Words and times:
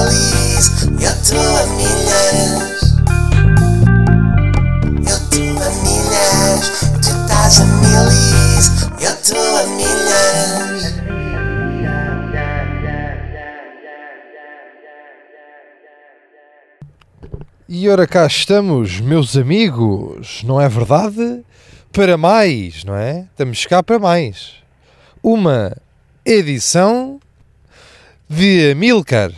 feliz. 0.00 0.70
Eu 1.00 1.10
estou 1.10 1.56
a 1.56 1.66
milhas. 1.66 2.80
Eu 5.06 5.16
a 5.60 5.70
milhas. 5.82 6.62
Tu 7.02 7.10
estás 7.10 7.60
a 7.60 7.64
milis. 7.64 8.66
Eu 9.00 9.12
estou 9.12 9.56
a 9.56 9.66
milhas. 9.66 10.94
E 17.68 17.88
ora 17.88 18.06
cá 18.06 18.26
estamos, 18.26 19.00
meus 19.00 19.36
amigos, 19.36 20.42
não 20.44 20.60
é 20.60 20.68
verdade? 20.68 21.44
Para 21.92 22.16
mais, 22.16 22.84
não 22.84 22.96
é? 22.96 23.26
Estamos 23.30 23.64
cá 23.66 23.80
para 23.82 23.98
mais. 23.98 24.54
Uma 25.22 25.76
edição 26.24 27.20
de 28.28 28.72
Amilcar. 28.72 29.30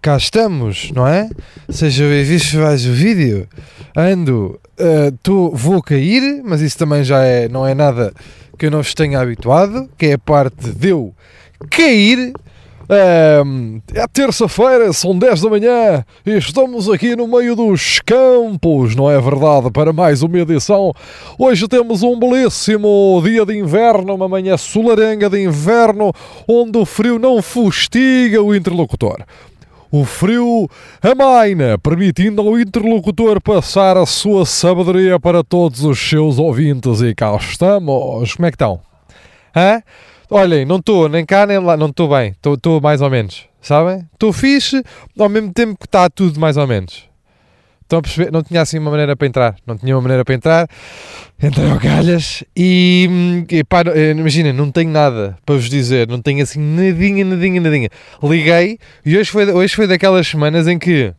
Cá 0.00 0.16
estamos, 0.16 0.92
não 0.92 1.06
é? 1.06 1.28
Seja 1.68 2.06
visto 2.22 2.56
mais 2.58 2.86
o 2.86 2.92
vídeo. 2.92 3.48
Ando, 3.96 4.60
eh, 4.78 5.12
tô, 5.22 5.50
vou 5.50 5.82
cair, 5.82 6.40
mas 6.44 6.60
isso 6.60 6.78
também 6.78 7.02
já 7.02 7.22
é, 7.24 7.48
não 7.48 7.66
é 7.66 7.74
nada 7.74 8.12
que 8.58 8.66
eu 8.66 8.70
não 8.70 8.82
vos 8.82 8.94
tenha 8.94 9.20
habituado, 9.20 9.88
que 9.96 10.06
é 10.06 10.12
a 10.14 10.18
parte 10.18 10.70
de 10.70 10.88
eu 10.88 11.14
cair. 11.70 12.32
Ahm, 12.90 13.80
é 13.92 14.06
terça-feira, 14.06 14.90
são 14.94 15.16
10 15.16 15.42
da 15.42 15.50
manhã 15.50 16.04
e 16.24 16.38
estamos 16.38 16.88
aqui 16.88 17.14
no 17.14 17.28
meio 17.28 17.54
dos 17.54 18.00
campos, 18.00 18.96
não 18.96 19.10
é 19.10 19.20
verdade? 19.20 19.70
Para 19.70 19.92
mais 19.92 20.22
uma 20.22 20.38
edição. 20.38 20.94
Hoje 21.38 21.68
temos 21.68 22.02
um 22.02 22.18
belíssimo 22.18 23.20
dia 23.22 23.44
de 23.44 23.58
inverno, 23.58 24.14
uma 24.14 24.26
manhã 24.26 24.56
solarenga 24.56 25.28
de 25.28 25.44
inverno, 25.44 26.14
onde 26.48 26.78
o 26.78 26.86
frio 26.86 27.18
não 27.18 27.42
fustiga 27.42 28.42
o 28.42 28.54
interlocutor. 28.54 29.22
O 29.90 30.04
frio 30.04 30.68
amaina, 31.02 31.78
permitindo 31.78 32.42
ao 32.42 32.58
interlocutor 32.58 33.40
passar 33.40 33.96
a 33.96 34.04
sua 34.04 34.44
sabedoria 34.44 35.18
para 35.18 35.42
todos 35.42 35.82
os 35.82 35.98
seus 35.98 36.38
ouvintes. 36.38 37.00
E 37.00 37.14
cá 37.14 37.34
estamos. 37.36 38.34
Como 38.34 38.46
é 38.46 38.50
que 38.50 38.56
estão? 38.56 38.80
Hã? 39.56 39.82
Olhem, 40.30 40.66
não 40.66 40.76
estou 40.76 41.08
nem 41.08 41.24
cá 41.24 41.46
nem 41.46 41.58
lá, 41.58 41.74
não 41.74 41.86
estou 41.86 42.06
bem, 42.10 42.36
estou 42.44 42.80
mais 42.82 43.00
ou 43.00 43.08
menos, 43.08 43.46
sabem? 43.62 44.06
Estou 44.12 44.30
fixe, 44.30 44.82
ao 45.18 45.26
mesmo 45.26 45.50
tempo 45.54 45.78
que 45.78 45.86
está 45.86 46.10
tudo 46.10 46.38
mais 46.38 46.58
ou 46.58 46.66
menos. 46.66 47.07
Estão 47.88 48.00
a 48.00 48.02
perceber? 48.02 48.30
Não 48.30 48.42
tinha 48.42 48.60
assim 48.60 48.78
uma 48.78 48.90
maneira 48.90 49.16
para 49.16 49.26
entrar, 49.26 49.56
não 49.66 49.74
tinha 49.74 49.94
uma 49.96 50.02
maneira 50.02 50.22
para 50.22 50.34
entrar. 50.34 50.68
Entrei 51.42 51.70
ao 51.70 51.78
e, 52.54 53.46
e 53.48 53.64
pá, 53.64 53.82
eh, 53.94 54.10
imaginem, 54.10 54.52
não 54.52 54.70
tenho 54.70 54.90
nada 54.90 55.38
para 55.46 55.54
vos 55.54 55.70
dizer, 55.70 56.06
não 56.06 56.20
tenho 56.20 56.42
assim 56.42 56.60
nadinha, 56.60 57.24
nadinha, 57.24 57.62
nadinha. 57.62 57.88
Liguei 58.22 58.78
e 59.06 59.16
hoje 59.16 59.30
foi, 59.30 59.50
hoje 59.50 59.74
foi 59.74 59.86
daquelas 59.86 60.26
semanas 60.26 60.68
em 60.68 60.78
que 60.78 61.14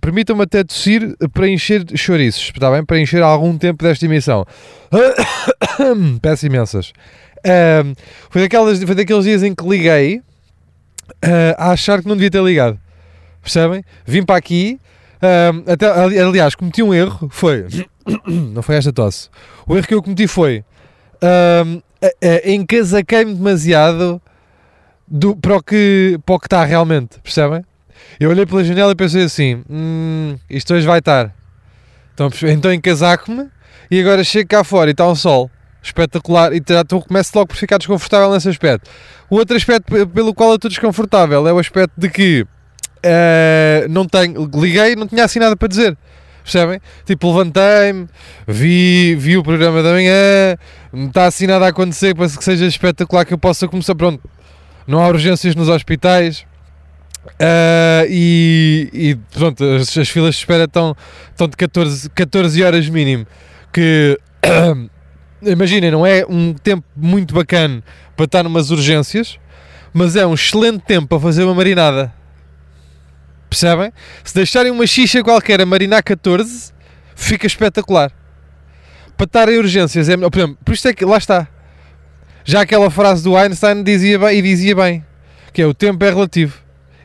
permitam-me 0.00 0.42
até 0.42 0.64
tossir 0.64 1.16
para 1.32 1.46
encher 1.46 1.86
chouriços, 1.94 2.50
está 2.52 2.68
bem? 2.72 2.84
Para 2.84 2.98
encher 2.98 3.22
algum 3.22 3.56
tempo 3.56 3.84
desta 3.84 4.04
emissão. 4.04 4.44
Peço 6.20 6.44
imensas. 6.44 6.92
Ahm, 7.46 7.94
foi, 8.30 8.42
daquelas, 8.42 8.82
foi 8.82 8.96
daqueles 8.96 9.24
dias 9.26 9.44
em 9.44 9.54
que 9.54 9.64
liguei 9.64 10.20
ah, 11.22 11.68
a 11.68 11.70
achar 11.70 12.02
que 12.02 12.08
não 12.08 12.16
devia 12.16 12.32
ter 12.32 12.42
ligado. 12.42 12.76
Percebem? 13.40 13.84
Vim 14.04 14.24
para 14.24 14.34
aqui. 14.34 14.80
Ahm, 15.22 15.62
até, 15.66 15.86
ali- 15.90 16.18
aliás, 16.18 16.54
cometi 16.54 16.82
um 16.82 16.92
erro. 16.94 17.28
Foi. 17.30 17.66
Não 18.26 18.62
foi 18.62 18.76
esta 18.76 18.92
tosse. 18.92 19.28
O 19.66 19.76
erro 19.76 19.86
que 19.86 19.94
eu 19.94 20.02
cometi 20.02 20.26
foi. 20.26 20.64
a- 22.22 22.50
encasaquei-me 22.50 23.34
demasiado 23.34 24.20
do, 25.06 25.36
para, 25.36 25.56
o 25.56 25.62
que, 25.62 26.18
para 26.24 26.34
o 26.34 26.38
que 26.38 26.46
está 26.46 26.64
realmente. 26.64 27.18
Percebem? 27.22 27.64
Eu 28.18 28.30
olhei 28.30 28.46
pela 28.46 28.64
janela 28.64 28.92
e 28.92 28.96
pensei 28.96 29.24
assim: 29.24 29.62
"Hum, 29.68 30.36
isto 30.48 30.72
hoje 30.74 30.86
vai 30.86 30.98
estar. 31.00 31.34
Perceber? 32.28 32.52
Então 32.52 32.72
encasaco-me 32.72 33.48
e 33.90 34.00
agora 34.00 34.22
chego 34.24 34.48
cá 34.48 34.62
fora 34.64 34.90
e 34.90 34.92
está 34.92 35.06
um 35.08 35.14
sol 35.14 35.50
espetacular 35.82 36.52
e 36.52 36.62
já 36.68 36.84
começo 36.84 37.32
logo 37.34 37.48
por 37.48 37.56
ficar 37.56 37.78
desconfortável 37.78 38.30
nesse 38.32 38.48
aspecto. 38.48 38.90
O 39.30 39.36
outro 39.36 39.56
aspecto 39.56 39.84
pe- 39.90 40.04
pelo 40.06 40.34
qual 40.34 40.50
eu 40.50 40.56
estou 40.56 40.68
desconfortável 40.68 41.46
é 41.48 41.52
o 41.52 41.58
aspecto 41.58 41.92
de 41.96 42.10
que 42.10 42.46
eh, 43.02 43.86
não 43.88 44.06
tenho, 44.06 44.50
liguei 44.54 44.96
não 44.96 45.06
tinha 45.06 45.24
assim 45.24 45.38
nada 45.38 45.56
para 45.56 45.68
dizer. 45.68 45.96
Percebem? 46.42 46.80
Tipo, 47.04 47.28
levantei-me, 47.28 48.08
vi, 48.46 49.14
vi 49.14 49.36
o 49.36 49.42
programa 49.42 49.82
da 49.82 49.92
manhã, 49.92 50.56
não 50.92 51.06
está 51.06 51.26
assim 51.26 51.46
nada 51.46 51.66
a 51.66 51.68
acontecer 51.68 52.14
para 52.14 52.28
que 52.28 52.42
seja 52.42 52.66
espetacular 52.66 53.24
que 53.24 53.34
eu 53.34 53.38
possa 53.38 53.68
começar. 53.68 53.94
Pronto, 53.94 54.22
não 54.86 55.02
há 55.02 55.08
urgências 55.08 55.54
nos 55.54 55.68
hospitais. 55.68 56.46
Ah, 57.38 58.04
e, 58.08 58.88
e 58.92 59.14
pronto, 59.36 59.62
as, 59.62 59.96
as 59.96 60.08
filas 60.08 60.34
de 60.34 60.40
espera 60.40 60.64
estão, 60.64 60.96
estão 61.30 61.46
de 61.46 61.56
14, 61.56 62.10
14 62.10 62.62
horas 62.64 62.88
mínimo. 62.88 63.26
Que 63.72 64.18
imaginem, 65.42 65.90
não 65.90 66.06
é 66.06 66.24
um 66.28 66.52
tempo 66.54 66.84
muito 66.96 67.34
bacana 67.34 67.82
para 68.16 68.24
estar 68.24 68.42
numas 68.42 68.70
urgências, 68.70 69.38
mas 69.92 70.16
é 70.16 70.26
um 70.26 70.34
excelente 70.34 70.80
tempo 70.80 71.08
para 71.08 71.20
fazer 71.20 71.44
uma 71.44 71.54
marinada. 71.54 72.12
Percebem? 73.50 73.92
Se 74.24 74.34
deixarem 74.34 74.70
uma 74.70 74.86
xixa 74.86 75.22
qualquer 75.22 75.60
a 75.60 75.66
marinar 75.66 76.02
14, 76.04 76.72
fica 77.16 77.46
espetacular. 77.46 78.12
Para 79.16 79.24
estar 79.24 79.48
em 79.48 79.58
urgências, 79.58 80.08
é 80.08 80.16
melhor. 80.16 80.30
Por 80.30 80.38
exemplo, 80.38 80.58
por 80.64 80.72
isto 80.72 80.88
é 80.88 80.94
que 80.94 81.04
lá 81.04 81.18
está. 81.18 81.48
Já 82.44 82.62
aquela 82.62 82.90
frase 82.90 83.22
do 83.22 83.36
Einstein 83.36 83.82
dizia 83.82 84.18
bem, 84.18 84.38
e 84.38 84.42
dizia 84.42 84.74
bem 84.74 85.04
que 85.52 85.60
é 85.60 85.66
o 85.66 85.74
tempo 85.74 86.04
é 86.04 86.08
relativo. 86.08 86.58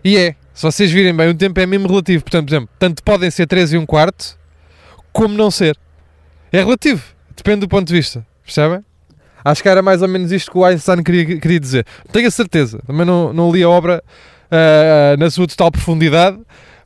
E 0.04 0.18
é. 0.18 0.36
Se 0.54 0.64
vocês 0.64 0.90
virem 0.90 1.14
bem, 1.14 1.30
o 1.30 1.34
tempo 1.34 1.60
é 1.60 1.66
mesmo 1.66 1.88
relativo. 1.88 2.24
Portanto, 2.24 2.48
por 2.48 2.54
exemplo, 2.54 2.70
tanto 2.80 3.04
podem 3.04 3.30
ser 3.30 3.46
3 3.48 3.74
e 3.74 3.78
um 3.78 3.86
quarto, 3.86 4.38
como 5.12 5.34
não 5.34 5.52
ser. 5.52 5.78
É 6.52 6.60
relativo. 6.60 7.04
Depende 7.36 7.62
do 7.62 7.68
ponto 7.68 7.88
de 7.88 7.94
vista. 7.94 8.26
Percebem? 8.44 8.86
Acho 9.44 9.62
que 9.62 9.68
era 9.68 9.82
mais 9.82 10.02
ou 10.02 10.08
menos 10.08 10.32
isto 10.32 10.52
que 10.52 10.58
o 10.58 10.64
Einstein 10.64 11.04
queria, 11.04 11.40
queria 11.40 11.60
dizer. 11.60 11.86
Tenho 12.12 12.28
a 12.28 12.32
certeza. 12.32 12.80
Também 12.88 13.06
não, 13.06 13.34
não 13.34 13.52
li 13.52 13.62
a 13.64 13.70
obra 13.70 14.02
ah, 14.52 15.16
na 15.18 15.30
sua 15.30 15.48
total 15.48 15.72
profundidade, 15.72 16.40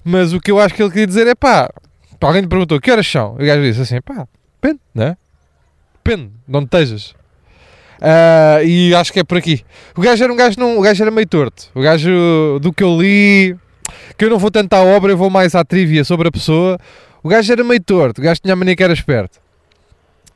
mas 0.04 0.34
o 0.34 0.40
que 0.40 0.52
eu 0.52 0.60
acho 0.60 0.74
que 0.74 0.82
ele 0.82 0.90
queria 0.90 1.08
dizer 1.08 1.28
é 1.28 1.36
pá. 1.36 1.70
Alguém 2.22 2.42
lhe 2.42 2.48
perguntou 2.48 2.80
que 2.82 2.92
horas 2.92 3.08
são? 3.08 3.38
E 3.40 3.44
o 3.44 3.46
gajo 3.46 3.62
disse 3.62 3.82
assim: 3.82 4.02
pá, 4.02 4.28
depende, 4.62 4.82
não 4.94 5.04
é? 5.06 5.18
Depende 6.04 6.32
de 6.48 6.58
onde 6.58 6.66
estejas. 6.66 7.16
Ah, 8.02 8.64
e 8.64 8.94
acho 8.96 9.12
que 9.12 9.20
é 9.20 9.24
por 9.24 9.38
aqui. 9.38 9.64
O 9.96 10.02
gajo 10.02 10.24
era 10.24 10.32
um 10.32 10.36
gajo, 10.36 10.60
não, 10.60 10.78
o 10.78 10.82
gajo 10.82 11.04
era 11.04 11.12
meio 11.12 11.28
torto. 11.28 11.70
O 11.76 11.82
gajo 11.82 12.60
do 12.62 12.72
que 12.74 12.84
eu 12.84 13.00
li, 13.00 13.56
que 14.18 14.26
eu 14.26 14.30
não 14.30 14.40
vou 14.40 14.52
tanto 14.52 14.74
à 14.74 14.82
obra, 14.82 15.12
eu 15.12 15.18
vou 15.18 15.30
mais 15.30 15.56
à 15.56 15.64
trivia 15.64 16.04
sobre 16.04 16.28
a 16.28 16.32
pessoa. 16.32 16.78
O 17.22 17.30
gajo 17.30 17.52
era 17.52 17.64
meio 17.64 17.82
torto, 17.82 18.22
o 18.22 18.24
gajo 18.24 18.42
tinha 18.42 18.54
a 18.54 18.56
mania 18.56 18.76
que 18.76 18.84
era 18.84 18.94
esperto. 18.94 19.40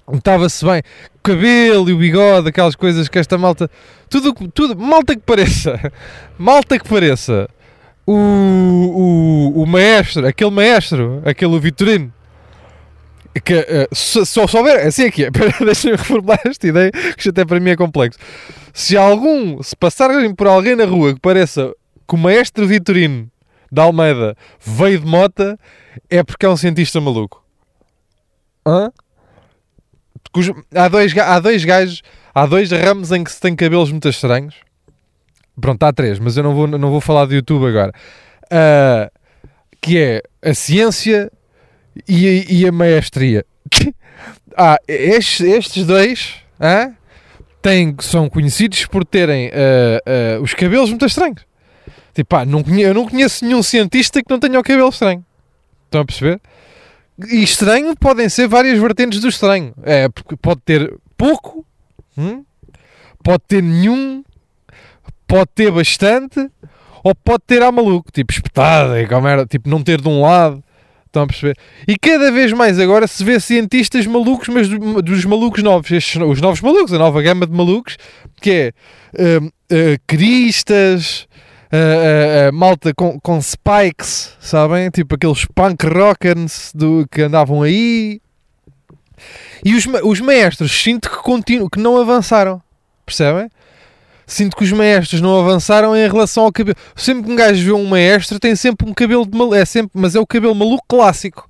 Notava-se 0.07 0.65
bem 0.65 0.81
o 1.15 1.19
cabelo 1.23 1.89
e 1.89 1.93
o 1.93 1.97
bigode, 1.97 2.49
aquelas 2.49 2.75
coisas 2.75 3.07
que 3.07 3.17
esta 3.17 3.37
malta. 3.37 3.69
Tudo, 4.09 4.33
tudo 4.49 4.75
malta 4.75 5.15
que 5.15 5.21
pareça, 5.21 5.79
malta 6.37 6.77
que 6.77 6.87
pareça. 6.87 7.49
O, 8.05 8.13
o, 9.55 9.63
o 9.63 9.65
maestro, 9.65 10.27
aquele 10.27 10.51
maestro, 10.51 11.21
aquele 11.23 11.57
Vitorino, 11.57 12.11
que 13.41 13.53
eh, 13.53 13.87
se, 13.93 14.19
eu 14.19 14.47
souber, 14.47 14.85
assim 14.85 15.03
é 15.03 15.11
que 15.11 15.23
é, 15.23 15.31
deixem-me 15.63 15.95
reformular 15.95 16.39
esta 16.45 16.67
ideia, 16.67 16.91
que 16.91 17.19
isto 17.19 17.29
até 17.29 17.45
para 17.45 17.61
mim 17.61 17.69
é 17.69 17.75
complexo. 17.77 18.19
Se 18.73 18.97
algum, 18.97 19.63
se 19.63 19.75
passarem 19.75 20.35
por 20.35 20.47
alguém 20.47 20.75
na 20.75 20.85
rua 20.85 21.13
que 21.13 21.19
pareça 21.19 21.73
que 22.07 22.15
o 22.15 22.17
maestro 22.17 22.67
Vitorino 22.67 23.31
da 23.71 23.83
Almeida 23.83 24.35
veio 24.59 24.99
de 24.99 25.05
mota, 25.05 25.57
é 26.09 26.23
porque 26.23 26.45
é 26.45 26.49
um 26.49 26.57
cientista 26.57 26.99
maluco. 26.99 27.43
Hã? 28.67 28.91
Cujo- 30.33 30.55
há, 30.75 30.87
dois, 30.87 31.15
há 31.17 31.39
dois 31.39 31.63
gajos, 31.63 32.01
há 32.33 32.45
dois 32.45 32.71
ramos 32.71 33.11
em 33.11 33.23
que 33.23 33.31
se 33.31 33.39
tem 33.39 33.55
cabelos 33.55 33.91
muito 33.91 34.09
estranhos. 34.09 34.55
Pronto, 35.61 35.83
há 35.83 35.93
três, 35.93 36.17
mas 36.17 36.35
eu 36.35 36.43
não 36.43 36.55
vou, 36.55 36.67
não 36.67 36.89
vou 36.89 36.99
falar 36.99 37.27
de 37.27 37.35
YouTube 37.35 37.65
agora. 37.67 37.93
Ah, 38.51 39.11
que 39.79 39.97
é 39.99 40.21
a 40.41 40.53
ciência 40.53 41.31
e, 42.07 42.27
a- 42.27 42.51
e 42.51 42.67
a 42.67 42.71
maestria. 42.71 43.45
ah, 44.57 44.77
estes, 44.87 45.41
estes 45.41 45.85
dois 45.85 46.35
têm, 47.61 47.95
são 47.99 48.27
conhecidos 48.29 48.85
por 48.87 49.05
terem 49.05 49.51
ah, 49.53 50.01
ah, 50.37 50.41
os 50.41 50.53
cabelos 50.55 50.89
muito 50.89 51.05
estranhos. 51.05 51.45
Tipo, 52.15 52.35
ah, 52.35 52.45
não 52.45 52.63
eu 52.77 52.93
não 52.93 53.07
conheço 53.07 53.45
nenhum 53.45 53.61
cientista 53.61 54.21
que 54.23 54.29
não 54.31 54.39
tenha 54.39 54.59
o 54.59 54.63
cabelo 54.63 54.89
estranho. 54.89 55.23
Estão 55.85 56.01
a 56.01 56.05
perceber? 56.05 56.41
E 57.29 57.43
estranho 57.43 57.95
podem 57.95 58.27
ser 58.27 58.47
várias 58.47 58.79
vertentes 58.79 59.19
do 59.19 59.27
estranho. 59.29 59.73
É, 59.83 60.09
porque 60.09 60.35
pode 60.35 60.61
ter 60.61 60.93
pouco, 61.17 61.65
hum? 62.17 62.43
pode 63.23 63.43
ter 63.47 63.61
nenhum, 63.61 64.23
pode 65.27 65.49
ter 65.55 65.71
bastante, 65.71 66.49
ou 67.03 67.13
pode 67.15 67.43
ter 67.45 67.61
a 67.61 67.71
maluco, 67.71 68.11
tipo 68.11 68.31
espetada, 68.33 69.01
e 69.01 69.07
como 69.07 69.27
era, 69.27 69.45
tipo 69.45 69.69
não 69.69 69.83
ter 69.83 70.01
de 70.01 70.07
um 70.07 70.21
lado. 70.21 70.63
Estão 71.05 71.23
a 71.23 71.27
perceber? 71.27 71.55
E 71.87 71.95
cada 71.95 72.31
vez 72.31 72.51
mais 72.53 72.79
agora 72.79 73.05
se 73.05 73.23
vê 73.23 73.39
cientistas 73.39 74.07
malucos, 74.07 74.47
mas 74.47 74.67
do- 74.67 74.99
dos 74.99 75.23
malucos 75.25 75.61
novos, 75.61 75.91
estes, 75.91 76.19
os 76.19 76.41
novos 76.41 76.59
malucos, 76.59 76.91
a 76.91 76.97
nova 76.97 77.21
gama 77.21 77.45
de 77.45 77.53
malucos, 77.53 77.97
que 78.41 78.49
é 78.49 79.39
hum, 79.39 79.49
eh, 79.69 79.99
cristas, 80.07 81.27
uh, 81.73 82.49
uh, 82.49 82.53
malta 82.53 82.93
com, 82.93 83.19
com 83.19 83.41
spikes, 83.41 84.35
sabem? 84.39 84.89
Tipo 84.89 85.15
aqueles 85.15 85.45
punk 85.45 85.85
rockers 85.87 86.71
do, 86.73 87.07
que 87.09 87.23
andavam 87.23 87.63
aí. 87.63 88.21
E 89.65 89.73
os, 89.73 89.85
os 90.03 90.19
maestros 90.19 90.71
sinto 90.71 91.09
que, 91.09 91.17
continuam, 91.17 91.69
que 91.69 91.79
não 91.79 91.97
avançaram, 91.97 92.61
percebem? 93.05 93.49
Sinto 94.25 94.55
que 94.55 94.63
os 94.63 94.71
maestros 94.71 95.19
não 95.19 95.39
avançaram 95.39 95.95
em 95.95 96.07
relação 96.07 96.45
ao 96.45 96.51
cabelo. 96.51 96.77
Sempre 96.95 97.23
que 97.23 97.31
um 97.31 97.35
gajo 97.35 97.63
vê 97.63 97.71
um 97.71 97.85
maestro, 97.85 98.39
tem 98.39 98.55
sempre 98.55 98.89
um 98.89 98.93
cabelo 98.93 99.25
de 99.25 99.37
maluco, 99.37 99.55
é 99.55 99.65
sempre, 99.65 99.91
mas 99.93 100.15
é 100.15 100.19
o 100.19 100.27
cabelo 100.27 100.55
maluco 100.55 100.83
clássico. 100.87 101.49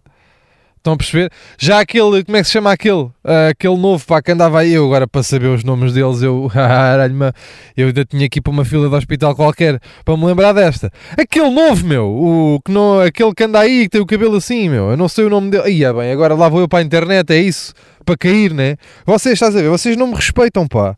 Estão 0.83 0.95
a 0.95 0.97
perceber? 0.97 1.31
Já 1.57 1.79
aquele, 1.79 2.25
como 2.25 2.35
é 2.35 2.41
que 2.41 2.47
se 2.47 2.51
chama 2.51 2.69
aquele? 2.69 3.03
Uh, 3.03 3.13
aquele 3.51 3.77
novo, 3.77 4.05
pá, 4.05 4.21
que 4.21 4.33
andava 4.33 4.59
aí, 4.59 4.73
eu 4.73 4.83
agora 4.83 5.07
para 5.07 5.23
saber 5.23 5.47
os 5.47 5.63
nomes 5.63 5.93
deles, 5.93 6.21
eu, 6.21 6.51
eu 7.77 7.87
ainda 7.87 8.03
tinha 8.03 8.25
aqui 8.25 8.41
para 8.41 8.51
uma 8.51 8.65
fila 8.65 8.89
de 8.89 8.95
hospital 8.95 9.33
qualquer 9.33 9.79
para 10.03 10.17
me 10.17 10.25
lembrar 10.25 10.51
desta. 10.51 10.91
Aquele 11.17 11.49
novo, 11.51 11.87
meu, 11.87 12.05
o, 12.05 12.59
que 12.65 12.69
não, 12.69 12.99
aquele 12.99 13.33
que 13.33 13.45
anda 13.45 13.59
aí, 13.61 13.83
que 13.83 13.91
tem 13.91 14.01
o 14.01 14.05
cabelo 14.05 14.35
assim, 14.35 14.67
meu, 14.67 14.91
eu 14.91 14.97
não 14.97 15.07
sei 15.07 15.23
o 15.23 15.29
nome 15.29 15.51
dele. 15.51 15.69
Ia 15.69 15.93
bem, 15.93 16.11
agora 16.11 16.33
lá 16.33 16.49
vou 16.49 16.59
eu 16.59 16.67
para 16.67 16.79
a 16.79 16.81
internet, 16.81 17.31
é 17.31 17.37
isso? 17.37 17.73
Para 18.05 18.17
cair, 18.17 18.53
né? 18.53 18.75
Vocês, 19.05 19.35
estás 19.35 19.55
a 19.55 19.61
ver? 19.61 19.69
Vocês 19.69 19.95
não 19.95 20.07
me 20.07 20.15
respeitam, 20.15 20.67
pá. 20.67 20.97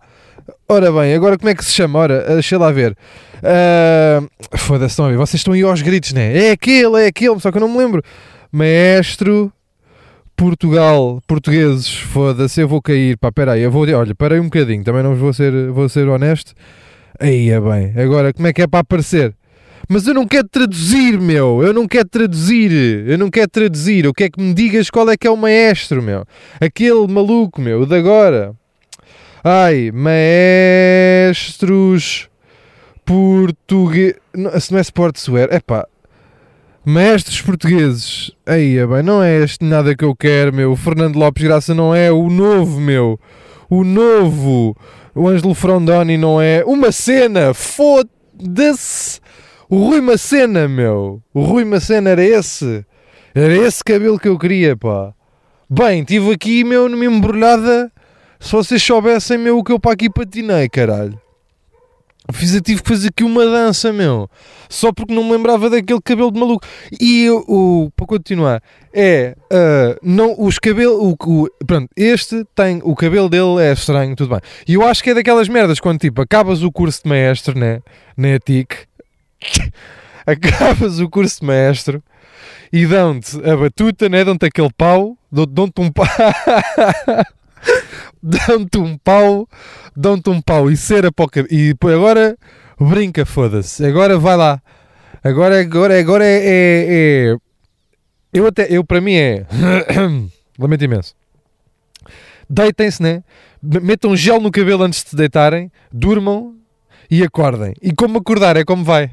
Ora 0.67 0.91
bem, 0.91 1.13
agora 1.13 1.38
como 1.38 1.51
é 1.51 1.53
que 1.53 1.63
se 1.63 1.71
chama? 1.71 1.99
Ora, 1.99 2.23
deixa 2.33 2.57
lá 2.57 2.71
ver. 2.71 2.97
Uh, 3.38 4.57
Foda-se, 4.57 4.93
estão 4.93 5.05
a 5.05 5.09
ver? 5.09 5.17
Vocês 5.17 5.41
estão 5.41 5.53
aí 5.53 5.61
aos 5.61 5.83
gritos, 5.83 6.11
né? 6.11 6.47
É 6.47 6.51
aquele, 6.53 7.03
é 7.03 7.05
aquele, 7.05 7.39
só 7.39 7.51
que 7.51 7.57
eu 7.59 7.61
não 7.61 7.69
me 7.69 7.77
lembro. 7.77 8.01
Maestro 8.51 9.53
Portugal, 10.35 11.21
portugueses, 11.25 11.89
foda-se, 11.89 12.59
eu 12.59 12.67
vou 12.67 12.81
cair, 12.81 13.17
pá, 13.17 13.31
peraí, 13.31 13.61
eu 13.61 13.71
vou, 13.71 13.87
olha, 13.87 14.13
parei 14.13 14.37
um 14.39 14.45
bocadinho, 14.45 14.83
também 14.83 15.01
não 15.01 15.15
vou 15.15 15.31
ser, 15.31 15.71
vou 15.71 15.87
ser 15.87 16.09
honesto. 16.09 16.53
Aí 17.17 17.49
é 17.49 17.59
bem, 17.61 17.93
agora 17.95 18.33
como 18.33 18.45
é 18.47 18.51
que 18.53 18.61
é 18.61 18.67
para 18.67 18.81
aparecer? 18.81 19.33
Mas 19.87 20.05
eu 20.07 20.13
não 20.13 20.27
quero 20.27 20.47
traduzir, 20.49 21.17
meu, 21.19 21.63
eu 21.63 21.71
não 21.71 21.87
quero 21.87 22.09
traduzir, 22.09 22.71
eu 23.07 23.17
não 23.17 23.29
quero 23.29 23.47
traduzir, 23.47 24.03
eu 24.03 24.13
quero 24.13 24.33
que 24.33 24.41
me 24.41 24.53
digas 24.53 24.89
qual 24.89 25.09
é 25.09 25.15
que 25.15 25.25
é 25.25 25.31
o 25.31 25.37
maestro, 25.37 26.03
meu, 26.03 26.25
aquele 26.59 27.07
maluco, 27.07 27.61
meu, 27.61 27.83
o 27.83 27.85
de 27.85 27.95
agora. 27.95 28.53
Ai, 29.41 29.91
maestros 31.31 32.27
portugueses, 33.05 34.19
se 34.59 34.71
não 34.71 34.79
é 34.79 34.81
sportswear, 34.81 35.47
é 35.51 35.59
pá, 35.59 35.88
Mestres 36.85 37.41
portugueses, 37.41 38.31
aí 38.45 38.77
é 38.77 38.85
bem, 38.85 39.01
não 39.01 39.23
é 39.23 39.43
este 39.43 39.65
nada 39.65 39.95
que 39.95 40.05
eu 40.05 40.15
quero, 40.15 40.53
meu. 40.53 40.71
O 40.71 40.75
Fernando 40.75 41.15
Lopes 41.15 41.43
Graça 41.43 41.73
não 41.73 41.95
é 41.95 42.11
o 42.11 42.29
novo, 42.29 42.79
meu. 42.79 43.19
O 43.67 43.83
novo. 43.83 44.77
O 45.15 45.27
Ângelo 45.27 45.55
Frondoni 45.55 46.15
não 46.15 46.39
é. 46.39 46.63
Uma 46.63 46.91
cena, 46.91 47.55
foda-se. 47.55 49.19
O 49.67 49.77
Rui 49.77 49.99
Macena, 49.99 50.67
meu. 50.67 51.23
O 51.33 51.41
Rui 51.41 51.65
Macena 51.65 52.11
era 52.11 52.23
esse. 52.23 52.85
Era 53.33 53.57
esse 53.57 53.83
cabelo 53.83 54.19
que 54.19 54.27
eu 54.27 54.38
queria, 54.38 54.77
pá. 54.77 55.11
Bem, 55.67 56.03
tive 56.03 56.31
aqui, 56.33 56.63
meu, 56.63 56.88
numa 56.88 57.05
embrulhada. 57.05 57.91
Se 58.39 58.51
vocês 58.51 58.83
soubessem, 58.83 59.39
meu, 59.39 59.57
o 59.57 59.63
que 59.63 59.71
eu 59.71 59.79
para 59.79 59.93
aqui 59.93 60.07
patinei, 60.07 60.69
caralho. 60.69 61.19
Fiz, 62.33 62.60
tive 62.62 62.81
que 62.81 62.89
fazer 62.89 63.10
aqui 63.10 63.24
uma 63.24 63.45
dança, 63.45 63.94
meu. 63.94 64.30
Só 64.68 64.92
porque 64.92 65.13
não 65.13 65.24
me 65.24 65.31
lembrava 65.31 65.69
daquele 65.69 66.01
cabelo 66.01 66.31
de 66.31 66.39
maluco. 66.39 66.66
E 67.00 67.30
o, 67.30 67.92
para 67.95 68.06
continuar, 68.07 68.63
é. 68.94 69.36
Uh, 69.51 70.00
não, 70.01 70.36
os 70.38 70.57
cabelos. 70.57 70.98
O, 70.98 71.16
o, 71.24 71.50
pronto, 71.66 71.89
este 71.95 72.44
tem. 72.56 72.81
O 72.83 72.95
cabelo 72.95 73.30
dele 73.30 73.62
é 73.62 73.74
estranho, 73.74 74.16
tudo 74.16 74.31
bem. 74.31 74.42
E 74.68 74.74
eu 74.74 74.88
acho 74.88 75.04
que 75.04 75.12
é 75.12 75.13
daquelas 75.13 75.48
merdas 75.48 75.80
quando 75.80 76.00
tipo 76.00 76.22
acabas 76.22 76.63
o 76.63 76.72
curso 76.72 77.04
de 77.04 77.10
mestre, 77.10 77.57
né? 77.57 77.81
Na 78.18 78.30
ETIC. 78.30 78.75
acabas 80.25 81.00
o 81.00 81.10
curso 81.10 81.42
de 81.42 81.45
mestre 81.45 82.01
e 82.74 82.86
dão-te 82.86 83.38
a 83.48 83.56
batuta, 83.56 84.10
né? 84.10 84.24
Dão-te 84.24 84.45
aquele 84.45 84.72
pau. 84.75 85.18
Dão-te 85.31 85.80
um 85.80 85.92
pau. 85.92 86.07
dão-te 88.21 88.77
um 88.77 88.97
pau, 88.97 89.47
dão-te 89.95 90.29
um 90.29 90.41
pau 90.41 90.69
e 90.69 90.77
cera 90.77 91.12
para 91.12 91.25
o 91.25 91.29
E 91.50 91.75
agora 91.94 92.38
brinca, 92.79 93.25
foda-se. 93.25 93.85
Agora 93.85 94.17
vai 94.17 94.38
lá. 94.38 94.62
Agora, 95.23 95.59
agora, 95.59 96.00
agora 96.00 96.25
é, 96.25 96.38
é, 96.38 96.85
é. 96.88 97.35
Eu 98.33 98.47
até, 98.47 98.67
eu 98.69 98.83
para 98.83 99.01
mim 99.01 99.15
é. 99.15 99.45
Lamento 100.59 100.83
imenso. 100.83 101.15
Deitem-se, 102.50 103.01
né? 103.01 103.23
Metam 103.62 104.15
gel 104.15 104.39
no 104.39 104.51
cabelo 104.51 104.83
antes 104.83 105.03
de 105.03 105.09
se 105.09 105.15
deitarem, 105.15 105.71
durmam 105.91 106.56
e 107.09 107.23
acordem. 107.23 107.73
E 107.81 107.91
como 107.94 108.19
acordar 108.19 108.57
é 108.57 108.63
como 108.63 108.83
vai. 108.83 109.12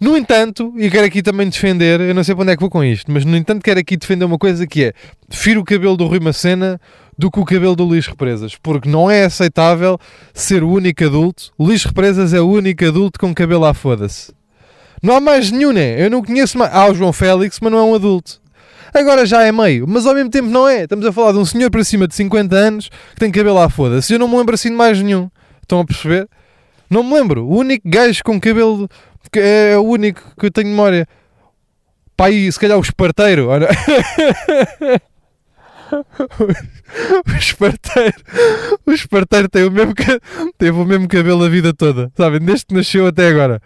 No 0.00 0.16
entanto, 0.16 0.74
e 0.76 0.90
quero 0.90 1.06
aqui 1.06 1.22
também 1.22 1.48
defender, 1.48 2.00
eu 2.00 2.14
não 2.14 2.24
sei 2.24 2.34
para 2.34 2.42
onde 2.42 2.52
é 2.52 2.56
que 2.56 2.60
vou 2.60 2.70
com 2.70 2.82
isto, 2.82 3.10
mas 3.12 3.24
no 3.24 3.36
entanto 3.36 3.62
quero 3.62 3.78
aqui 3.78 3.96
defender 3.96 4.24
uma 4.24 4.38
coisa 4.38 4.66
que 4.66 4.84
é, 4.84 4.92
prefiro 5.28 5.60
o 5.60 5.64
cabelo 5.64 5.96
do 5.96 6.06
Rui 6.06 6.18
Macena 6.18 6.80
do 7.16 7.30
que 7.30 7.40
o 7.40 7.44
cabelo 7.44 7.76
do 7.76 7.84
Luís 7.84 8.06
Represas, 8.06 8.56
porque 8.56 8.88
não 8.88 9.10
é 9.10 9.24
aceitável 9.24 9.98
ser 10.32 10.62
o 10.62 10.70
único 10.70 11.04
adulto. 11.04 11.52
Luís 11.58 11.84
Represas 11.84 12.32
é 12.32 12.40
o 12.40 12.48
único 12.48 12.84
adulto 12.84 13.18
com 13.18 13.34
cabelo 13.34 13.64
à 13.64 13.74
foda-se. 13.74 14.32
Não 15.02 15.14
há 15.14 15.20
mais 15.20 15.50
nenhum, 15.50 15.72
né? 15.72 16.04
Eu 16.04 16.10
não 16.10 16.22
conheço 16.22 16.56
mais. 16.56 16.74
Há 16.74 16.86
o 16.86 16.94
João 16.94 17.12
Félix, 17.12 17.58
mas 17.60 17.70
não 17.70 17.78
é 17.78 17.82
um 17.82 17.94
adulto. 17.94 18.40
Agora 18.92 19.26
já 19.26 19.42
é 19.42 19.50
meio, 19.50 19.86
mas 19.88 20.06
ao 20.06 20.14
mesmo 20.14 20.30
tempo 20.30 20.48
não 20.48 20.68
é. 20.68 20.84
Estamos 20.84 21.04
a 21.04 21.12
falar 21.12 21.32
de 21.32 21.38
um 21.38 21.44
senhor 21.44 21.70
para 21.70 21.82
cima 21.84 22.06
de 22.06 22.14
50 22.14 22.56
anos 22.56 22.88
que 22.88 23.20
tem 23.20 23.30
cabelo 23.30 23.58
à 23.58 23.68
foda-se. 23.68 24.12
Eu 24.12 24.18
não 24.18 24.28
me 24.28 24.36
lembro 24.36 24.54
assim 24.54 24.70
de 24.70 24.76
mais 24.76 25.00
nenhum. 25.02 25.28
Estão 25.60 25.80
a 25.80 25.84
perceber? 25.84 26.28
Não 26.88 27.02
me 27.02 27.12
lembro. 27.12 27.44
O 27.44 27.58
único 27.58 27.88
gajo 27.88 28.22
com 28.24 28.40
cabelo 28.40 28.88
que 29.32 29.40
é 29.40 29.76
o 29.76 29.82
único 29.82 30.22
que 30.38 30.46
eu 30.46 30.50
tenho 30.50 30.68
memória. 30.68 31.08
Pai, 32.16 32.48
se 32.50 32.58
calhar 32.58 32.78
o 32.78 32.80
esparteiro. 32.80 33.48
O 37.26 37.36
esparteiro, 37.36 38.16
o 38.86 38.92
esparteiro 38.92 39.48
tem 39.48 39.64
o 39.64 39.70
mesmo, 39.70 39.94
teve 40.56 40.78
o 40.78 40.84
mesmo 40.84 41.08
cabelo 41.08 41.44
a 41.44 41.48
vida 41.48 41.72
toda, 41.72 42.10
sabem? 42.16 42.40
Desde 42.40 42.66
que 42.66 42.74
nasceu 42.74 43.06
até 43.06 43.28
agora. 43.28 43.60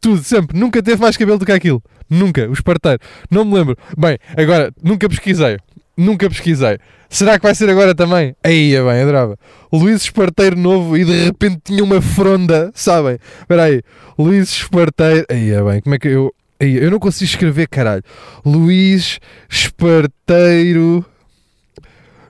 Tudo, 0.00 0.22
sempre. 0.22 0.58
Nunca 0.58 0.82
teve 0.82 1.00
mais 1.00 1.16
cabelo 1.16 1.38
do 1.38 1.46
que 1.46 1.52
aquilo. 1.52 1.82
Nunca. 2.08 2.48
O 2.48 2.52
esparteiro. 2.52 3.00
Não 3.30 3.44
me 3.44 3.54
lembro. 3.54 3.76
Bem, 3.96 4.18
agora, 4.36 4.72
nunca 4.82 5.08
pesquisei. 5.08 5.58
Nunca 5.96 6.28
pesquisei. 6.28 6.78
Será 7.10 7.38
que 7.38 7.42
vai 7.42 7.54
ser 7.54 7.68
agora 7.68 7.94
também? 7.94 8.36
Aí, 8.44 8.74
é 8.74 8.82
bem, 8.82 9.02
adorava. 9.02 9.36
Luís 9.72 10.02
Esparteiro 10.02 10.56
novo 10.56 10.96
e 10.96 11.04
de 11.04 11.24
repente 11.24 11.60
tinha 11.64 11.82
uma 11.82 12.00
fronda, 12.00 12.70
sabem? 12.74 13.18
Espera 13.40 13.64
aí. 13.64 13.82
Luís 14.16 14.50
Esparteiro. 14.50 15.26
Aí, 15.28 15.50
é 15.50 15.62
bem, 15.62 15.80
como 15.80 15.94
é 15.94 15.98
que 15.98 16.08
eu. 16.08 16.32
Eu 16.60 16.90
não 16.90 16.98
consigo 16.98 17.28
escrever, 17.28 17.66
caralho. 17.68 18.02
Luís 18.44 19.18
Esparteiro 19.48 21.04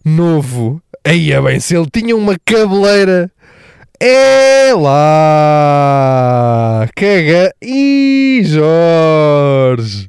novo. 0.05 0.83
Aí 1.05 1.33
é 1.33 1.40
bem, 1.40 1.61
se 1.61 1.76
ele 1.76 1.87
tinha 1.93 2.17
uma 2.17 2.37
cabeleira. 2.45 3.31
É 4.00 4.73
lá! 4.75 6.09
Caga! 6.95 7.52
Ih, 7.61 8.45
Jorge! 8.45 10.09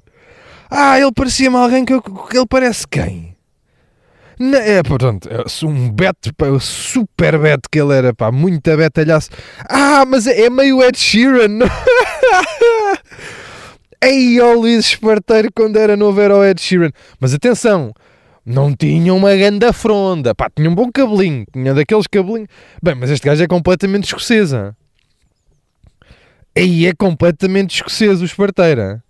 Ah, 0.70 1.00
ele 1.00 1.12
parecia-me 1.12 1.56
alguém 1.56 1.84
que, 1.84 1.94
eu, 1.94 2.04
ele 2.32 2.46
parece 2.48 2.88
quem? 2.88 3.36
É, 4.40 4.84
portanto, 4.84 5.28
é 5.28 5.44
um 5.66 5.92
beto, 5.92 6.32
super 6.62 7.40
beto 7.40 7.68
que 7.70 7.80
ele 7.80 7.94
era, 7.94 8.14
pá, 8.14 8.32
muito 8.32 8.78
betalhaço. 8.78 9.30
Ah, 9.68 10.06
mas 10.06 10.28
é, 10.28 10.44
é 10.44 10.50
meio 10.50 10.82
Ed 10.82 10.98
Sheeran. 10.98 11.60
Ei, 14.02 14.40
o 14.40 14.62
Luís 14.62 14.86
Esparteiro 14.86 15.50
quando 15.54 15.76
era 15.78 15.98
novo 15.98 16.22
era 16.22 16.38
o 16.38 16.46
Ed 16.46 16.62
Sheeran. 16.62 16.92
Mas 17.20 17.34
atenção, 17.34 17.92
não 18.50 18.76
tinha 18.76 19.14
uma 19.14 19.36
grande 19.36 19.72
fronda. 19.72 20.34
Pá, 20.34 20.50
tinha 20.50 20.68
um 20.68 20.74
bom 20.74 20.90
cabelinho. 20.92 21.46
Tinha 21.54 21.72
daqueles 21.72 22.08
cabelinhos. 22.08 22.50
Bem, 22.82 22.96
mas 22.96 23.12
este 23.12 23.24
gajo 23.28 23.44
é 23.44 23.48
completamente 23.48 24.06
escocesa. 24.06 24.76
Aí 26.58 26.88
é 26.88 26.94
completamente 26.94 27.76
escocesa 27.76 28.24
o 28.24 28.26
esparteira. 28.26 29.04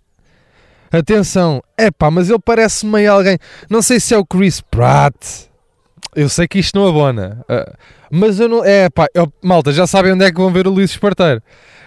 Atenção. 0.92 1.62
É 1.78 1.90
pá, 1.90 2.10
mas 2.10 2.28
ele 2.28 2.38
parece 2.38 2.84
meio 2.84 3.10
alguém. 3.10 3.38
Não 3.70 3.80
sei 3.80 3.98
se 3.98 4.12
é 4.12 4.18
o 4.18 4.26
Chris 4.26 4.60
Pratt. 4.60 5.48
Eu 6.14 6.28
sei 6.28 6.46
que 6.46 6.58
isto 6.58 6.78
não 6.78 6.86
abona. 6.86 7.42
Uh, 7.48 7.76
mas 8.10 8.38
eu 8.38 8.48
não. 8.48 8.62
É 8.62 8.90
pá, 8.90 9.06
eu, 9.14 9.32
malta, 9.42 9.72
já 9.72 9.86
sabem 9.86 10.12
onde 10.12 10.24
é 10.24 10.30
que 10.30 10.38
vão 10.38 10.52
ver 10.52 10.66
o 10.66 10.70
Luís 10.70 10.90
Esparteiro. 10.90 11.42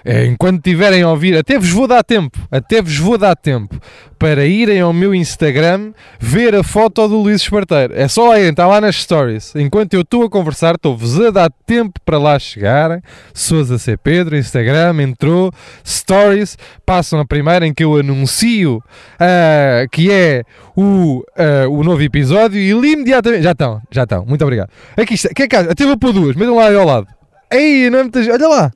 É, 0.06 0.26
enquanto 0.26 0.62
tiverem 0.62 1.02
a 1.02 1.10
ouvir, 1.10 1.38
até 1.38 1.58
vos 1.58 1.70
vou 1.70 1.88
dar 1.88 2.04
tempo, 2.04 2.38
até 2.52 2.82
vos 2.82 2.98
vou 2.98 3.18
dar 3.18 3.36
tempo 3.36 3.80
para 4.20 4.46
irem 4.46 4.82
ao 4.82 4.94
meu 4.94 5.14
Instagram 5.14 5.92
ver 6.20 6.56
a 6.56 6.64
foto 6.64 7.08
do 7.08 7.18
Luís 7.18 7.42
Esparteiro. 7.42 7.94
É 7.96 8.08
só 8.08 8.32
aí, 8.32 8.44
está 8.44 8.68
lá 8.68 8.80
nas 8.82 8.96
stories. 8.98 9.56
Enquanto 9.56 9.94
eu 9.94 10.02
estou 10.02 10.24
a 10.24 10.30
conversar, 10.30 10.76
estou-vos 10.76 11.20
a 11.20 11.30
dar 11.30 11.52
tempo 11.66 12.00
para 12.06 12.18
lá 12.18 12.38
chegarem. 12.38 13.02
Souza 13.34 13.78
C. 13.78 13.98
Pedro, 13.98 14.38
Instagram, 14.38 15.02
entrou, 15.02 15.52
stories, 15.86 16.58
passam 16.86 17.20
a 17.20 17.26
primeira 17.26 17.66
em 17.66 17.74
que 17.74 17.84
eu 17.84 17.98
anuncio 17.98 18.78
uh, 18.78 19.90
que 19.92 20.12
é 20.12 20.44
o, 20.76 21.20
uh, 21.20 21.70
o 21.70 21.84
novo 21.84 22.02
episódio 22.02 22.60
e 22.60 22.70
imediatamente. 22.70 23.44
Já 23.44 23.52
estão, 23.52 23.82
já 23.90 24.04
estão, 24.04 24.26
muito 24.26 24.42
obrigado. 24.44 24.70
Aqui 24.98 25.14
está, 25.14 25.30
que 25.30 25.44
é 25.44 25.48
que 25.48 25.56
Até 25.56 25.86
vou 25.86 25.98
pôr 25.98 26.14
duas, 26.14 26.36
metam 26.36 26.56
lá 26.56 26.68
aí 26.68 26.76
ao 26.76 26.86
lado. 26.86 27.08
Ei, 27.52 27.90
não 27.90 28.00
é 28.00 28.04
muita 28.04 28.20
Olha 28.20 28.48
lá 28.48 28.72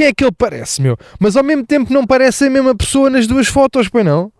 quem 0.00 0.06
é 0.06 0.14
que 0.14 0.24
ele 0.24 0.32
parece, 0.32 0.80
meu? 0.80 0.96
Mas 1.18 1.36
ao 1.36 1.44
mesmo 1.44 1.62
tempo 1.62 1.92
não 1.92 2.06
parece 2.06 2.46
a 2.46 2.50
mesma 2.50 2.74
pessoa 2.74 3.10
nas 3.10 3.26
duas 3.26 3.48
fotos, 3.48 3.86
pois 3.86 4.02
não? 4.02 4.32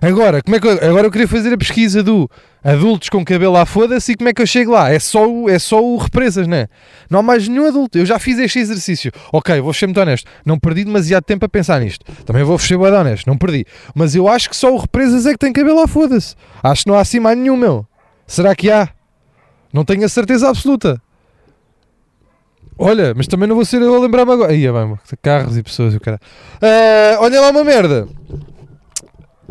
Agora, 0.00 0.42
como 0.42 0.56
é 0.56 0.60
que 0.60 0.66
eu, 0.66 0.72
agora 0.88 1.06
eu 1.06 1.10
queria 1.10 1.28
fazer 1.28 1.52
a 1.52 1.58
pesquisa 1.58 2.02
do 2.02 2.30
adultos 2.64 3.10
com 3.10 3.22
cabelo 3.22 3.58
à 3.58 3.66
foda-se 3.66 4.12
e 4.12 4.16
como 4.16 4.30
é 4.30 4.32
que 4.32 4.40
eu 4.40 4.46
chego 4.46 4.72
lá? 4.72 4.90
É 4.90 4.98
só, 4.98 5.28
o, 5.28 5.50
é 5.50 5.58
só 5.58 5.84
o 5.84 5.98
represas, 5.98 6.46
não 6.46 6.56
é? 6.56 6.68
Não 7.10 7.18
há 7.18 7.22
mais 7.22 7.46
nenhum 7.46 7.66
adulto. 7.66 7.98
Eu 7.98 8.06
já 8.06 8.18
fiz 8.18 8.38
este 8.38 8.58
exercício. 8.60 9.12
Ok, 9.30 9.60
vou 9.60 9.74
ser 9.74 9.86
muito 9.86 10.00
honesto. 10.00 10.26
Não 10.42 10.58
perdi 10.58 10.84
demasiado 10.84 11.24
tempo 11.24 11.44
a 11.44 11.48
pensar 11.48 11.78
nisto. 11.78 12.06
Também 12.24 12.42
vou 12.44 12.58
ser 12.58 12.78
muito 12.78 12.94
honesto. 12.94 13.26
Não 13.26 13.36
perdi. 13.36 13.66
Mas 13.94 14.14
eu 14.14 14.26
acho 14.26 14.48
que 14.48 14.56
só 14.56 14.72
o 14.72 14.78
represas 14.78 15.26
é 15.26 15.32
que 15.32 15.38
tem 15.38 15.52
cabelo 15.52 15.80
à 15.80 15.86
foda-se. 15.86 16.34
Acho 16.62 16.84
que 16.84 16.88
não 16.88 16.96
há 16.96 17.02
assim 17.02 17.20
mais 17.20 17.36
nenhum, 17.36 17.58
meu. 17.58 17.86
Será 18.26 18.56
que 18.56 18.70
há? 18.70 18.88
Não 19.70 19.84
tenho 19.84 20.06
a 20.06 20.08
certeza 20.08 20.48
absoluta. 20.48 20.98
Olha, 22.78 23.12
mas 23.14 23.26
também 23.26 23.48
não 23.48 23.56
vou 23.56 23.64
ser 23.64 23.82
eu 23.82 23.94
a 23.94 23.98
lembrar-me 23.98 24.32
agora. 24.32 24.54
Ia 24.54 24.72
bem, 24.72 24.96
carros 25.20 25.58
e 25.58 25.62
pessoas 25.62 25.94
e 25.94 25.96
o 25.96 26.00
cara. 26.00 26.20
Uh, 26.62 27.22
olha 27.22 27.40
lá 27.40 27.50
uma 27.50 27.64
merda. 27.64 28.06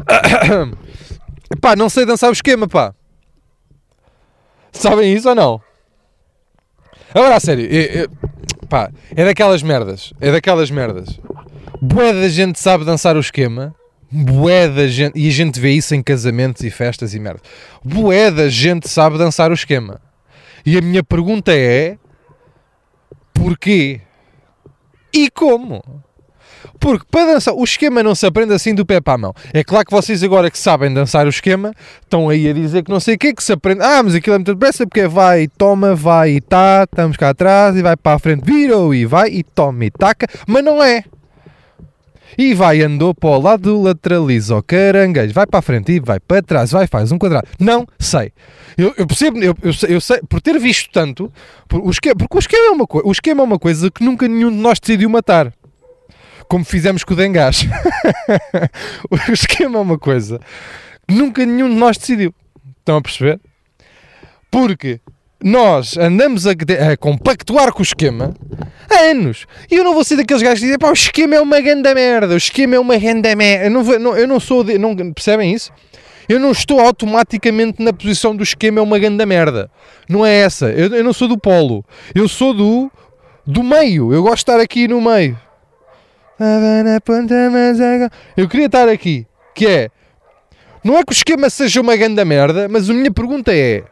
pá, 1.60 1.76
não 1.76 1.90
sei 1.90 2.06
dançar 2.06 2.30
o 2.30 2.34
esquema, 2.34 2.68
pá. 2.68 2.94
Sabem 4.72 5.14
isso 5.14 5.28
ou 5.28 5.36
não? 5.36 5.62
Agora, 7.14 7.36
a 7.36 7.40
sério, 7.40 7.68
é, 7.70 8.04
é, 8.04 8.08
pá, 8.70 8.92
é 9.16 9.26
daquelas 9.26 9.62
merdas. 9.62 10.14
É 10.22 10.32
daquelas 10.32 10.72
merdas. 10.72 11.20
Bué 11.82 12.14
da 12.14 12.30
gente 12.30 12.60
sabe 12.60 12.86
dançar 12.86 13.18
o 13.18 13.20
esquema. 13.20 13.76
Bué 14.10 14.70
da 14.70 14.88
gente. 14.88 15.20
E 15.20 15.28
a 15.28 15.32
gente 15.32 15.60
vê 15.60 15.72
isso 15.72 15.94
em 15.94 16.02
casamentos 16.02 16.64
e 16.64 16.70
festas 16.70 17.14
e 17.14 17.20
merda. 17.20 17.42
Bué 17.84 18.32
da 18.32 18.48
gente 18.48 18.88
sabe 18.88 19.18
dançar 19.18 19.52
o 19.52 19.54
esquema. 19.54 20.00
E 20.66 20.78
a 20.78 20.82
minha 20.82 21.04
pergunta 21.04 21.54
é: 21.54 21.98
porquê? 23.38 24.02
E 25.14 25.30
como? 25.30 25.82
Porque 26.80 27.06
para 27.10 27.34
dançar, 27.34 27.54
o 27.54 27.64
esquema 27.64 28.04
não 28.04 28.14
se 28.14 28.26
aprende 28.26 28.54
assim 28.54 28.74
do 28.74 28.86
pé 28.86 29.02
para 29.02 29.14
a 29.14 29.18
mão. 29.18 29.34
É 29.54 29.64
claro 29.64 29.86
que 29.86 29.92
vocês 29.92 30.24
agora 30.24 30.52
que 30.52 30.58
sabem 30.58 30.94
dançar 30.94 31.26
o 31.26 31.30
esquema, 31.30 31.74
estão 32.02 32.30
aí 32.30 32.50
a 32.50 32.54
dizer 32.54 32.84
que 32.84 32.92
não 32.92 33.00
sei 33.00 33.16
o 33.16 33.18
que, 33.18 33.34
que 33.34 33.44
se 33.44 33.54
aprende. 33.54 33.82
Ah, 33.82 34.02
mas 34.04 34.16
aquilo 34.16 34.36
é 34.36 34.38
muito 34.38 34.54
depressa 34.54 34.86
porque 34.86 35.02
é 35.02 35.08
vai 35.08 35.44
e 35.44 35.48
toma, 35.48 35.96
vai 35.96 36.32
e 36.32 36.42
tá, 36.42 36.84
estamos 36.84 37.18
cá 37.18 37.30
atrás 37.30 37.76
e 37.76 37.82
vai 37.82 37.96
para 37.96 38.16
a 38.16 38.20
frente, 38.20 38.44
virou 38.44 38.94
e 38.94 39.06
vai 39.06 39.30
e 39.30 39.44
toma 39.44 39.86
e 39.86 39.92
taca, 39.92 40.28
mas 40.48 40.64
não 40.64 40.84
é. 40.84 41.04
E 42.38 42.54
vai, 42.54 42.82
andou 42.82 43.14
para 43.14 43.30
o 43.30 43.42
lado, 43.42 43.82
lateraliza 43.82 44.56
o 44.56 44.64
caranguejo, 44.64 45.34
vai 45.34 45.46
para 45.46 45.60
a 45.60 45.62
frente 45.62 45.92
e 45.92 46.00
vai 46.00 46.20
para 46.20 46.42
trás, 46.42 46.72
vai, 46.72 46.88
faz 46.88 47.12
um 47.12 47.18
quadrado. 47.18 47.48
Não 47.60 47.86
sei. 48.00 48.32
Eu, 48.78 48.94
eu 48.98 49.06
percebo, 49.06 49.38
eu, 49.40 49.56
eu, 49.62 49.74
sei, 49.74 49.96
eu, 49.96 50.02
sei, 50.02 50.20
por 50.28 50.42
ter 50.42 50.60
visto 50.60 50.90
tanto, 50.92 51.32
por, 51.68 51.86
o 51.86 51.90
esquema, 51.90 52.16
porque 52.16 52.38
o 52.38 52.40
esquema, 52.40 52.66
é 52.66 52.70
uma, 52.72 52.86
o 53.04 53.12
esquema 53.12 53.42
é 53.42 53.44
uma 53.44 53.60
coisa 53.60 53.92
que 53.92 54.04
nunca 54.04 54.28
nenhum 54.28 54.50
de 54.50 54.58
nós 54.58 54.80
decidiu 54.80 55.10
matar 55.10 55.54
como 56.48 56.64
fizemos 56.64 57.04
com 57.04 57.14
o 57.14 57.18
Dengás. 57.18 57.66
o 59.12 59.32
esquema 59.32 59.80
é 59.80 59.82
uma 59.82 59.98
coisa 59.98 60.40
que 61.08 61.14
nunca 61.14 61.46
nenhum 61.46 61.70
de 61.70 61.76
nós 61.76 61.98
decidiu. 61.98 62.34
Estão 62.80 62.98
a 62.98 63.02
perceber? 63.02 63.40
Porque 64.50 65.02
nós 65.44 65.98
andamos 65.98 66.48
a, 66.48 66.52
a, 66.52 66.98
compactuar 66.98 67.72
com 67.72 67.80
o 67.80 67.84
esquema 67.84 68.34
há 68.90 69.12
anos. 69.12 69.46
E 69.70 69.76
eu 69.76 69.84
não 69.84 69.94
vou 69.94 70.04
ser 70.04 70.18
daqueles 70.18 70.42
gajos 70.42 70.60
que 70.60 70.66
dizem, 70.66 70.80
pá, 70.80 70.90
o 70.90 70.94
esquema 70.94 71.36
é 71.36 71.42
uma 71.42 71.60
grande 71.62 71.94
merda, 71.94 72.34
o 72.34 72.38
esquema 72.38 72.76
é 72.76 72.80
uma 72.80 72.98
grande 72.98 73.36
merda. 73.36 73.66
Eu 73.66 73.72
não, 73.72 73.84
vou, 73.84 74.00
não, 74.00 74.18
eu 74.18 74.28
não 74.28 74.40
sou, 74.40 74.64
de, 74.64 74.78
não, 74.78 74.96
percebem 75.14 75.54
isso? 75.54 75.72
Eu 76.28 76.40
não 76.40 76.52
estou 76.52 76.80
automaticamente 76.80 77.82
na 77.82 77.94
posição 77.94 78.36
do 78.36 78.44
esquema 78.44 78.80
é 78.80 78.82
uma 78.82 79.00
grande 79.00 79.26
merda. 79.26 79.72
Não 80.10 80.26
é 80.26 80.36
essa. 80.36 80.70
Eu, 80.70 80.94
eu 80.94 81.04
não 81.04 81.14
sou 81.14 81.28
do 81.28 81.38
polo. 81.38 81.86
Eu 82.14 82.28
sou 82.28 82.54
do, 82.54 82.92
do 83.46 83.64
meio. 83.64 84.12
Eu 84.12 84.24
gosto 84.24 84.46
de 84.46 84.52
estar 84.52 84.60
aqui 84.60 84.88
no 84.88 85.00
meio. 85.00 85.40
Eu 88.36 88.48
queria 88.48 88.68
estar 88.68 88.88
aqui, 88.88 89.26
que 89.56 89.66
é, 89.66 89.90
não 90.84 90.98
é 90.98 91.04
que 91.04 91.12
o 91.12 91.14
esquema 91.14 91.50
seja 91.50 91.82
uma 91.82 91.96
grande 91.96 92.24
merda, 92.24 92.68
mas 92.70 92.90
a 92.90 92.94
minha 92.94 93.12
pergunta 93.12 93.52
é, 93.54 93.84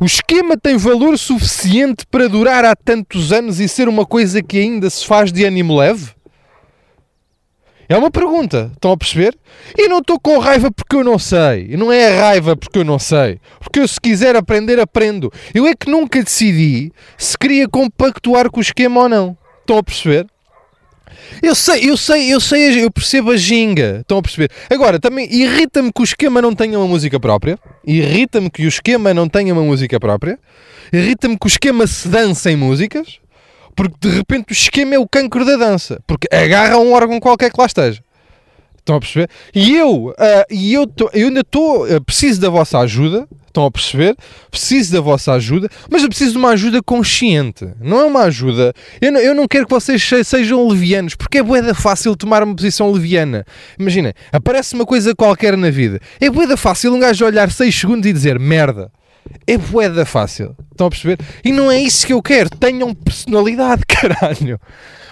o 0.00 0.04
esquema 0.04 0.56
tem 0.56 0.76
valor 0.76 1.18
suficiente 1.18 2.06
para 2.10 2.28
durar 2.28 2.64
há 2.64 2.76
tantos 2.76 3.32
anos 3.32 3.58
e 3.58 3.68
ser 3.68 3.88
uma 3.88 4.06
coisa 4.06 4.42
que 4.42 4.58
ainda 4.58 4.88
se 4.88 5.04
faz 5.04 5.32
de 5.32 5.44
ânimo 5.44 5.76
leve? 5.76 6.12
É 7.88 7.96
uma 7.96 8.10
pergunta, 8.10 8.70
estão 8.74 8.92
a 8.92 8.96
perceber? 8.98 9.34
E 9.76 9.88
não 9.88 9.98
estou 9.98 10.20
com 10.20 10.38
raiva 10.38 10.70
porque 10.70 10.94
eu 10.94 11.02
não 11.02 11.18
sei. 11.18 11.68
E 11.70 11.76
não 11.76 11.90
é 11.90 12.20
raiva 12.20 12.54
porque 12.54 12.78
eu 12.78 12.84
não 12.84 12.98
sei. 12.98 13.40
Porque 13.58 13.80
eu, 13.80 13.88
se 13.88 13.98
quiser 13.98 14.36
aprender, 14.36 14.78
aprendo. 14.78 15.32
Eu 15.54 15.66
é 15.66 15.74
que 15.74 15.90
nunca 15.90 16.22
decidi 16.22 16.92
se 17.16 17.36
queria 17.36 17.66
compactuar 17.66 18.50
com 18.50 18.58
o 18.58 18.62
esquema 18.62 19.00
ou 19.00 19.08
não. 19.08 19.38
Estão 19.60 19.78
a 19.78 19.82
perceber? 19.82 20.26
Eu 21.42 21.54
sei, 21.54 21.90
eu 21.90 21.96
sei, 21.96 22.32
eu 22.32 22.40
sei, 22.40 22.84
eu 22.84 22.90
percebo 22.90 23.30
a 23.30 23.36
ginga. 23.36 23.98
Estão 24.00 24.18
a 24.18 24.22
perceber? 24.22 24.50
Agora, 24.70 24.98
também 24.98 25.28
irrita-me 25.30 25.92
que 25.92 26.00
o 26.00 26.04
esquema 26.04 26.42
não 26.42 26.54
tenha 26.54 26.78
uma 26.78 26.86
música 26.86 27.18
própria. 27.20 27.58
Irrita-me 27.86 28.50
que 28.50 28.64
o 28.64 28.68
esquema 28.68 29.14
não 29.14 29.28
tenha 29.28 29.52
uma 29.52 29.62
música 29.62 29.98
própria. 30.00 30.38
Irrita-me 30.92 31.38
que 31.38 31.46
o 31.46 31.48
esquema 31.48 31.86
se 31.86 32.08
dance 32.08 32.48
em 32.48 32.56
músicas. 32.56 33.18
Porque 33.76 33.94
de 34.00 34.08
repente 34.08 34.50
o 34.50 34.52
esquema 34.52 34.94
é 34.94 34.98
o 34.98 35.08
cancro 35.08 35.44
da 35.44 35.56
dança. 35.56 36.00
Porque 36.06 36.26
agarra 36.34 36.78
um 36.78 36.92
órgão 36.92 37.20
qualquer 37.20 37.50
que 37.52 37.60
lá 37.60 37.66
esteja. 37.66 38.02
Estão 38.88 38.96
a 38.96 39.00
perceber? 39.00 39.28
E 39.54 39.76
eu, 39.76 40.06
uh, 40.06 40.14
e 40.50 40.72
eu, 40.72 40.86
tô, 40.86 41.10
eu 41.12 41.28
ainda 41.28 41.40
estou, 41.40 41.84
uh, 41.84 42.00
preciso 42.00 42.40
da 42.40 42.48
vossa 42.48 42.78
ajuda. 42.78 43.28
Estão 43.46 43.66
a 43.66 43.70
perceber? 43.70 44.16
Preciso 44.50 44.92
da 44.92 45.00
vossa 45.02 45.32
ajuda, 45.32 45.68
mas 45.90 46.02
eu 46.02 46.08
preciso 46.08 46.32
de 46.32 46.38
uma 46.38 46.50
ajuda 46.50 46.82
consciente. 46.82 47.68
Não 47.82 48.00
é 48.00 48.04
uma 48.04 48.22
ajuda. 48.22 48.72
Eu 48.98 49.12
não, 49.12 49.20
eu 49.20 49.34
não 49.34 49.46
quero 49.46 49.66
que 49.66 49.74
vocês 49.74 50.08
sejam 50.24 50.66
levianos, 50.66 51.14
porque 51.14 51.38
é 51.38 51.42
boeda 51.42 51.74
fácil 51.74 52.16
tomar 52.16 52.42
uma 52.42 52.54
posição 52.54 52.90
leviana. 52.90 53.44
Imagina, 53.78 54.14
aparece 54.32 54.74
uma 54.74 54.86
coisa 54.86 55.14
qualquer 55.14 55.54
na 55.54 55.68
vida. 55.68 56.00
É 56.18 56.30
boeda 56.30 56.56
fácil 56.56 56.94
um 56.94 56.98
gajo 56.98 57.26
olhar 57.26 57.50
6 57.50 57.74
segundos 57.74 58.08
e 58.08 58.12
dizer 58.12 58.38
merda. 58.38 58.90
É 59.46 59.58
boeda 59.58 60.06
fácil. 60.06 60.56
Estão 60.70 60.86
a 60.86 60.90
perceber? 60.90 61.18
E 61.44 61.52
não 61.52 61.70
é 61.70 61.78
isso 61.78 62.06
que 62.06 62.14
eu 62.14 62.22
quero. 62.22 62.48
Tenham 62.48 62.94
personalidade, 62.94 63.82
caralho. 63.88 64.58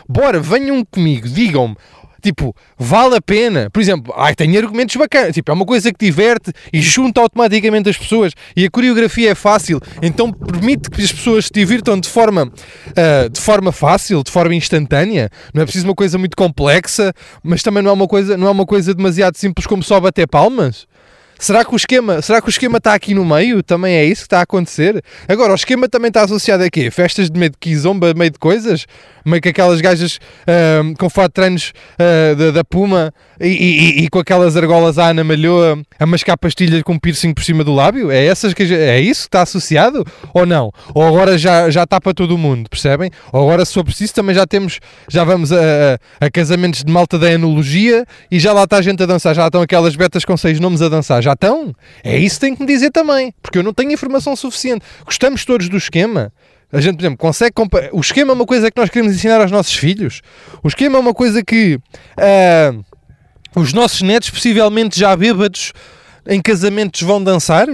Bora, 0.09 0.39
venham 0.39 0.85
comigo, 0.85 1.29
digam-me, 1.29 1.77
Tipo, 2.27 2.57
vale 2.77 3.15
a 3.15 3.21
pena. 3.21 3.71
Por 3.71 3.81
exemplo, 3.81 4.13
ai, 4.17 4.35
tem 4.35 4.57
argumentos 4.59 4.97
bacanas. 4.97 5.33
Tipo, 5.33 5.53
é 5.53 5.55
uma 5.55 5.65
coisa 5.65 5.93
que 5.93 6.05
diverte 6.05 6.53
e 6.73 6.81
junta 6.81 7.21
automaticamente 7.21 7.89
as 7.89 7.97
pessoas. 7.97 8.33
E 8.57 8.65
a 8.65 8.71
coreografia 8.71 9.31
é 9.31 9.35
fácil. 9.37 9.81
Então 10.03 10.33
permite 10.33 10.91
que 10.91 11.01
as 11.01 11.13
pessoas 11.13 11.45
se 11.45 11.53
divirtam 11.55 12.01
de 12.01 12.09
forma, 12.09 12.47
uh, 12.47 13.31
de 13.31 13.41
forma 13.41 13.71
fácil, 13.71 14.25
de 14.25 14.33
forma 14.33 14.57
instantânea. 14.57 15.31
Não 15.55 15.63
é 15.63 15.65
preciso 15.65 15.87
uma 15.87 15.95
coisa 15.95 16.19
muito 16.19 16.37
complexa, 16.37 17.13
mas 17.45 17.63
também 17.63 17.81
não 17.81 17.91
é 17.91 17.95
uma 17.95 18.09
coisa, 18.09 18.37
não 18.37 18.49
é 18.49 18.51
uma 18.51 18.67
coisa 18.67 18.93
demasiado 18.93 19.37
simples 19.37 19.65
como 19.65 19.85
só 19.85 20.01
bater 20.01 20.27
palmas. 20.27 20.89
Será 21.39 21.65
que 21.65 21.75
o 21.75 21.77
esquema, 21.77 22.23
será 22.23 22.41
que 22.41 22.49
o 22.49 22.51
esquema 22.51 22.79
está 22.79 22.95
aqui 22.95 23.15
no 23.15 23.25
meio? 23.25 23.63
Também 23.63 23.95
é 23.95 24.05
isso 24.05 24.23
que 24.23 24.27
está 24.27 24.39
a 24.39 24.43
acontecer? 24.43 25.03
Agora, 25.29 25.53
o 25.53 25.55
esquema 25.55 25.89
também 25.89 26.09
está 26.09 26.23
associado 26.23 26.65
a 26.65 26.71
quê? 26.71 26.91
Festas 26.91 27.31
de 27.31 27.39
meio 27.39 27.51
de 27.51 27.59
quizomba, 27.59 28.15
meio 28.15 28.31
de 28.31 28.39
coisas? 28.39 28.87
Meio 29.25 29.43
que 29.43 29.49
aquelas 29.49 29.81
gajas 29.81 30.19
com 30.99 31.11
fato 31.11 31.29
de 31.29 31.33
treinos 31.35 31.73
uh, 31.95 32.37
da, 32.37 32.51
da, 32.53 32.65
Puma 32.65 33.13
e, 33.41 33.49
e, 33.49 34.05
e, 34.05 34.09
com 34.09 34.21
aquelas 34.21 34.57
argolas 34.57 34.99
à 34.99 35.09
Ana 35.09 35.25
Malhoa 35.25 35.83
a 35.99 36.07
mascar 36.07 36.37
pastilhas 36.37 36.81
com 36.83 36.97
piercing 36.99 37.35
por 37.35 37.43
cima 37.43 37.65
do 37.65 37.75
lábio? 37.75 38.11
É, 38.11 38.25
essas 38.25 38.55
que, 38.55 38.63
é 38.63 39.01
isso 39.01 39.23
que 39.23 39.29
está 39.29 39.43
associado? 39.43 40.05
Ou 40.33 40.47
não? 40.47 40.71
Ou 40.95 41.05
agora 41.05 41.37
já, 41.37 41.69
já 41.71 41.83
está 41.83 42.01
para 42.01 42.15
todo 42.15 42.37
o 42.37 42.39
mundo, 42.39 42.71
percebem? 42.71 43.11
Ou 43.33 43.43
agora, 43.43 43.65
se 43.65 43.75
for 43.75 43.85
preciso, 43.85 44.15
também 44.15 44.35
já 44.35 44.47
temos, 44.47 44.79
já 45.09 45.25
vamos 45.25 45.53
a, 45.53 45.59
a, 46.21 46.27
a 46.27 46.31
casamentos 46.31 46.85
de 46.85 46.93
malta 46.93 47.19
da 47.19 47.31
enologia 47.31 48.07
e 48.31 48.39
já 48.39 48.53
lá 48.53 48.63
está 48.63 48.77
a 48.77 48.83
gente 48.83 49.03
a 49.03 49.07
dançar, 49.07 49.35
já 49.35 49.47
estão 49.47 49.61
aquelas 49.61 49.97
betas 49.97 50.25
com 50.25 50.37
seis 50.37 50.61
nomes 50.61 50.81
a 50.81 50.89
dançar 50.89 51.21
já 51.27 51.33
estão. 51.33 51.75
É 52.03 52.17
isso 52.19 52.37
que 52.37 52.41
tem 52.47 52.55
que 52.55 52.61
me 52.61 52.67
dizer 52.67 52.91
também, 52.91 53.33
porque 53.43 53.59
eu 53.59 53.63
não 53.63 53.73
tenho 53.73 53.93
informação 53.93 54.35
suficiente. 54.35 54.85
Gostamos 55.05 55.45
todos 55.45 55.69
do 55.69 55.77
esquema. 55.77 56.33
A 56.73 56.81
gente, 56.81 56.97
por 56.97 57.03
exemplo, 57.03 57.19
consegue. 57.19 57.55
O 57.93 58.01
esquema 58.01 58.33
é 58.33 58.35
uma 58.35 58.47
coisa 58.47 58.71
que 58.71 58.81
nós 58.81 58.91
queremos 58.91 59.15
ensinar 59.15 59.41
aos 59.41 59.51
nossos 59.51 59.75
filhos. 59.75 60.21
O 60.63 60.69
esquema 60.69 60.97
é 60.97 61.01
uma 61.01 61.15
coisa 61.15 61.43
que 61.45 61.77
uh, 61.77 62.85
os 63.55 63.73
nossos 63.73 64.03
netos, 64.03 64.31
possivelmente 64.31 64.99
já 64.99 65.15
bêbados 65.17 65.73
em 66.27 66.41
casamentos, 66.41 67.03
vão 67.03 67.23
dançar. 67.23 67.67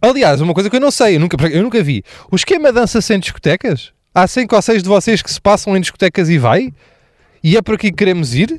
Aliás, 0.00 0.40
uma 0.40 0.54
coisa 0.54 0.68
que 0.68 0.76
eu 0.76 0.80
não 0.80 0.90
sei, 0.90 1.16
eu 1.16 1.20
nunca, 1.20 1.36
eu 1.48 1.62
nunca 1.62 1.82
vi. 1.82 2.02
O 2.30 2.36
esquema 2.36 2.72
dança-se 2.72 3.14
em 3.14 3.18
discotecas? 3.18 3.92
Há 4.14 4.26
5 4.26 4.54
ou 4.54 4.60
6 4.60 4.82
de 4.82 4.88
vocês 4.88 5.22
que 5.22 5.32
se 5.32 5.40
passam 5.40 5.76
em 5.76 5.80
discotecas 5.80 6.28
e 6.28 6.38
vai? 6.38 6.72
E 7.42 7.56
é 7.56 7.62
por 7.62 7.74
aqui 7.76 7.90
que 7.90 7.96
queremos 7.96 8.34
ir? 8.34 8.58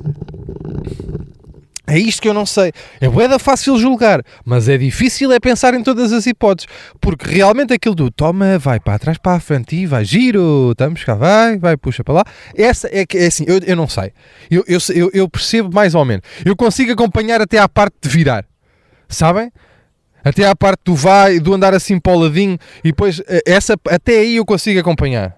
É 1.86 1.98
isto 1.98 2.22
que 2.22 2.28
eu 2.28 2.32
não 2.32 2.46
sei. 2.46 2.72
É 2.98 3.08
boeda 3.08 3.38
fácil 3.38 3.76
julgar, 3.78 4.22
mas 4.44 4.68
é 4.68 4.78
difícil 4.78 5.30
é 5.32 5.38
pensar 5.38 5.74
em 5.74 5.82
todas 5.82 6.12
as 6.12 6.26
hipóteses, 6.26 6.66
porque 6.98 7.28
realmente 7.28 7.74
aquilo 7.74 7.94
do 7.94 8.10
toma, 8.10 8.58
vai 8.58 8.80
para 8.80 8.98
trás, 8.98 9.18
para 9.18 9.36
a 9.36 9.40
frente 9.40 9.76
e 9.76 9.84
vai, 9.84 10.02
giro, 10.02 10.70
estamos 10.72 11.04
cá, 11.04 11.14
vai, 11.14 11.58
vai, 11.58 11.76
puxa 11.76 12.02
para 12.02 12.14
lá. 12.14 12.24
Essa 12.56 12.88
é 12.90 13.04
que 13.04 13.18
é 13.18 13.26
assim, 13.26 13.44
eu, 13.46 13.58
eu 13.58 13.76
não 13.76 13.86
sei. 13.86 14.12
Eu, 14.50 14.64
eu, 14.66 15.10
eu, 15.12 15.28
percebo 15.28 15.74
mais 15.74 15.94
ou 15.94 16.04
menos. 16.06 16.24
Eu 16.44 16.56
consigo 16.56 16.90
acompanhar 16.90 17.42
até 17.42 17.58
à 17.58 17.68
parte 17.68 17.96
de 18.00 18.08
virar, 18.08 18.46
sabem? 19.06 19.52
Até 20.24 20.46
à 20.46 20.56
parte 20.56 20.80
do 20.86 20.94
vai, 20.94 21.38
do 21.38 21.52
andar 21.52 21.74
assim 21.74 22.00
para 22.00 22.14
o 22.14 22.18
ladinho, 22.18 22.58
e 22.82 22.88
depois, 22.88 23.20
eh, 23.28 23.42
essa, 23.44 23.74
até 23.90 24.20
aí 24.20 24.36
eu 24.36 24.46
consigo 24.46 24.80
acompanhar. 24.80 25.36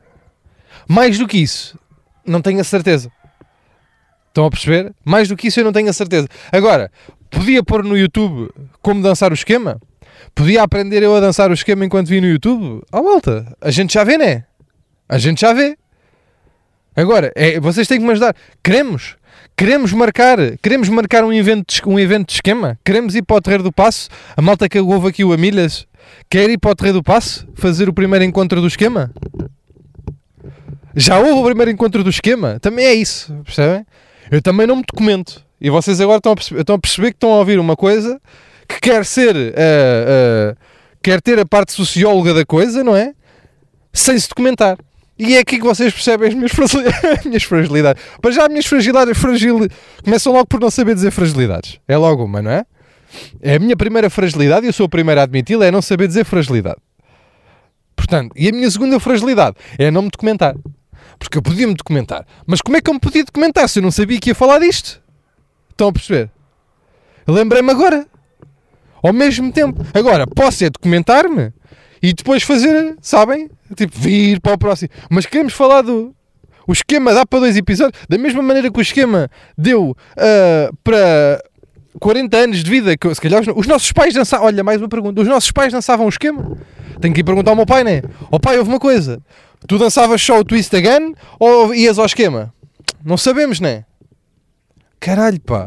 Mais 0.86 1.18
do 1.18 1.26
que 1.26 1.38
isso, 1.38 1.76
não 2.24 2.40
tenho 2.40 2.60
a 2.60 2.64
certeza. 2.64 3.10
Estão 4.36 4.44
a 4.44 4.50
perceber? 4.50 4.92
Mais 5.02 5.28
do 5.28 5.34
que 5.34 5.46
isso 5.46 5.60
eu 5.60 5.64
não 5.64 5.72
tenho 5.72 5.88
a 5.88 5.94
certeza. 5.94 6.28
Agora, 6.52 6.92
podia 7.30 7.64
pôr 7.64 7.82
no 7.82 7.96
YouTube 7.96 8.50
como 8.82 9.02
dançar 9.02 9.30
o 9.30 9.34
esquema? 9.34 9.80
Podia 10.34 10.62
aprender 10.62 11.02
eu 11.02 11.16
a 11.16 11.20
dançar 11.20 11.50
o 11.50 11.54
esquema 11.54 11.86
enquanto 11.86 12.08
vi 12.08 12.20
no 12.20 12.26
YouTube? 12.26 12.82
Ah, 12.92 13.02
malta, 13.02 13.56
a 13.62 13.70
gente 13.70 13.94
já 13.94 14.04
vê, 14.04 14.18
né? 14.18 14.44
A 15.08 15.16
gente 15.16 15.40
já 15.40 15.54
vê. 15.54 15.78
Agora, 16.94 17.32
é, 17.34 17.58
vocês 17.58 17.88
têm 17.88 17.98
que 17.98 18.04
me 18.04 18.10
ajudar. 18.10 18.36
Queremos, 18.62 19.16
queremos 19.56 19.90
marcar, 19.94 20.36
queremos 20.58 20.90
marcar 20.90 21.24
um 21.24 21.32
evento, 21.32 21.74
de, 21.74 21.88
um 21.88 21.98
evento 21.98 22.26
de 22.26 22.34
esquema. 22.34 22.78
Queremos 22.84 23.14
ir 23.14 23.22
para 23.22 23.36
o 23.36 23.40
Terreiro 23.40 23.64
do 23.64 23.72
Passo. 23.72 24.10
A 24.36 24.42
malta 24.42 24.68
que 24.68 24.78
houve 24.78 25.08
aqui 25.08 25.24
o 25.24 25.32
Amilhas 25.32 25.86
quer 26.28 26.50
ir 26.50 26.58
para 26.58 26.72
o 26.72 26.76
Terreiro 26.76 26.98
do 26.98 27.02
Passo 27.02 27.48
fazer 27.54 27.88
o 27.88 27.92
primeiro 27.94 28.22
encontro 28.22 28.60
do 28.60 28.66
esquema. 28.66 29.10
Já 30.94 31.18
houve 31.18 31.40
o 31.40 31.44
primeiro 31.44 31.70
encontro 31.70 32.04
do 32.04 32.10
esquema. 32.10 32.60
Também 32.60 32.84
é 32.84 32.92
isso, 32.92 33.32
percebem? 33.42 33.86
Eu 34.30 34.42
também 34.42 34.66
não 34.66 34.76
me 34.76 34.82
documento. 34.82 35.44
E 35.60 35.70
vocês 35.70 36.00
agora 36.00 36.18
estão 36.18 36.32
a 36.32 36.36
perceber, 36.36 36.60
estão 36.60 36.76
a 36.76 36.78
perceber 36.78 37.10
que 37.10 37.16
estão 37.16 37.32
a 37.32 37.38
ouvir 37.38 37.58
uma 37.58 37.76
coisa 37.76 38.20
que 38.68 38.80
quer 38.80 39.04
ser, 39.04 39.34
uh, 39.34 39.38
uh, 39.38 40.56
quer 41.02 41.20
ter 41.20 41.38
a 41.38 41.46
parte 41.46 41.72
socióloga 41.72 42.34
da 42.34 42.44
coisa, 42.44 42.82
não 42.82 42.94
é? 42.94 43.14
Sem 43.92 44.18
se 44.18 44.28
documentar. 44.28 44.76
E 45.18 45.34
é 45.36 45.38
aqui 45.38 45.56
que 45.56 45.64
vocês 45.64 45.92
percebem 45.92 46.28
as 46.28 46.34
minhas, 46.34 46.52
fragilidades. 46.52 47.24
minhas 47.24 47.42
fragilidades. 47.42 48.02
Para 48.20 48.30
já, 48.30 48.42
as 48.42 48.48
minhas 48.48 48.66
fragilidades 48.66 49.16
fragil... 49.16 49.66
começam 50.04 50.32
logo 50.32 50.46
por 50.46 50.60
não 50.60 50.70
saber 50.70 50.94
dizer 50.94 51.10
fragilidades. 51.10 51.80
É 51.88 51.96
logo 51.96 52.24
uma, 52.24 52.42
não 52.42 52.50
é? 52.50 52.66
É 53.40 53.54
a 53.54 53.58
minha 53.58 53.76
primeira 53.76 54.10
fragilidade 54.10 54.66
e 54.66 54.68
eu 54.68 54.72
sou 54.74 54.86
o 54.86 54.88
primeiro 54.88 55.20
a 55.20 55.24
admiti-la, 55.24 55.66
é 55.66 55.70
não 55.70 55.80
saber 55.80 56.06
dizer 56.06 56.24
fragilidade. 56.24 56.76
Portanto, 57.94 58.32
e 58.36 58.48
a 58.48 58.52
minha 58.52 58.70
segunda 58.70 59.00
fragilidade 59.00 59.56
é 59.78 59.90
não 59.90 60.02
me 60.02 60.10
documentar. 60.10 60.54
Porque 61.18 61.38
eu 61.38 61.42
podia 61.42 61.66
me 61.66 61.74
documentar. 61.74 62.26
Mas 62.46 62.60
como 62.60 62.76
é 62.76 62.80
que 62.80 62.90
eu 62.90 62.94
me 62.94 63.00
podia 63.00 63.24
documentar 63.24 63.68
se 63.68 63.78
eu 63.78 63.82
não 63.82 63.90
sabia 63.90 64.18
que 64.20 64.30
ia 64.30 64.34
falar 64.34 64.58
disto? 64.58 65.02
Estão 65.70 65.88
a 65.88 65.92
perceber? 65.92 66.30
Lembrei-me 67.26 67.70
agora. 67.70 68.06
Ao 69.02 69.12
mesmo 69.12 69.52
tempo. 69.52 69.84
Agora, 69.94 70.26
posso 70.26 70.64
é 70.64 70.70
documentar-me 70.70 71.52
e 72.02 72.12
depois 72.12 72.42
fazer, 72.42 72.96
sabem? 73.00 73.50
Tipo, 73.74 73.98
vir 73.98 74.40
para 74.40 74.54
o 74.54 74.58
próximo. 74.58 74.90
Mas 75.10 75.26
queremos 75.26 75.52
falar 75.52 75.82
do. 75.82 76.14
O 76.66 76.72
esquema 76.72 77.14
dá 77.14 77.24
para 77.24 77.40
dois 77.40 77.56
episódios. 77.56 78.00
Da 78.08 78.18
mesma 78.18 78.42
maneira 78.42 78.70
que 78.70 78.78
o 78.78 78.82
esquema 78.82 79.30
deu 79.56 79.90
uh, 79.90 80.76
para 80.82 81.42
40 82.00 82.36
anos 82.36 82.64
de 82.64 82.70
vida. 82.70 82.96
Que, 82.96 83.14
se 83.14 83.20
calhar 83.20 83.40
os, 83.40 83.48
os 83.48 83.66
nossos 83.66 83.92
pais 83.92 84.14
dançavam. 84.14 84.46
Olha, 84.46 84.64
mais 84.64 84.80
uma 84.80 84.88
pergunta. 84.88 85.20
Os 85.20 85.28
nossos 85.28 85.50
pais 85.52 85.72
dançavam 85.72 86.06
o 86.06 86.08
esquema? 86.08 86.56
Tenho 87.00 87.14
que 87.14 87.20
ir 87.20 87.24
perguntar 87.24 87.50
ao 87.50 87.56
meu 87.56 87.66
pai, 87.66 87.84
né? 87.84 88.02
Ó 88.22 88.36
oh, 88.36 88.40
pai, 88.40 88.58
houve 88.58 88.70
uma 88.70 88.80
coisa. 88.80 89.20
Tu 89.66 89.78
dançavas 89.78 90.22
só 90.22 90.38
o 90.38 90.44
twist 90.44 90.74
again 90.76 91.14
ou 91.38 91.74
ias 91.74 91.98
ao 91.98 92.06
esquema? 92.06 92.52
Não 93.04 93.16
sabemos, 93.16 93.60
né? 93.60 93.84
Caralho, 95.00 95.40
pá. 95.40 95.64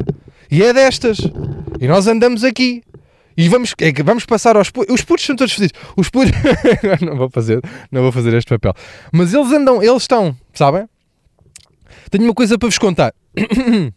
E 0.50 0.62
é 0.62 0.72
destas. 0.72 1.18
E 1.80 1.86
nós 1.86 2.06
andamos 2.06 2.44
aqui. 2.44 2.82
E 3.36 3.48
vamos, 3.48 3.74
é, 3.78 3.92
vamos 4.02 4.26
passar 4.26 4.56
aos 4.56 4.70
putos. 4.70 4.94
Os 4.94 5.02
putos 5.02 5.24
são 5.24 5.36
todos 5.36 5.52
felizes. 5.52 5.72
Os 5.96 6.10
putos. 6.10 6.32
não, 7.00 7.16
vou 7.16 7.30
fazer, 7.30 7.60
não 7.90 8.02
vou 8.02 8.12
fazer 8.12 8.34
este 8.34 8.48
papel. 8.48 8.74
Mas 9.12 9.32
eles 9.32 9.50
andam, 9.52 9.82
eles 9.82 10.02
estão, 10.02 10.36
sabem? 10.52 10.88
Tenho 12.10 12.24
uma 12.24 12.34
coisa 12.34 12.58
para 12.58 12.68
vos 12.68 12.78
contar. 12.78 13.14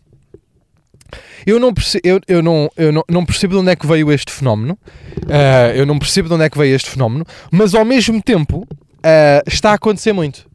Eu 1.45 1.59
não 1.59 1.73
percebo, 1.73 2.07
eu, 2.07 2.19
eu 2.25 2.41
não, 2.41 2.69
eu 2.77 2.91
não, 2.91 3.03
não 3.09 3.25
percebo 3.25 3.53
de 3.53 3.59
onde 3.59 3.69
é 3.69 3.75
que 3.75 3.85
veio 3.85 4.11
este 4.11 4.31
fenómeno. 4.31 4.77
Uh, 5.23 5.75
eu 5.75 5.85
não 5.85 5.99
percebo 5.99 6.29
de 6.29 6.35
onde 6.35 6.45
é 6.45 6.49
que 6.49 6.57
veio 6.57 6.73
este 6.73 6.89
fenómeno. 6.89 7.25
Mas 7.51 7.75
ao 7.75 7.83
mesmo 7.83 8.21
tempo 8.21 8.65
uh, 9.03 9.43
está 9.47 9.71
a 9.71 9.73
acontecer 9.75 10.13
muito. 10.13 10.49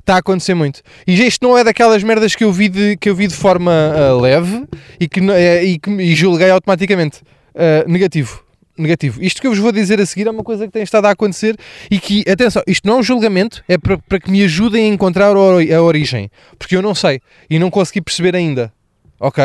Está 0.00 0.16
a 0.16 0.18
acontecer 0.18 0.54
muito. 0.54 0.80
E 1.06 1.26
isto 1.26 1.46
não 1.46 1.56
é 1.56 1.62
daquelas 1.62 2.02
merdas 2.02 2.34
que 2.34 2.42
eu 2.42 2.52
vi 2.52 2.68
de, 2.68 2.96
que 2.96 3.10
eu 3.10 3.14
vi 3.14 3.26
de 3.26 3.34
forma 3.34 3.72
uh, 3.72 4.18
leve 4.20 4.66
e 4.98 5.06
que, 5.06 5.20
e 5.20 5.78
que 5.78 5.90
e 5.90 6.14
julguei 6.14 6.50
automaticamente. 6.50 7.20
Uh, 7.54 7.90
negativo. 7.90 8.42
Negativo. 8.76 9.22
Isto 9.22 9.40
que 9.40 9.46
eu 9.46 9.50
vos 9.50 9.58
vou 9.58 9.72
dizer 9.72 10.00
a 10.00 10.06
seguir 10.06 10.28
é 10.28 10.30
uma 10.30 10.44
coisa 10.44 10.66
que 10.66 10.72
tem 10.72 10.82
estado 10.82 11.06
a 11.06 11.10
acontecer 11.10 11.56
e 11.90 11.98
que, 11.98 12.24
atenção, 12.30 12.62
isto 12.66 12.86
não 12.86 12.96
é 12.96 13.00
um 13.00 13.02
julgamento, 13.02 13.62
é 13.68 13.76
para, 13.76 13.98
para 13.98 14.20
que 14.20 14.30
me 14.30 14.42
ajudem 14.44 14.84
a 14.84 14.94
encontrar 14.94 15.34
a 15.34 15.82
origem. 15.82 16.30
Porque 16.56 16.76
eu 16.76 16.80
não 16.80 16.94
sei 16.94 17.20
e 17.50 17.58
não 17.58 17.70
consegui 17.70 18.00
perceber 18.00 18.36
ainda. 18.36 18.72
Ok? 19.18 19.44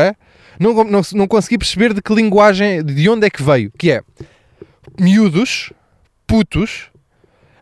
Não, 0.59 0.83
não, 0.83 1.01
não 1.13 1.27
consegui 1.27 1.57
perceber 1.57 1.93
de 1.93 2.01
que 2.01 2.13
linguagem, 2.13 2.83
de 2.83 3.09
onde 3.09 3.25
é 3.25 3.29
que 3.29 3.41
veio. 3.41 3.71
Que 3.75 3.91
é 3.91 4.01
miúdos, 4.99 5.73
putos, 6.27 6.89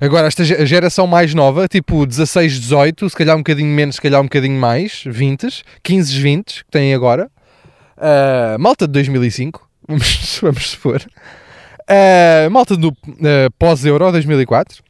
Agora, 0.01 0.25
esta 0.25 0.43
geração 0.43 1.05
mais 1.05 1.35
nova, 1.35 1.67
tipo 1.67 2.07
16, 2.07 2.59
18, 2.59 3.07
se 3.07 3.15
calhar 3.15 3.35
um 3.35 3.41
bocadinho 3.41 3.67
menos, 3.67 3.97
se 3.97 4.01
calhar 4.01 4.19
um 4.19 4.23
bocadinho 4.23 4.59
mais, 4.59 5.03
20, 5.05 5.63
15, 5.83 6.19
20, 6.19 6.65
que 6.65 6.71
têm 6.71 6.95
agora. 6.95 7.29
Uh, 7.97 8.59
malta 8.59 8.87
de 8.87 8.93
2005, 8.93 9.69
vamos, 10.41 10.71
supor. 10.71 11.05
Uh, 11.81 12.49
malta 12.49 12.75
do 12.75 12.87
uh, 12.89 13.51
pós-Euro 13.59 14.11
2004. 14.11 14.83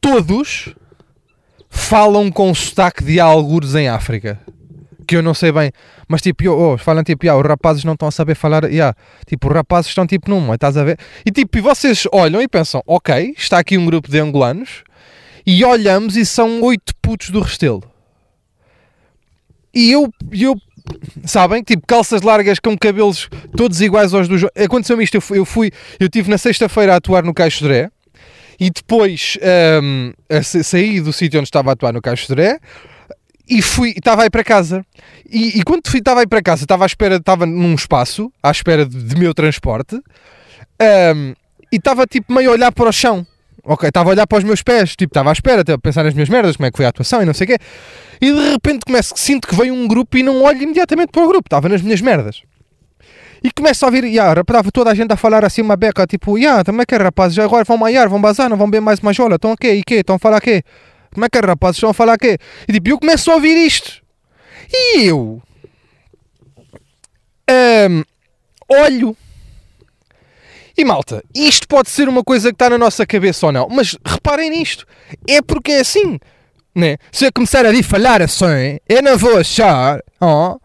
Todos 0.00 0.74
falam 1.68 2.30
com 2.30 2.54
sotaque 2.54 3.04
de 3.04 3.20
algures 3.20 3.74
em 3.74 3.86
África. 3.86 4.40
Que 5.06 5.16
eu 5.16 5.22
não 5.22 5.34
sei 5.34 5.52
bem. 5.52 5.70
Mas 6.10 6.22
tipo, 6.22 6.50
oh, 6.50 6.76
falam 6.76 7.04
tipo, 7.04 7.24
yeah, 7.24 7.40
os 7.40 7.48
rapazes 7.48 7.84
não 7.84 7.92
estão 7.92 8.08
a 8.08 8.10
saber 8.10 8.34
falar. 8.34 8.64
Yeah. 8.64 8.96
Tipo, 9.28 9.46
os 9.46 9.54
rapazes 9.54 9.90
estão 9.90 10.04
tipo 10.04 10.28
numa, 10.28 10.56
estás 10.56 10.76
a 10.76 10.82
ver? 10.82 10.98
E 11.24 11.30
tipo, 11.30 11.56
e 11.56 11.60
vocês 11.60 12.02
olham 12.12 12.42
e 12.42 12.48
pensam, 12.48 12.82
ok, 12.84 13.32
está 13.38 13.60
aqui 13.60 13.78
um 13.78 13.86
grupo 13.86 14.10
de 14.10 14.18
angolanos. 14.18 14.82
E 15.46 15.64
olhamos 15.64 16.16
e 16.16 16.26
são 16.26 16.62
oito 16.62 16.92
putos 17.00 17.30
do 17.30 17.40
Restelo. 17.40 17.84
E 19.72 19.92
eu, 19.92 20.12
eu 20.32 20.56
sabem? 21.24 21.62
Tipo, 21.62 21.86
calças 21.86 22.22
largas 22.22 22.58
com 22.58 22.76
cabelos 22.76 23.28
todos 23.56 23.80
iguais 23.80 24.12
aos 24.12 24.26
dos. 24.26 24.42
Aconteceu-me 24.56 25.04
isto. 25.04 25.14
Eu 25.14 25.20
fui, 25.20 25.38
eu, 25.38 25.44
fui, 25.44 25.70
eu 26.00 26.08
tive 26.08 26.28
na 26.28 26.38
sexta-feira 26.38 26.94
a 26.94 26.96
atuar 26.96 27.22
no 27.22 27.32
Caixo 27.32 27.62
de 27.62 27.88
e 28.58 28.68
depois 28.68 29.38
um, 29.80 30.12
saí 30.42 31.00
do 31.00 31.12
sítio 31.12 31.38
onde 31.38 31.46
estava 31.46 31.70
a 31.70 31.72
atuar 31.72 31.92
no 31.92 32.02
Caixo 32.02 32.26
de 32.26 32.58
e 33.50 33.60
fui, 33.60 33.90
estava 33.90 34.22
aí 34.22 34.30
para 34.30 34.44
casa. 34.44 34.86
E, 35.28 35.58
e 35.58 35.64
quando 35.64 35.82
estava 35.92 36.20
aí 36.20 36.26
para 36.26 36.40
casa, 36.40 36.62
estava 36.62 36.84
à 36.84 36.86
espera, 36.86 37.16
estava 37.16 37.44
num 37.44 37.74
espaço, 37.74 38.32
à 38.40 38.52
espera 38.52 38.86
de, 38.86 39.02
de 39.02 39.16
meu 39.16 39.34
transporte, 39.34 39.96
um, 39.96 41.34
e 41.72 41.76
estava 41.76 42.06
tipo 42.06 42.32
meio 42.32 42.50
a 42.50 42.52
olhar 42.52 42.72
para 42.72 42.88
o 42.88 42.92
chão. 42.92 43.26
Ok, 43.62 43.88
estava 43.88 44.08
a 44.08 44.12
olhar 44.12 44.26
para 44.26 44.38
os 44.38 44.44
meus 44.44 44.62
pés, 44.62 44.96
tipo, 44.96 45.10
estava 45.10 45.30
à 45.30 45.32
espera, 45.32 45.62
a 45.62 45.78
pensar 45.78 46.04
nas 46.04 46.14
minhas 46.14 46.30
merdas, 46.30 46.56
como 46.56 46.66
é 46.66 46.70
que 46.70 46.76
foi 46.76 46.86
a 46.86 46.88
atuação 46.88 47.22
e 47.22 47.26
não 47.26 47.34
sei 47.34 47.44
o 47.44 47.48
quê. 47.48 47.58
E 48.20 48.32
de 48.32 48.50
repente 48.52 48.84
começo, 48.86 49.12
sinto 49.16 49.46
que 49.46 49.54
veio 49.54 49.74
um 49.74 49.86
grupo 49.86 50.16
e 50.16 50.22
não 50.22 50.42
olho 50.42 50.62
imediatamente 50.62 51.10
para 51.10 51.22
o 51.22 51.28
grupo, 51.28 51.46
estava 51.46 51.68
nas 51.68 51.82
minhas 51.82 52.00
merdas. 52.00 52.42
E 53.42 53.50
começo 53.50 53.84
a 53.84 53.88
ouvir, 53.88 54.04
yeah, 54.04 54.40
estava 54.40 54.70
toda 54.70 54.90
a 54.90 54.94
gente 54.94 55.12
a 55.12 55.16
falar 55.16 55.44
assim 55.44 55.60
uma 55.60 55.76
beca, 55.76 56.06
tipo, 56.06 56.38
yeah, 56.38 56.62
também 56.62 56.86
que 56.86 56.94
rapazes, 56.94 57.38
agora 57.38 57.64
vão 57.64 57.76
maiar, 57.76 58.08
vão 58.08 58.20
bazar, 58.20 58.48
não 58.48 58.56
vão 58.56 58.68
beber 58.70 58.82
mais 58.82 59.00
uma 59.00 59.12
jola, 59.12 59.36
estão 59.36 59.52
aqui, 59.52 59.70
e 59.72 59.82
quê? 59.82 59.96
Estão 59.96 60.16
a 60.16 60.18
falar 60.18 60.40
quê? 60.40 60.62
Como 61.12 61.24
é 61.24 61.28
que 61.28 61.38
é, 61.38 61.40
rapazes 61.40 61.76
estão 61.76 61.90
a 61.90 61.94
falar 61.94 62.18
quê? 62.18 62.38
E 62.68 62.72
tipo, 62.72 62.88
eu 62.90 62.98
começo 62.98 63.30
a 63.30 63.34
ouvir 63.34 63.56
isto. 63.56 64.02
E 64.72 65.06
eu... 65.06 65.42
Um, 67.50 68.04
olho 68.68 69.16
e 70.80 70.84
malta, 70.84 71.22
isto 71.34 71.68
pode 71.68 71.90
ser 71.90 72.08
uma 72.08 72.24
coisa 72.24 72.48
que 72.48 72.54
está 72.54 72.70
na 72.70 72.78
nossa 72.78 73.04
cabeça 73.04 73.44
ou 73.46 73.52
não, 73.52 73.68
mas 73.68 73.98
reparem 74.04 74.50
nisto, 74.50 74.86
é 75.28 75.42
porque 75.42 75.72
é 75.72 75.80
assim, 75.80 76.18
né? 76.74 76.96
Se 77.12 77.26
eu 77.26 77.32
começar 77.32 77.66
a 77.66 77.82
falar 77.82 78.22
assim, 78.22 78.78
eu 78.88 79.02
não 79.02 79.18
vou 79.18 79.36
achar 79.36 80.00
oh, 80.20 80.58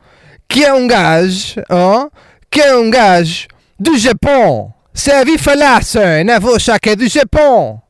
que 0.48 0.64
é 0.64 0.74
um 0.74 0.88
gajo, 0.88 1.62
oh, 1.70 2.10
que 2.50 2.62
é 2.62 2.76
um 2.78 2.90
gajo 2.90 3.48
do 3.78 3.98
Japão. 3.98 4.74
Se 4.94 5.12
eu 5.12 5.26
vir 5.26 5.38
falar 5.38 5.80
assim, 5.80 6.24
não 6.26 6.40
vou 6.40 6.56
achar 6.56 6.80
que 6.80 6.92
é 6.92 6.96
do 6.96 7.08
Japão. 7.08 7.82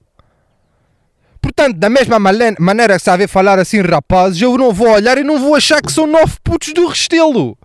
Portanto, 1.55 1.77
da 1.77 1.89
mesma 1.89 2.19
maneira 2.19 2.97
que 2.97 2.99
se 2.99 3.09
a 3.09 3.27
falar 3.29 3.57
assim, 3.59 3.79
rapazes, 3.79 4.41
eu 4.41 4.57
não 4.57 4.73
vou 4.73 4.89
olhar 4.89 5.17
e 5.17 5.23
não 5.23 5.39
vou 5.39 5.55
achar 5.55 5.81
que 5.81 5.91
são 5.91 6.05
nove 6.05 6.33
putos 6.43 6.73
do 6.73 6.85
Restelo. 6.85 7.57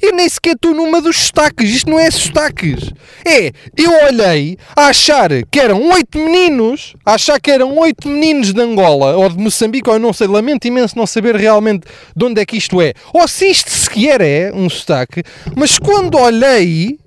Eu 0.00 0.12
nem 0.12 0.28
sequer 0.28 0.54
estou 0.54 0.72
numa 0.72 1.00
dos 1.00 1.16
sotaques. 1.16 1.70
Isto 1.70 1.90
não 1.90 1.98
é 1.98 2.08
sotaques. 2.10 2.92
É, 3.26 3.50
eu 3.76 3.90
olhei 4.06 4.56
a 4.76 4.86
achar 4.86 5.30
que 5.50 5.58
eram 5.58 5.90
oito 5.90 6.18
meninos, 6.18 6.94
a 7.04 7.14
achar 7.14 7.40
que 7.40 7.50
eram 7.50 7.76
oito 7.78 8.08
meninos 8.08 8.52
de 8.52 8.60
Angola 8.60 9.16
ou 9.16 9.28
de 9.28 9.38
Moçambique, 9.38 9.88
ou 9.88 9.96
eu 9.96 10.00
não 10.00 10.12
sei, 10.12 10.28
lamento 10.28 10.66
imenso 10.66 10.96
não 10.96 11.06
saber 11.06 11.34
realmente 11.34 11.86
de 12.14 12.24
onde 12.24 12.40
é 12.40 12.46
que 12.46 12.56
isto 12.56 12.80
é. 12.80 12.92
Ou 13.12 13.26
se 13.26 13.46
isto 13.50 13.70
sequer 13.70 14.20
é 14.20 14.52
um 14.54 14.68
sotaque, 14.68 15.22
mas 15.56 15.78
quando 15.78 16.18
olhei, 16.18 16.98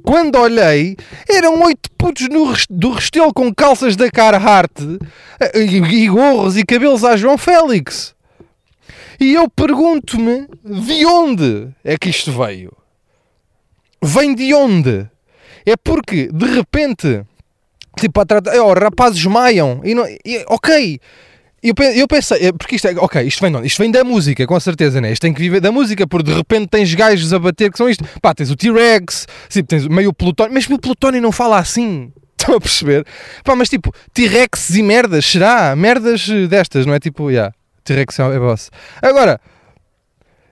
quando 0.00 0.36
olhei, 0.36 0.96
eram 1.28 1.62
oito 1.62 1.90
putos 1.92 2.28
no, 2.28 2.52
do 2.68 2.92
Restelo 2.92 3.32
com 3.32 3.54
calças 3.54 3.96
da 3.96 4.10
Carhartt 4.10 4.98
eh, 5.40 5.62
e, 5.62 5.76
e 5.76 6.08
gorros 6.08 6.56
e 6.56 6.64
cabelos 6.64 7.04
a 7.04 7.16
João 7.16 7.38
Félix. 7.38 8.14
E 9.20 9.34
eu 9.34 9.48
pergunto-me 9.50 10.48
de 10.64 11.04
onde 11.04 11.68
é 11.84 11.96
que 11.98 12.08
isto 12.08 12.32
veio? 12.32 12.72
Vem 14.02 14.34
de 14.34 14.54
onde? 14.54 15.06
É 15.66 15.76
porque, 15.76 16.28
de 16.32 16.46
repente, 16.46 17.22
Tipo, 17.98 18.20
a 18.20 18.24
tratar, 18.24 18.54
oh, 18.60 18.72
rapazes 18.72 19.24
maiam. 19.26 19.80
E 19.84 19.94
não, 19.94 20.06
e, 20.06 20.44
ok. 20.48 21.00
Eu, 21.62 21.74
eu 21.94 22.08
pensei, 22.08 22.48
é, 22.48 22.52
porque 22.52 22.76
isto 22.76 22.88
é, 22.88 22.94
ok, 22.96 23.22
isto 23.22 23.40
vem 23.42 23.54
onde? 23.54 23.66
Isto 23.66 23.78
vem 23.78 23.90
da 23.90 24.02
música, 24.02 24.46
com 24.46 24.58
certeza, 24.58 24.98
né? 24.98 25.12
Isto 25.12 25.22
tem 25.22 25.34
que 25.34 25.40
viver 25.40 25.60
da 25.60 25.70
música, 25.70 26.06
porque 26.06 26.30
de 26.30 26.36
repente 26.36 26.68
tens 26.68 26.94
gajos 26.94 27.32
a 27.34 27.38
bater 27.38 27.70
que 27.70 27.76
são 27.76 27.88
isto. 27.88 28.02
Pá, 28.22 28.34
tens 28.34 28.50
o 28.50 28.56
T-Rex, 28.56 29.26
tipo, 29.50 29.68
tens 29.68 29.86
meio 29.86 30.12
Plutónio, 30.12 30.54
mas 30.54 30.68
o 30.68 30.78
Plutónio 30.78 31.20
não 31.20 31.30
fala 31.30 31.58
assim. 31.58 32.10
Estão 32.40 32.56
a 32.56 32.60
perceber? 32.60 33.06
Pá, 33.44 33.54
mas 33.54 33.68
tipo, 33.68 33.92
T-Rex 34.14 34.70
e 34.70 34.82
merdas, 34.82 35.26
será? 35.26 35.76
Merdas 35.76 36.26
eh, 36.30 36.46
destas, 36.46 36.86
não 36.86 36.94
é? 36.94 36.98
Tipo, 36.98 37.30
yeah, 37.30 37.52
T-Rex 37.84 38.18
é 38.18 38.22
é 38.22 38.38
boss. 38.38 38.70
Agora, 39.02 39.38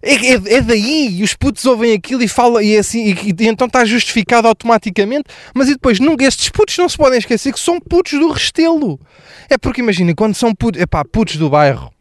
é, 0.02 0.14
é- 0.14 0.54
é 0.56 0.61
daí, 0.61 1.18
e 1.18 1.22
os 1.22 1.34
putos 1.34 1.64
ouvem 1.64 1.92
aquilo 1.92 2.22
e 2.22 2.28
falam, 2.28 2.61
e, 2.62 2.76
é 2.76 2.78
assim, 2.78 3.04
e, 3.12 3.30
e 3.42 3.48
então 3.48 3.66
está 3.66 3.84
justificado 3.84 4.46
automaticamente, 4.48 5.24
mas 5.54 5.68
e 5.68 5.72
depois, 5.72 5.98
nunca, 6.00 6.24
estes 6.24 6.48
putos 6.50 6.76
não 6.78 6.88
se 6.88 6.96
podem 6.96 7.18
esquecer 7.18 7.52
que 7.52 7.61
são 7.61 7.80
putos 7.80 8.12
do 8.18 8.30
Restelo. 8.30 8.98
É 9.50 9.56
porque 9.58 9.80
imagina, 9.80 10.14
quando 10.14 10.34
são 10.34 10.54
putos, 10.54 10.80
epá, 10.80 11.04
putos 11.04 11.37
do 11.37 11.50
bairro, 11.50 11.92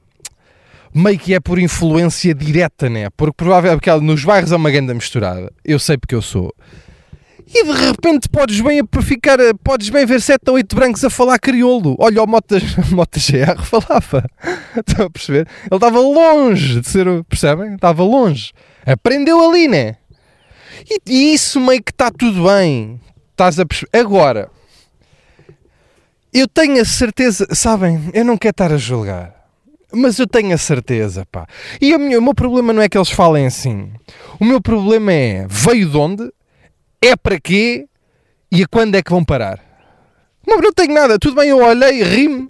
meio 0.93 1.17
que 1.19 1.33
é 1.33 1.39
por 1.39 1.59
influência 1.59 2.33
direta, 2.33 2.89
né? 2.89 3.09
Porque 3.15 3.33
provavelmente 3.35 3.79
porque 3.81 4.05
nos 4.05 4.23
bairros 4.23 4.51
é 4.51 4.55
uma 4.55 4.71
grande 4.71 4.93
misturada, 4.93 5.51
eu 5.63 5.79
sei 5.79 5.97
porque 5.97 6.15
eu 6.15 6.21
sou. 6.21 6.53
E 7.49 7.63
de 7.63 7.71
repente 7.71 8.27
podes 8.29 8.59
bem 8.59 8.81
ficar, 9.01 9.37
podes 9.63 9.89
bem 9.89 10.05
ver 10.05 10.21
7 10.21 10.41
ou 10.49 10.55
8 10.55 10.75
brancos 10.75 11.03
a 11.05 11.09
falar 11.09 11.39
crioulo. 11.39 11.95
Olha, 11.97 12.21
o 12.21 12.27
Mota, 12.27 12.57
Mota 12.91 13.19
GR 13.19 13.61
falava. 13.63 14.29
Estão 14.75 15.05
a 15.05 15.09
perceber? 15.09 15.47
Ele 15.63 15.75
estava 15.75 15.99
longe 15.99 16.81
de 16.81 16.87
ser, 16.89 17.07
o- 17.07 17.23
percebem? 17.23 17.75
Estava 17.75 18.03
longe. 18.03 18.51
Aprendeu 18.85 19.49
ali, 19.49 19.67
né? 19.67 19.95
E, 20.89 20.99
e 21.07 21.33
isso 21.33 21.59
meio 21.61 21.81
que 21.81 21.91
está 21.91 22.11
tudo 22.11 22.43
bem. 22.43 22.99
Estás 23.31 23.57
a 23.59 23.65
perceber? 23.65 23.97
Agora, 23.97 24.49
eu 26.33 26.47
tenho 26.47 26.81
a 26.81 26.85
certeza, 26.85 27.47
sabem, 27.53 28.09
eu 28.13 28.25
não 28.25 28.37
quero 28.37 28.51
estar 28.51 28.71
a 28.73 28.77
julgar. 28.77 29.35
Mas 29.93 30.19
eu 30.19 30.27
tenho 30.27 30.53
a 30.53 30.57
certeza, 30.57 31.25
pá. 31.31 31.47
E 31.79 31.93
a 31.93 31.97
minha- 31.97 32.19
o 32.19 32.21
meu 32.21 32.33
problema 32.35 32.73
não 32.73 32.81
é 32.81 32.89
que 32.89 32.97
eles 32.97 33.09
falem 33.09 33.45
assim. 33.45 33.89
O 34.37 34.43
meu 34.43 34.59
problema 34.61 35.13
é, 35.13 35.47
veio 35.49 35.89
de 35.89 35.95
onde? 35.97 36.29
É 37.01 37.15
para 37.15 37.39
quê? 37.39 37.87
E 38.51 38.63
a 38.63 38.67
quando 38.67 38.95
é 38.95 39.01
que 39.03 39.11
vão 39.11 39.23
parar? 39.23 39.59
Não, 40.45 40.57
não 40.59 40.71
tenho 40.71 40.93
nada. 40.93 41.19
Tudo 41.19 41.35
bem, 41.35 41.49
eu 41.49 41.57
olhei, 41.63 42.01
ri-me, 42.03 42.49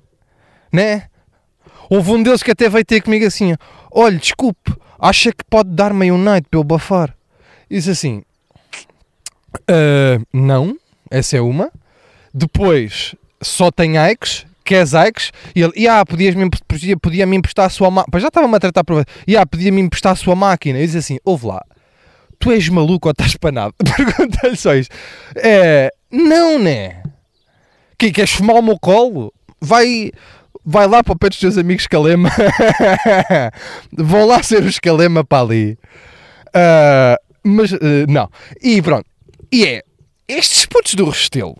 né? 0.71 1.07
Houve 1.89 2.11
um 2.11 2.21
deles 2.21 2.43
que 2.43 2.51
até 2.51 2.69
veio 2.69 2.85
ter 2.85 3.01
comigo 3.01 3.25
assim: 3.25 3.55
Olha, 3.91 4.17
desculpe, 4.17 4.75
acha 4.99 5.31
que 5.31 5.43
pode 5.49 5.69
dar-me 5.71 6.11
um 6.11 6.17
night 6.17 6.47
para 6.49 6.59
eu 6.59 6.63
bafar? 6.63 7.15
Disse 7.69 7.89
assim: 7.91 8.23
"Ah, 9.67 10.19
Não, 10.33 10.77
essa 11.09 11.37
é 11.37 11.41
uma. 11.41 11.71
Depois, 12.33 13.15
só 13.41 13.71
tem 13.71 13.97
Ikes, 14.11 14.45
queres 14.63 14.93
Ikes? 14.93 15.31
E 15.55 15.61
ele, 15.63 15.87
ah, 15.87 16.05
podias-me 16.05 16.43
empre- 16.45 16.61
podia, 16.67 16.97
podia-me 16.97 17.35
emprestar 17.37 17.65
a 17.65 17.69
sua 17.69 17.89
máquina. 17.89 18.19
Já 18.19 18.27
estava-me 18.27 18.55
a 18.55 18.59
tratar 18.59 18.83
por. 18.83 19.03
E 19.27 19.35
ah, 19.35 19.45
podia-me 19.45 19.81
emprestar 19.81 20.11
a 20.11 20.15
sua 20.15 20.35
máquina. 20.35 20.77
Eu 20.79 20.85
disse 20.85 20.97
assim: 20.97 21.17
Ouve 21.25 21.47
lá, 21.47 21.63
tu 22.39 22.51
és 22.51 22.69
maluco 22.69 23.07
ou 23.07 23.11
estás 23.11 23.35
panado? 23.35 23.73
Pergunta-lhe 23.95 24.55
só 24.55 24.75
isto. 24.75 24.93
É, 25.35 25.91
não, 26.11 26.59
né? 26.59 27.03
Que, 27.97 28.11
queres 28.11 28.31
fumar 28.31 28.57
o 28.57 28.61
meu 28.61 28.77
colo? 28.79 29.33
Vai, 29.59 30.11
vai 30.63 30.87
lá 30.87 31.03
para 31.03 31.13
o 31.13 31.17
pé 31.17 31.29
dos 31.29 31.39
teus 31.39 31.57
amigos 31.57 31.87
Calema. 31.87 32.29
Vão 33.91 34.25
lá 34.25 34.43
ser 34.43 34.63
os 34.63 34.79
Calema 34.79 35.23
para 35.23 35.43
ali. 35.43 35.77
Ah, 36.53 37.17
mas, 37.43 37.73
eh, 37.73 38.05
não. 38.07 38.29
E 38.61 38.81
pronto. 38.81 39.05
E 39.51 39.65
é, 39.65 39.83
estes 40.27 40.65
putos 40.65 40.93
do 40.93 41.09
Restelo, 41.09 41.57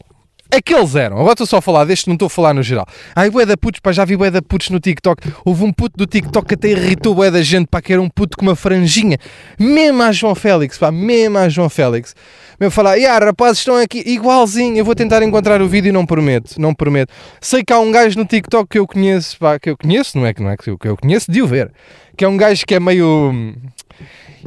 aqueles 0.52 0.96
eram. 0.96 1.18
Agora 1.18 1.34
estou 1.34 1.48
só 1.48 1.58
a 1.58 1.62
falar 1.62 1.86
deste, 1.86 2.08
não 2.08 2.14
estou 2.16 2.28
a 2.28 2.30
falar 2.30 2.54
no 2.54 2.64
geral. 2.64 2.86
Ai, 3.16 3.30
bué 3.30 3.46
da 3.46 3.58
putos, 3.58 3.80
pá, 3.80 3.92
já 3.92 4.06
vi 4.06 4.16
bué 4.16 4.32
da 4.32 4.42
putos 4.42 4.70
no 4.70 4.80
TikTok. 4.80 5.32
Houve 5.46 5.64
um 5.64 5.72
puto 5.72 5.98
do 5.98 6.06
TikTok 6.06 6.48
que 6.48 6.54
até 6.56 6.70
irritou 6.70 7.16
bué 7.16 7.32
da 7.32 7.42
gente, 7.42 7.68
pá, 7.68 7.82
que 7.82 7.94
era 7.94 8.02
um 8.02 8.10
puto 8.10 8.38
com 8.38 8.46
uma 8.46 8.56
franjinha. 8.56 9.18
Mesmo 9.60 10.02
a 10.04 10.12
João 10.12 10.36
Félix, 10.36 10.78
pá, 10.78 10.92
mesmo 10.92 11.38
a 11.38 11.50
João 11.50 11.70
Félix. 11.70 12.16
Mesmo 12.60 12.72
falar, 12.72 12.98
ah, 12.98 13.20
rapazes, 13.20 13.60
estão 13.60 13.76
aqui, 13.78 14.04
igualzinho. 14.06 14.78
Eu 14.78 14.86
vou 14.86 14.96
tentar 14.96 15.22
encontrar 15.22 15.62
o 15.62 15.68
vídeo 15.68 15.90
e 15.90 15.92
não 15.92 16.06
prometo, 16.06 16.60
não 16.60 16.74
prometo. 16.74 17.14
Sei 17.40 17.64
que 17.64 17.72
há 17.72 17.80
um 17.80 17.92
gajo 17.92 18.18
no 18.18 18.26
TikTok 18.26 18.68
que 18.70 18.80
eu 18.80 18.88
conheço, 18.88 19.38
pá, 19.38 19.60
que 19.60 19.70
eu 19.70 19.78
conheço, 19.78 20.18
não 20.18 20.26
é 20.26 20.34
que 20.34 20.42
não 20.42 20.50
é 20.50 20.58
que 20.58 20.70
eu, 20.70 20.78
que 20.78 20.88
eu 20.88 20.98
conheço, 20.98 21.32
de 21.32 21.42
o 21.42 21.48
ver. 21.48 21.72
Que 22.16 22.26
é 22.26 22.28
um 22.28 22.36
gajo 22.36 22.66
que 22.66 22.74
é 22.74 22.80
meio. 22.80 23.54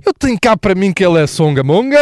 Eu 0.05 0.13
tenho 0.15 0.39
cá 0.41 0.57
para 0.57 0.75
mim 0.75 0.93
que 0.93 1.05
ele 1.05 1.23
é 1.23 1.27
songamonga, 1.27 1.99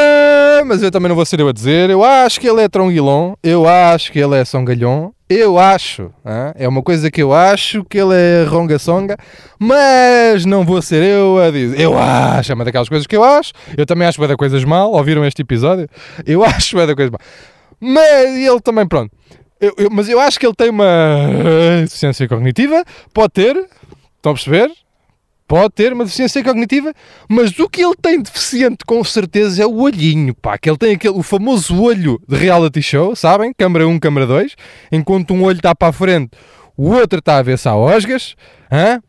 mas 0.69 0.83
eu 0.83 0.91
também 0.91 1.09
não 1.09 1.17
vou 1.17 1.25
ser 1.25 1.41
eu 1.41 1.49
a 1.49 1.53
dizer. 1.53 1.91
Eu 1.91 2.05
acho 2.05 2.39
que 2.41 2.47
ele 2.49 2.63
é 2.63 2.69
tronguilon, 2.69 3.33
eu 3.43 3.67
acho 3.69 4.13
que 4.13 4.19
ele 4.19 4.37
é 4.37 4.45
songalhon, 4.45 5.11
eu 5.29 5.59
acho. 5.59 6.11
É 6.55 6.69
uma 6.69 6.83
coisa 6.83 7.11
que 7.11 7.23
eu 7.23 7.33
acho 7.33 7.83
que 7.85 7.99
ele 7.99 8.15
é 8.15 8.45
ronga-songa, 8.49 9.17
mas 9.59 10.45
não 10.45 10.65
vou 10.65 10.81
ser 10.83 11.03
eu 11.03 11.39
a 11.39 11.51
dizer. 11.51 11.81
Eu 11.81 11.99
acho, 11.99 12.53
é 12.53 12.55
uma 12.55 12.65
daquelas 12.65 12.89
coisas 12.89 13.07
que 13.07 13.17
eu 13.17 13.25
acho. 13.25 13.53
Eu 13.77 13.85
também 13.87 14.07
acho 14.07 14.19
bué 14.19 14.29
da 14.29 14.37
coisas 14.37 14.63
mal. 14.65 14.93
Ouviram 14.93 15.25
este 15.25 15.43
episódio? 15.43 15.89
Eu 16.27 16.45
acho 16.45 16.77
bué 16.77 16.87
da 16.87 16.95
coisas 16.95 17.11
mal. 17.11 17.21
Mas 17.81 18.37
ele 18.37 18.61
também, 18.61 18.87
pronto. 18.87 19.11
Eu- 19.61 19.75
eu- 19.77 19.91
mas 19.91 20.09
eu 20.09 20.21
acho 20.21 20.39
que 20.39 20.47
ele 20.47 20.55
tem 20.55 20.71
uma 20.71 20.87
deficiência 21.83 22.29
cognitiva. 22.29 22.85
Pode 23.13 23.33
ter, 23.33 23.57
estão 24.17 24.33
a 24.33 24.35
perceber? 24.35 24.71
Pode 25.49 25.71
ter 25.75 25.95
uma 25.95 26.05
deficiência 26.05 26.45
cognitiva, 26.45 26.93
mas 27.27 27.59
o 27.59 27.71
que 27.71 27.83
ele 27.83 27.95
tem 28.01 28.21
deficiente 28.21 28.85
com 28.87 29.03
certeza 29.03 29.63
é 29.63 29.67
o 29.67 29.81
olhinho, 29.81 30.35
pá. 30.35 30.59
Que 30.59 30.69
ele 30.69 30.77
tem 30.77 30.93
aquele, 30.95 31.15
o 31.15 31.23
famoso 31.23 31.81
olho 31.81 32.21
de 32.29 32.37
reality 32.37 32.83
show, 32.83 33.17
sabem? 33.17 33.55
Câmara 33.57 33.89
1, 33.89 33.99
câmara 33.99 34.27
2. 34.27 34.55
Enquanto 34.93 35.33
um 35.33 35.43
olho 35.43 35.57
está 35.57 35.75
para 35.75 35.89
a 35.89 35.93
frente, 35.93 36.33
o 36.79 36.93
outro 36.93 37.19
está 37.19 37.38
a 37.38 37.43
ver 37.43 37.59
se 37.59 37.69
há 37.69 37.75
osgas. 37.75 38.37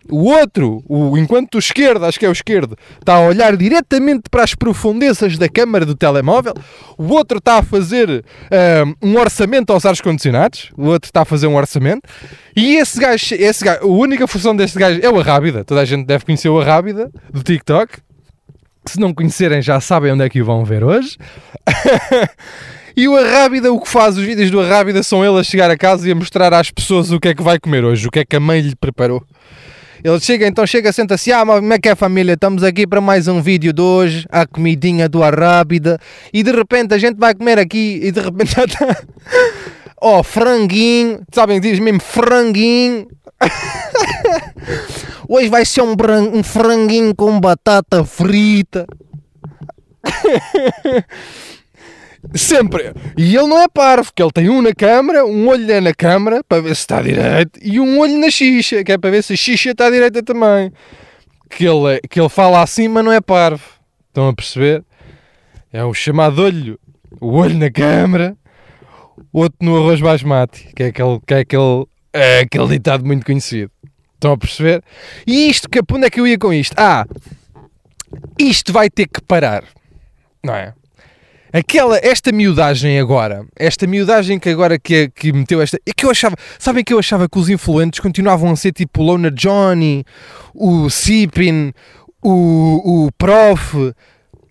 O 0.09 0.23
outro, 0.23 0.83
o, 0.87 1.15
enquanto 1.15 1.53
o 1.53 1.59
esquerdo, 1.59 2.03
acho 2.03 2.17
que 2.17 2.25
é 2.25 2.29
o 2.29 2.31
esquerdo, 2.31 2.75
está 2.99 3.13
a 3.13 3.19
olhar 3.19 3.55
diretamente 3.55 4.23
para 4.27 4.43
as 4.43 4.55
profundezas 4.55 5.37
da 5.37 5.47
câmara 5.47 5.85
do 5.85 5.93
telemóvel. 5.93 6.55
O 6.97 7.13
outro 7.13 7.37
está 7.37 7.59
a 7.59 7.61
fazer 7.61 8.25
ahm, 8.49 8.95
um 9.03 9.19
orçamento 9.19 9.71
aos 9.71 9.85
ar-condicionados. 9.85 10.71
O 10.75 10.87
outro 10.87 11.09
está 11.09 11.21
a 11.21 11.25
fazer 11.25 11.45
um 11.45 11.55
orçamento. 11.55 12.09
E 12.55 12.77
esse 12.77 12.99
gajo, 12.99 13.35
esse 13.35 13.63
gajo, 13.63 13.83
a 13.83 13.87
única 13.87 14.27
função 14.27 14.55
deste 14.55 14.79
gajo 14.79 14.99
é 15.03 15.09
o 15.09 15.19
Arrábida. 15.19 15.63
Toda 15.63 15.81
a 15.81 15.85
gente 15.85 16.07
deve 16.07 16.25
conhecer 16.25 16.49
o 16.49 16.59
Arrábida 16.59 17.11
do 17.31 17.43
TikTok. 17.43 17.99
Se 18.87 18.99
não 18.99 19.13
conhecerem, 19.13 19.61
já 19.61 19.79
sabem 19.79 20.11
onde 20.11 20.23
é 20.23 20.29
que 20.29 20.41
o 20.41 20.45
vão 20.45 20.65
ver 20.65 20.83
hoje. 20.83 21.17
e 22.99 23.07
o 23.07 23.15
Arrábida, 23.15 23.71
o 23.71 23.79
que 23.79 23.87
faz, 23.87 24.17
os 24.17 24.25
vídeos 24.25 24.51
do 24.51 24.59
Arrábida 24.59 25.01
são 25.01 25.23
ele 25.23 25.39
a 25.39 25.43
chegar 25.43 25.71
a 25.71 25.77
casa 25.77 26.05
e 26.05 26.11
a 26.11 26.15
mostrar 26.15 26.53
às 26.53 26.69
pessoas 26.69 27.11
o 27.11 27.19
que 27.19 27.29
é 27.29 27.33
que 27.33 27.41
vai 27.41 27.57
comer 27.57 27.85
hoje, 27.85 28.05
o 28.05 28.11
que 28.11 28.19
é 28.19 28.25
que 28.25 28.35
a 28.35 28.41
mãe 28.41 28.59
lhe 28.59 28.75
preparou. 28.75 29.23
Ele 30.03 30.19
chega, 30.19 30.45
então 30.45 30.67
chega, 30.67 30.91
senta-se, 30.91 31.31
ah, 31.31 31.45
como 31.45 31.71
é 31.71 31.79
que 31.79 31.87
é 31.87 31.95
família? 31.95 32.33
Estamos 32.33 32.61
aqui 32.61 32.85
para 32.85 32.99
mais 32.99 33.29
um 33.29 33.41
vídeo 33.41 33.71
de 33.71 33.81
hoje, 33.81 34.25
a 34.29 34.45
comidinha 34.45 35.07
do 35.07 35.23
Arrábida, 35.23 35.97
e 36.33 36.43
de 36.43 36.51
repente 36.51 36.93
a 36.93 36.97
gente 36.97 37.15
vai 37.15 37.33
comer 37.33 37.57
aqui, 37.57 38.01
e 38.03 38.11
de 38.11 38.19
repente 38.19 38.53
já 38.53 38.65
está, 38.65 39.01
oh, 40.01 40.21
franguinho, 40.21 41.21
sabem, 41.33 41.61
diz 41.61 41.79
mesmo 41.79 42.01
franguinho, 42.01 43.07
hoje 45.25 45.47
vai 45.47 45.63
ser 45.63 45.83
um, 45.83 45.95
um 46.33 46.43
franguinho 46.43 47.15
com 47.15 47.39
batata 47.39 48.03
frita. 48.03 48.85
Sempre. 52.35 52.93
E 53.17 53.35
ele 53.35 53.47
não 53.47 53.59
é 53.61 53.67
parvo, 53.67 54.11
que 54.13 54.21
ele 54.21 54.31
tem 54.31 54.49
um 54.49 54.61
na 54.61 54.73
câmara, 54.73 55.25
um 55.25 55.47
olho 55.47 55.71
é 55.71 55.79
na 55.81 55.93
câmara 55.93 56.43
para 56.47 56.61
ver 56.61 56.75
se 56.75 56.81
está 56.81 57.01
direito 57.01 57.59
e 57.61 57.79
um 57.79 57.97
olho 57.99 58.17
na 58.19 58.29
xixa, 58.29 58.83
que 58.83 58.91
é 58.91 58.97
para 58.97 59.09
ver 59.09 59.23
se 59.23 59.33
a 59.33 59.37
xixa 59.37 59.71
está 59.71 59.89
direita 59.89 60.21
também. 60.21 60.71
Que 61.49 61.65
ele, 61.65 61.95
é- 61.95 61.99
que 62.07 62.19
ele 62.19 62.29
fala 62.29 62.61
assim, 62.61 62.87
mas 62.87 63.03
não 63.03 63.11
é 63.11 63.19
parvo. 63.21 63.63
Estão 64.09 64.27
a 64.27 64.33
perceber? 64.33 64.83
É 65.71 65.83
o 65.83 65.93
chamado 65.93 66.41
olho. 66.43 66.79
O 67.19 67.35
olho 67.37 67.57
na 67.57 67.71
câmara, 67.71 68.37
outro 69.33 69.57
no 69.61 69.75
arroz 69.77 69.99
basmati, 69.99 70.69
que 70.75 70.83
é 70.83 70.87
aquele, 70.87 71.19
que 71.25 71.33
é 71.33 71.39
aquele, 71.39 71.85
é 72.13 72.39
aquele 72.41 72.67
ditado 72.67 73.05
muito 73.05 73.25
conhecido. 73.25 73.71
Estão 74.13 74.33
a 74.33 74.37
perceber? 74.37 74.83
E 75.25 75.49
isto, 75.49 75.69
que, 75.69 75.79
onde 75.91 76.05
é 76.05 76.09
que 76.09 76.19
eu 76.19 76.27
ia 76.27 76.37
com 76.37 76.53
isto? 76.53 76.75
Ah, 76.77 77.05
isto 78.37 78.71
vai 78.73 78.89
ter 78.89 79.07
que 79.07 79.21
parar. 79.21 79.63
Não 80.43 80.53
é? 80.53 80.73
Aquela, 81.51 81.97
esta 82.03 82.31
miudagem 82.31 82.99
agora, 82.99 83.43
esta 83.55 83.87
miudagem 83.87 84.37
que 84.37 84.49
agora 84.49 84.77
que, 84.77 85.09
que 85.09 85.33
meteu 85.33 85.61
esta, 85.61 85.79
é 85.85 85.91
que 85.95 86.05
eu 86.05 86.11
achava, 86.11 86.35
sabem 86.59 86.83
que 86.83 86.93
eu 86.93 86.99
achava 86.99 87.27
que 87.27 87.39
os 87.39 87.49
influentes 87.49 87.99
continuavam 87.99 88.51
a 88.51 88.55
ser 88.55 88.71
tipo 88.71 89.01
o 89.01 89.05
Loner 89.05 89.31
Johnny, 89.31 90.03
o 90.53 90.89
Sipin, 90.91 91.73
o, 92.21 93.05
o 93.07 93.11
Prof, 93.17 93.93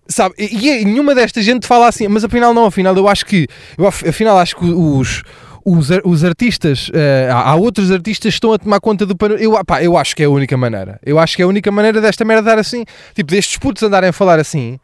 sabe? 0.07 0.35
E, 0.37 0.67
e 0.81 0.83
nenhuma 0.85 1.15
desta 1.15 1.41
gente 1.41 1.65
fala 1.65 1.87
assim, 1.87 2.07
mas 2.09 2.23
afinal 2.25 2.53
não, 2.53 2.65
afinal 2.65 2.95
eu 2.97 3.07
acho 3.07 3.25
que, 3.25 3.47
eu 3.77 3.87
af- 3.87 4.05
afinal 4.05 4.37
acho 4.37 4.57
que 4.57 4.65
os, 4.65 5.23
os, 5.63 5.87
os 6.03 6.23
artistas, 6.25 6.91
há 7.31 7.51
há 7.51 7.55
outros 7.55 7.91
artistas 7.91 8.33
que 8.33 8.35
estão 8.37 8.51
a 8.51 8.57
tomar 8.57 8.81
conta 8.81 9.05
do 9.05 9.15
panorama. 9.15 9.41
Eu, 9.41 9.63
pá, 9.63 9.81
eu 9.81 9.95
acho 9.95 10.13
que 10.15 10.23
é 10.23 10.25
a 10.25 10.29
única 10.29 10.57
maneira. 10.57 10.99
Eu 11.05 11.17
acho 11.17 11.35
que 11.37 11.41
é 11.41 11.45
a 11.45 11.47
única 11.47 11.71
maneira 11.71 12.01
desta 12.01 12.25
merda 12.25 12.41
dar 12.43 12.59
assim, 12.59 12.83
tipo, 13.15 13.31
destes 13.31 13.57
putos 13.57 13.83
andarem 13.83 14.09
a 14.09 14.13
falar 14.13 14.37
assim. 14.37 14.77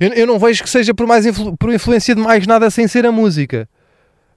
Eu, 0.00 0.12
eu 0.12 0.26
não 0.26 0.38
vejo 0.38 0.62
que 0.62 0.70
seja 0.70 0.94
por, 0.94 1.06
mais 1.06 1.26
influ- 1.26 1.56
por 1.56 1.72
influência 1.72 2.14
de 2.14 2.20
mais 2.20 2.46
nada 2.46 2.70
sem 2.70 2.86
ser 2.88 3.04
a 3.06 3.12
música. 3.12 3.68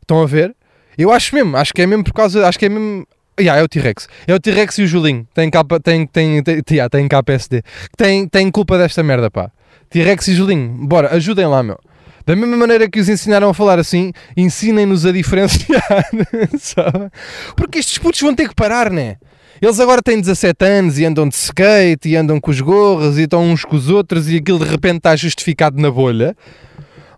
Estão 0.01 0.21
a 0.21 0.25
ver? 0.25 0.55
Eu 0.97 1.11
acho 1.11 1.33
mesmo, 1.35 1.55
acho 1.57 1.73
que 1.73 1.81
é 1.81 1.87
mesmo 1.87 2.03
por 2.03 2.13
causa, 2.13 2.47
acho 2.47 2.57
que 2.59 2.65
é 2.65 2.69
mesmo. 2.69 3.05
Yeah, 3.39 3.59
é 3.59 3.63
o 3.63 3.67
T-Rex. 3.67 4.07
É 4.27 4.33
o 4.33 4.39
T-Rex 4.39 4.77
e 4.77 4.83
o 4.83 4.87
Julinho. 4.87 5.25
Tem 5.33 5.49
capa, 5.49 5.79
tem, 5.79 6.05
tem, 6.05 6.43
tem, 6.43 6.61
yeah, 6.69 6.89
tem 6.89 7.07
KPSD. 7.07 7.63
Tem, 7.97 8.27
tem 8.27 8.51
culpa 8.51 8.77
desta 8.77 9.01
merda, 9.01 9.31
pá. 9.31 9.49
T-Rex 9.89 10.27
e 10.27 10.35
Julinho, 10.35 10.85
bora, 10.87 11.13
ajudem 11.15 11.45
lá, 11.47 11.63
meu. 11.63 11.79
Da 12.25 12.35
mesma 12.35 12.55
maneira 12.55 12.87
que 12.89 12.99
os 12.99 13.09
ensinaram 13.09 13.49
a 13.49 13.53
falar 13.53 13.79
assim, 13.79 14.11
ensinem-nos 14.37 15.05
a 15.05 15.11
diferenciar, 15.11 16.07
sabe? 16.59 17.09
Porque 17.55 17.79
estes 17.79 17.97
putos 17.97 18.21
vão 18.21 18.35
ter 18.35 18.47
que 18.47 18.53
parar, 18.53 18.91
né? 18.91 19.15
Eles 19.59 19.79
agora 19.79 20.01
têm 20.01 20.19
17 20.19 20.65
anos 20.65 20.99
e 20.99 21.05
andam 21.05 21.27
de 21.27 21.35
skate 21.35 22.09
e 22.09 22.15
andam 22.15 22.39
com 22.39 22.51
os 22.51 22.61
gorros 22.61 23.17
e 23.17 23.23
estão 23.23 23.43
uns 23.43 23.65
com 23.65 23.75
os 23.75 23.89
outros 23.89 24.29
e 24.29 24.37
aquilo 24.37 24.59
de 24.59 24.69
repente 24.69 24.97
está 24.97 25.15
justificado 25.15 25.81
na 25.81 25.89
bolha. 25.89 26.35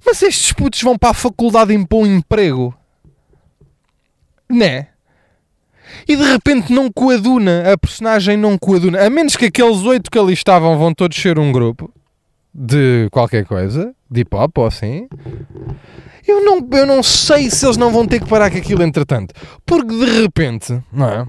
Mas 0.06 0.22
estes 0.22 0.52
putos 0.52 0.82
vão 0.82 0.98
para 0.98 1.10
a 1.10 1.14
faculdade 1.14 1.74
impor 1.74 2.04
um 2.04 2.18
emprego. 2.18 2.76
Né? 4.50 4.88
E 6.08 6.16
de 6.16 6.24
repente 6.24 6.74
não 6.74 6.92
coaduna, 6.92 7.72
a 7.72 7.78
personagem 7.78 8.36
não 8.36 8.58
coaduna. 8.58 9.06
A 9.06 9.10
menos 9.10 9.36
que 9.36 9.46
aqueles 9.46 9.82
oito 9.84 10.12
que 10.12 10.20
ali 10.20 10.34
estavam 10.34 10.78
vão 10.78 10.94
todos 10.94 11.22
ser 11.22 11.40
um 11.40 11.52
grupo 11.52 11.92
de 12.54 13.08
qualquer 13.12 13.46
coisa, 13.46 13.94
de 14.10 14.22
hip 14.22 14.36
hop 14.36 14.58
ou 14.58 14.66
assim. 14.66 15.08
Eu 16.28 16.44
não, 16.44 16.68
eu 16.72 16.86
não 16.86 17.02
sei 17.02 17.50
se 17.50 17.66
eles 17.66 17.78
não 17.78 17.92
vão 17.92 18.06
ter 18.06 18.20
que 18.20 18.28
parar 18.28 18.50
com 18.52 18.58
aquilo 18.58 18.84
entretanto. 18.84 19.34
Porque 19.66 19.96
de 19.96 20.22
repente, 20.22 20.80
não 20.92 21.10
é? 21.10 21.26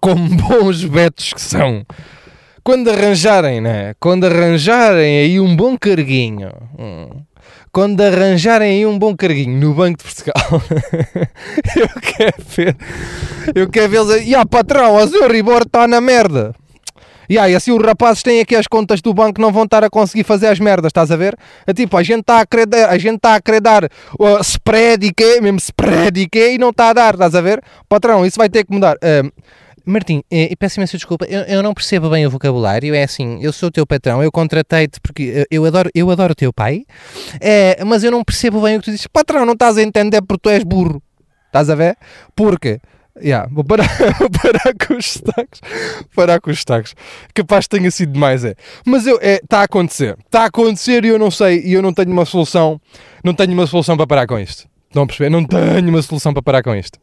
Como 0.00 0.28
bons 0.36 0.84
betos 0.84 1.32
que 1.32 1.40
são, 1.40 1.84
quando 2.62 2.90
arranjarem, 2.90 3.60
né? 3.60 3.94
Quando 4.00 4.24
arranjarem 4.24 5.18
aí 5.18 5.38
um 5.38 5.54
bom 5.54 5.76
carguinho, 5.76 6.50
hum, 6.78 7.08
quando 7.70 8.00
arranjarem 8.00 8.70
aí 8.70 8.86
um 8.86 8.98
bom 8.98 9.14
carguinho 9.16 9.58
no 9.58 9.74
Banco 9.74 9.98
de 9.98 10.04
Portugal, 10.04 10.62
eu 11.76 11.88
quero 12.00 12.44
ver, 12.48 12.76
eu 13.54 13.68
quero 13.68 13.88
ver 13.88 14.00
eles, 14.00 14.26
e 14.28 14.34
ah, 14.34 14.46
patrão, 14.46 14.96
o 14.96 15.08
seu 15.08 15.28
Ribor 15.28 15.62
está 15.62 15.86
na 15.86 16.00
merda. 16.00 16.54
E 17.28 17.38
aí, 17.38 17.54
assim 17.54 17.72
os 17.72 17.84
rapazes 17.84 18.22
têm 18.22 18.40
aqui 18.40 18.54
as 18.54 18.66
contas 18.66 19.00
do 19.00 19.12
banco 19.14 19.40
não 19.40 19.50
vão 19.52 19.64
estar 19.64 19.82
a 19.82 19.90
conseguir 19.90 20.24
fazer 20.24 20.48
as 20.48 20.60
merdas, 20.60 20.90
estás 20.90 21.10
a 21.10 21.16
ver? 21.16 21.36
É 21.66 21.72
tipo, 21.72 21.96
a 21.96 22.02
gente 22.02 22.20
está 22.20 22.40
a 22.40 22.46
querer 22.46 22.68
a 22.88 22.98
gente 22.98 23.16
está 23.16 23.34
a 23.34 23.40
querer 23.40 23.60
dar 23.60 23.84
uh, 23.84 24.40
spread 24.40 25.06
e 25.06 25.12
quê, 25.12 25.40
mesmo 25.40 25.58
spread 25.58 26.20
e 26.20 26.28
quê, 26.28 26.52
e 26.52 26.58
não 26.58 26.70
está 26.70 26.90
a 26.90 26.92
dar, 26.92 27.14
estás 27.14 27.34
a 27.34 27.40
ver? 27.40 27.62
Patrão, 27.88 28.24
isso 28.26 28.36
vai 28.36 28.48
ter 28.48 28.64
que 28.64 28.72
mudar. 28.72 28.96
Uh, 28.96 29.32
Martim, 29.84 30.22
eh, 30.30 30.54
peço 30.58 30.78
imensa 30.78 30.96
desculpa, 30.96 31.26
eu, 31.26 31.42
eu, 31.42 31.62
não 31.62 31.74
percebo 31.74 32.08
bem 32.08 32.26
o 32.26 32.30
vocabulário, 32.30 32.94
é 32.94 33.02
assim, 33.02 33.38
eu 33.42 33.52
sou 33.52 33.68
o 33.68 33.72
teu 33.72 33.86
patrão, 33.86 34.22
eu 34.22 34.32
contratei-te 34.32 35.00
porque 35.00 35.46
eu 35.50 35.64
adoro, 35.64 35.90
eu 35.94 36.10
adoro 36.10 36.32
o 36.32 36.34
teu 36.34 36.52
pai, 36.52 36.84
é, 37.40 37.84
mas 37.84 38.02
eu 38.02 38.10
não 38.10 38.24
percebo 38.24 38.62
bem 38.62 38.76
o 38.76 38.78
que 38.80 38.86
tu 38.86 38.90
dizes. 38.90 39.06
Patrão, 39.06 39.44
não 39.44 39.52
estás 39.52 39.76
a 39.76 39.82
entender 39.82 40.22
porque 40.22 40.40
tu 40.42 40.50
és 40.50 40.64
burro, 40.64 41.02
estás 41.48 41.68
a 41.68 41.74
ver? 41.74 41.96
Porque 42.34 42.80
Yeah, 43.22 43.48
vou 43.52 43.62
parar, 43.62 43.88
parar 44.42 44.74
com 44.86 44.94
os 44.94 45.04
destaques. 45.04 45.60
Parar 46.16 46.40
com 46.40 46.50
os 46.50 46.56
destaques. 46.56 46.96
Capaz 47.32 47.68
tenha 47.68 47.88
sido 47.90 48.12
demais, 48.12 48.44
é. 48.44 48.56
Mas 48.84 49.06
eu, 49.06 49.20
é, 49.22 49.36
está 49.36 49.60
a 49.60 49.64
acontecer. 49.64 50.16
Está 50.24 50.42
a 50.42 50.46
acontecer 50.46 51.04
e 51.04 51.08
eu 51.08 51.18
não 51.18 51.30
sei, 51.30 51.62
e 51.64 51.74
eu 51.74 51.80
não 51.80 51.94
tenho 51.94 52.10
uma 52.10 52.24
solução. 52.24 52.80
Não 53.22 53.32
tenho 53.32 53.52
uma 53.52 53.68
solução 53.68 53.96
para 53.96 54.06
parar 54.06 54.26
com 54.26 54.36
isto. 54.36 54.66
Estão 54.88 55.04
a 55.04 55.06
perceber? 55.06 55.30
Não 55.30 55.44
tenho 55.44 55.88
uma 55.88 56.02
solução 56.02 56.32
para 56.32 56.42
parar 56.42 56.62
com 56.64 56.74
isto. 56.74 56.98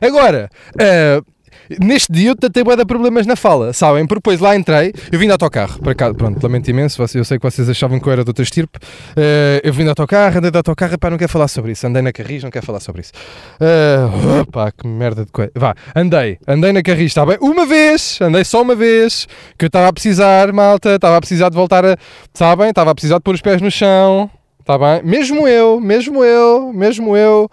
Agora, 0.00 0.50
uh, 0.74 1.34
Neste 1.80 2.12
dia 2.12 2.30
eu 2.30 2.36
tentei 2.36 2.62
bué 2.62 2.76
de 2.76 2.84
problemas 2.84 3.26
na 3.26 3.36
fala, 3.36 3.72
sabem? 3.72 4.06
Porque 4.06 4.18
depois 4.18 4.40
lá 4.40 4.54
entrei, 4.54 4.92
eu 5.10 5.18
vim 5.18 5.26
de 5.26 5.32
autocarro, 5.32 5.80
para 5.80 5.94
cá, 5.94 6.12
pronto, 6.12 6.42
lamento 6.42 6.68
imenso, 6.68 7.02
eu 7.14 7.24
sei 7.24 7.38
que 7.38 7.50
vocês 7.50 7.68
achavam 7.68 7.98
que 7.98 8.06
eu 8.06 8.12
era 8.12 8.22
de 8.22 8.30
outra 8.30 8.42
estirpe, 8.42 8.78
uh, 8.78 9.60
eu 9.62 9.72
vim 9.72 9.84
de 9.84 9.88
autocarro, 9.88 10.38
andei 10.38 10.50
de 10.50 10.56
autocarro, 10.56 10.98
pá, 10.98 11.08
não 11.08 11.16
quero 11.16 11.30
falar 11.30 11.48
sobre 11.48 11.72
isso, 11.72 11.86
andei 11.86 12.02
na 12.02 12.12
Carris, 12.12 12.42
não 12.42 12.50
quero 12.50 12.66
falar 12.66 12.80
sobre 12.80 13.00
isso. 13.00 13.12
Uh, 13.58 14.40
opa, 14.42 14.72
que 14.72 14.86
merda 14.86 15.24
de 15.24 15.32
coisa. 15.32 15.50
Vá, 15.54 15.74
andei, 15.96 16.38
andei 16.46 16.72
na 16.72 16.82
Carris, 16.82 17.06
está 17.06 17.24
bem? 17.24 17.38
Uma 17.40 17.64
vez, 17.64 18.18
andei 18.20 18.44
só 18.44 18.60
uma 18.60 18.74
vez, 18.74 19.26
que 19.58 19.64
eu 19.64 19.68
estava 19.68 19.88
a 19.88 19.92
precisar, 19.92 20.52
malta, 20.52 20.96
estava 20.96 21.16
a 21.16 21.20
precisar 21.20 21.48
de 21.48 21.56
voltar 21.56 21.84
a, 21.84 21.96
sabem? 22.34 22.68
Estava 22.68 22.90
a 22.90 22.94
precisar 22.94 23.16
de 23.16 23.22
pôr 23.22 23.34
os 23.34 23.40
pés 23.40 23.62
no 23.62 23.70
chão, 23.70 24.30
está 24.60 24.76
bem? 24.78 25.02
Mesmo 25.02 25.48
eu, 25.48 25.80
mesmo 25.80 26.22
eu, 26.22 26.72
mesmo 26.74 27.16
eu, 27.16 27.50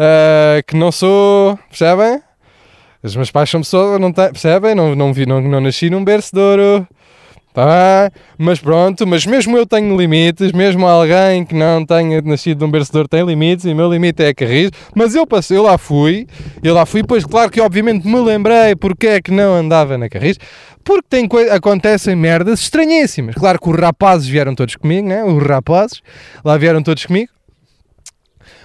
uh, 0.00 0.62
que 0.66 0.76
não 0.76 0.90
sou, 0.90 1.58
percebem? 1.68 2.20
Os 3.02 3.16
meus 3.16 3.30
pais 3.30 3.48
são 3.48 3.60
pessoas, 3.60 4.00
não 4.00 4.12
têm, 4.12 4.30
percebem? 4.30 4.74
Não, 4.74 4.94
não, 4.94 5.12
vi, 5.12 5.26
não, 5.26 5.40
não 5.40 5.60
nasci 5.60 5.90
num 5.90 6.04
berço 6.04 6.34
de 6.34 6.40
ouro. 6.40 6.86
Tá, 7.52 8.12
mas 8.38 8.60
pronto, 8.60 9.04
mas 9.08 9.26
mesmo 9.26 9.58
eu 9.58 9.66
tenho 9.66 9.96
limites, 9.96 10.52
mesmo 10.52 10.86
alguém 10.86 11.44
que 11.44 11.52
não 11.52 11.84
tenha 11.84 12.22
nascido 12.22 12.64
de 12.64 12.96
ouro 12.96 13.08
tem 13.08 13.24
limites, 13.24 13.64
e 13.64 13.72
o 13.72 13.76
meu 13.76 13.90
limite 13.90 14.22
é 14.22 14.32
carris, 14.32 14.70
mas 14.94 15.16
eu 15.16 15.26
passei, 15.26 15.56
eu 15.56 15.64
lá 15.64 15.76
fui, 15.76 16.28
eu 16.62 16.72
lá 16.72 16.86
fui, 16.86 17.02
pois 17.02 17.24
claro 17.24 17.50
que 17.50 17.60
obviamente 17.60 18.06
me 18.06 18.20
lembrei 18.20 18.76
porque 18.76 19.08
é 19.08 19.20
que 19.20 19.32
não 19.32 19.52
andava 19.52 19.98
na 19.98 20.08
carris, 20.08 20.38
porque 20.84 21.06
tem 21.10 21.28
acontecem 21.50 22.14
merdas 22.14 22.60
estranhíssimas. 22.60 23.34
Claro 23.34 23.58
que 23.60 23.68
os 23.68 23.76
rapazes 23.76 24.28
vieram 24.28 24.54
todos 24.54 24.76
comigo, 24.76 25.08
né? 25.08 25.24
Os 25.24 25.44
rapazes 25.44 26.00
lá 26.44 26.56
vieram 26.56 26.84
todos 26.84 27.04
comigo. 27.04 27.32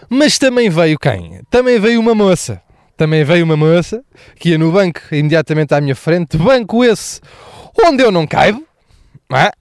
Mas 0.09 0.37
também 0.37 0.69
veio 0.69 0.97
quem? 0.97 1.41
Também 1.49 1.79
veio 1.79 1.99
uma 1.99 2.15
moça 2.15 2.61
também 2.97 3.23
veio 3.23 3.43
uma 3.43 3.57
moça 3.57 4.03
que 4.39 4.51
ia 4.51 4.57
no 4.57 4.71
banco 4.71 5.01
imediatamente 5.11 5.73
à 5.73 5.81
minha 5.81 5.95
frente, 5.95 6.37
banco 6.37 6.83
esse 6.83 7.19
onde 7.85 8.01
eu 8.01 8.11
não 8.11 8.25
caibo, 8.25 8.63
é? 9.33 9.51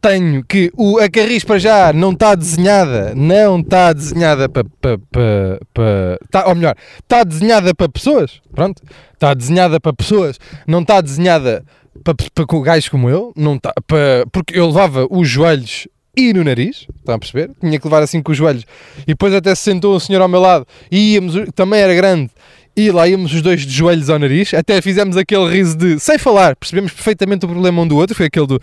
tenho 0.00 0.44
que 0.44 0.70
o, 0.76 0.98
a 0.98 1.08
carris 1.08 1.44
para 1.44 1.58
já 1.58 1.92
não 1.92 2.12
está 2.12 2.34
desenhada, 2.34 3.14
não 3.14 3.60
está 3.60 3.92
desenhada 3.92 4.48
para, 4.48 4.64
para, 4.80 4.98
para, 5.10 5.60
para 5.72 6.18
tá, 6.30 6.46
ou 6.46 6.54
melhor, 6.54 6.74
está 7.02 7.24
desenhada 7.24 7.74
para 7.74 7.88
pessoas, 7.88 8.40
pronto, 8.54 8.82
está 9.12 9.34
desenhada 9.34 9.80
para 9.80 9.92
pessoas, 9.92 10.38
não 10.66 10.80
está 10.80 11.00
desenhada 11.00 11.64
para, 12.02 12.14
para 12.14 12.60
gajos 12.62 12.88
como 12.88 13.08
eu, 13.08 13.32
não 13.36 13.56
está, 13.56 13.72
para, 13.86 14.26
porque 14.30 14.58
eu 14.58 14.66
levava 14.66 15.06
os 15.10 15.28
joelhos 15.28 15.86
e 16.16 16.32
no 16.32 16.44
nariz, 16.44 16.86
estão 16.96 17.14
a 17.14 17.18
perceber? 17.18 17.50
Tinha 17.60 17.78
que 17.78 17.86
levar 17.86 18.02
assim 18.02 18.22
com 18.22 18.32
os 18.32 18.38
joelhos. 18.38 18.64
E 19.02 19.06
depois 19.08 19.34
até 19.34 19.54
se 19.54 19.62
sentou 19.62 19.96
um 19.96 20.00
senhor 20.00 20.22
ao 20.22 20.28
meu 20.28 20.40
lado 20.40 20.66
e 20.90 21.14
íamos, 21.14 21.34
também 21.54 21.80
era 21.80 21.94
grande, 21.94 22.30
e 22.76 22.90
lá 22.90 23.08
íamos 23.08 23.32
os 23.32 23.42
dois 23.42 23.62
de 23.62 23.72
joelhos 23.72 24.10
ao 24.10 24.18
nariz, 24.18 24.52
até 24.54 24.80
fizemos 24.82 25.16
aquele 25.16 25.48
riso 25.48 25.76
de 25.76 25.98
sem 25.98 26.18
falar, 26.18 26.56
percebemos 26.56 26.92
perfeitamente 26.92 27.44
o 27.44 27.48
problema 27.48 27.82
um 27.82 27.86
do 27.86 27.96
outro, 27.96 28.16
foi 28.16 28.26
aquele 28.26 28.46
do 28.46 28.60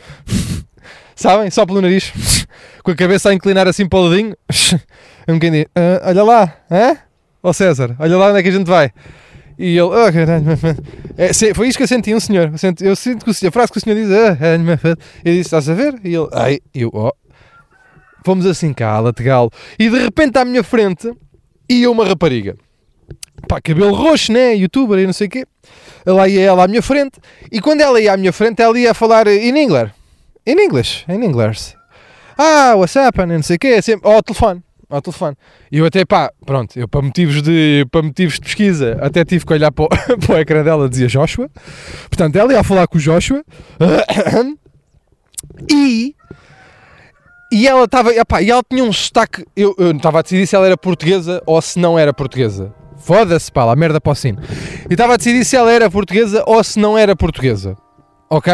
sabem, 1.15 1.49
só 1.49 1.65
pelo 1.65 1.81
nariz, 1.81 2.11
com 2.83 2.91
a 2.91 2.95
cabeça 2.95 3.29
a 3.29 3.33
inclinar 3.33 3.67
assim 3.67 3.87
para 3.87 3.99
o 3.99 4.07
ladinho, 4.07 4.35
um 5.27 5.33
bocadinho, 5.33 5.65
uh, 5.65 6.07
olha 6.07 6.23
lá, 6.23 6.57
é? 6.69 6.97
Ó 7.43 7.53
César, 7.53 7.95
olha 7.99 8.17
lá 8.17 8.29
onde 8.29 8.39
é 8.39 8.43
que 8.43 8.49
a 8.49 8.51
gente 8.51 8.67
vai. 8.67 8.91
E 9.57 9.77
ele, 9.77 9.81
oh 9.81 10.07
é, 11.17 11.53
foi 11.53 11.67
isto 11.67 11.77
que 11.77 11.83
eu 11.83 11.87
senti, 11.87 12.15
um 12.15 12.19
senhor. 12.19 12.49
Eu 12.51 12.57
sinto, 12.57 12.83
eu 12.83 12.95
sinto 12.95 13.25
que 13.25 13.47
a 13.47 13.51
frase 13.51 13.71
que 13.71 13.77
o 13.77 13.81
senhor 13.81 13.95
diz, 13.95 14.09
oh, 14.09 14.87
eu 15.23 15.33
disse, 15.33 15.41
estás 15.41 15.69
a 15.69 15.73
ver? 15.75 15.99
E 16.03 16.15
ele, 16.15 16.27
ai, 16.33 16.59
eu, 16.73 16.89
oh. 16.91 17.11
Fomos 18.23 18.45
assim 18.45 18.73
cá, 18.73 18.99
lategal. 18.99 19.49
E 19.79 19.89
de 19.89 19.97
repente 19.97 20.37
à 20.37 20.45
minha 20.45 20.63
frente 20.63 21.11
ia 21.69 21.89
uma 21.89 22.05
rapariga 22.05 22.55
pá, 23.47 23.61
cabelo 23.61 23.93
roxo, 23.93 24.31
né? 24.31 24.55
Youtuber 24.55 24.99
e 24.99 25.05
não 25.05 25.13
sei 25.13 25.27
o 25.27 25.29
quê. 25.29 25.45
Lá 26.05 26.27
ia 26.27 26.41
ela 26.41 26.63
à 26.63 26.67
minha 26.67 26.81
frente. 26.81 27.19
E 27.51 27.59
quando 27.59 27.81
ela 27.81 27.99
ia 27.99 28.13
à 28.13 28.17
minha 28.17 28.31
frente, 28.31 28.61
ela 28.61 28.77
ia 28.79 28.93
falar 28.93 29.27
in 29.27 29.57
English. 29.57 29.91
In 30.45 30.59
English. 30.59 31.05
In 31.09 31.23
English. 31.23 31.75
Ah, 32.37 32.73
what's 32.75 32.95
happening? 32.95 33.35
Não 33.35 33.43
sei 33.43 33.57
o 33.57 33.59
quê. 33.59 33.81
Sempre, 33.81 34.09
ao 34.09 34.23
telefone. 34.23 34.63
Ao 34.89 35.01
telefone. 35.01 35.35
E 35.71 35.77
eu 35.77 35.85
até, 35.85 36.03
pá, 36.03 36.31
pronto, 36.45 36.77
eu 36.77 36.87
para 36.87 37.01
motivos 37.01 37.41
de, 37.41 37.85
para 37.91 38.01
motivos 38.01 38.35
de 38.35 38.41
pesquisa 38.41 38.97
até 39.01 39.23
tive 39.23 39.45
que 39.45 39.53
olhar 39.53 39.71
para 39.71 39.85
o, 39.85 39.87
para 40.19 40.35
o 40.35 40.39
ecrã 40.39 40.63
dela, 40.63 40.89
dizia 40.89 41.07
Joshua. 41.07 41.49
Portanto, 42.09 42.35
ela 42.35 42.51
ia 42.53 42.63
falar 42.63 42.87
com 42.87 42.97
o 42.97 43.01
Joshua. 43.01 43.43
E 45.69 46.15
e 47.51 47.67
ela 47.67 47.83
estava, 47.83 48.13
e 48.13 48.49
ela 48.49 48.63
tinha 48.67 48.83
um 48.83 48.93
sotaque. 48.93 49.45
Eu, 49.55 49.75
eu 49.77 49.91
estava 49.91 50.19
a 50.19 50.21
decidir 50.21 50.47
se 50.47 50.55
ela 50.55 50.65
era 50.65 50.77
portuguesa 50.77 51.43
ou 51.45 51.61
se 51.61 51.77
não 51.77 51.99
era 51.99 52.13
portuguesa. 52.13 52.73
Foda-se, 52.97 53.51
pá, 53.51 53.69
a 53.69 53.75
merda 53.75 53.99
para 53.99 54.11
o 54.11 54.15
sino. 54.15 54.41
E 54.89 54.93
estava 54.93 55.15
a 55.15 55.17
decidir 55.17 55.43
se 55.43 55.55
ela 55.55 55.71
era 55.71 55.89
portuguesa 55.89 56.43
ou 56.47 56.63
se 56.63 56.79
não 56.79 56.97
era 56.97 57.15
portuguesa. 57.15 57.75
Ok? 58.29 58.53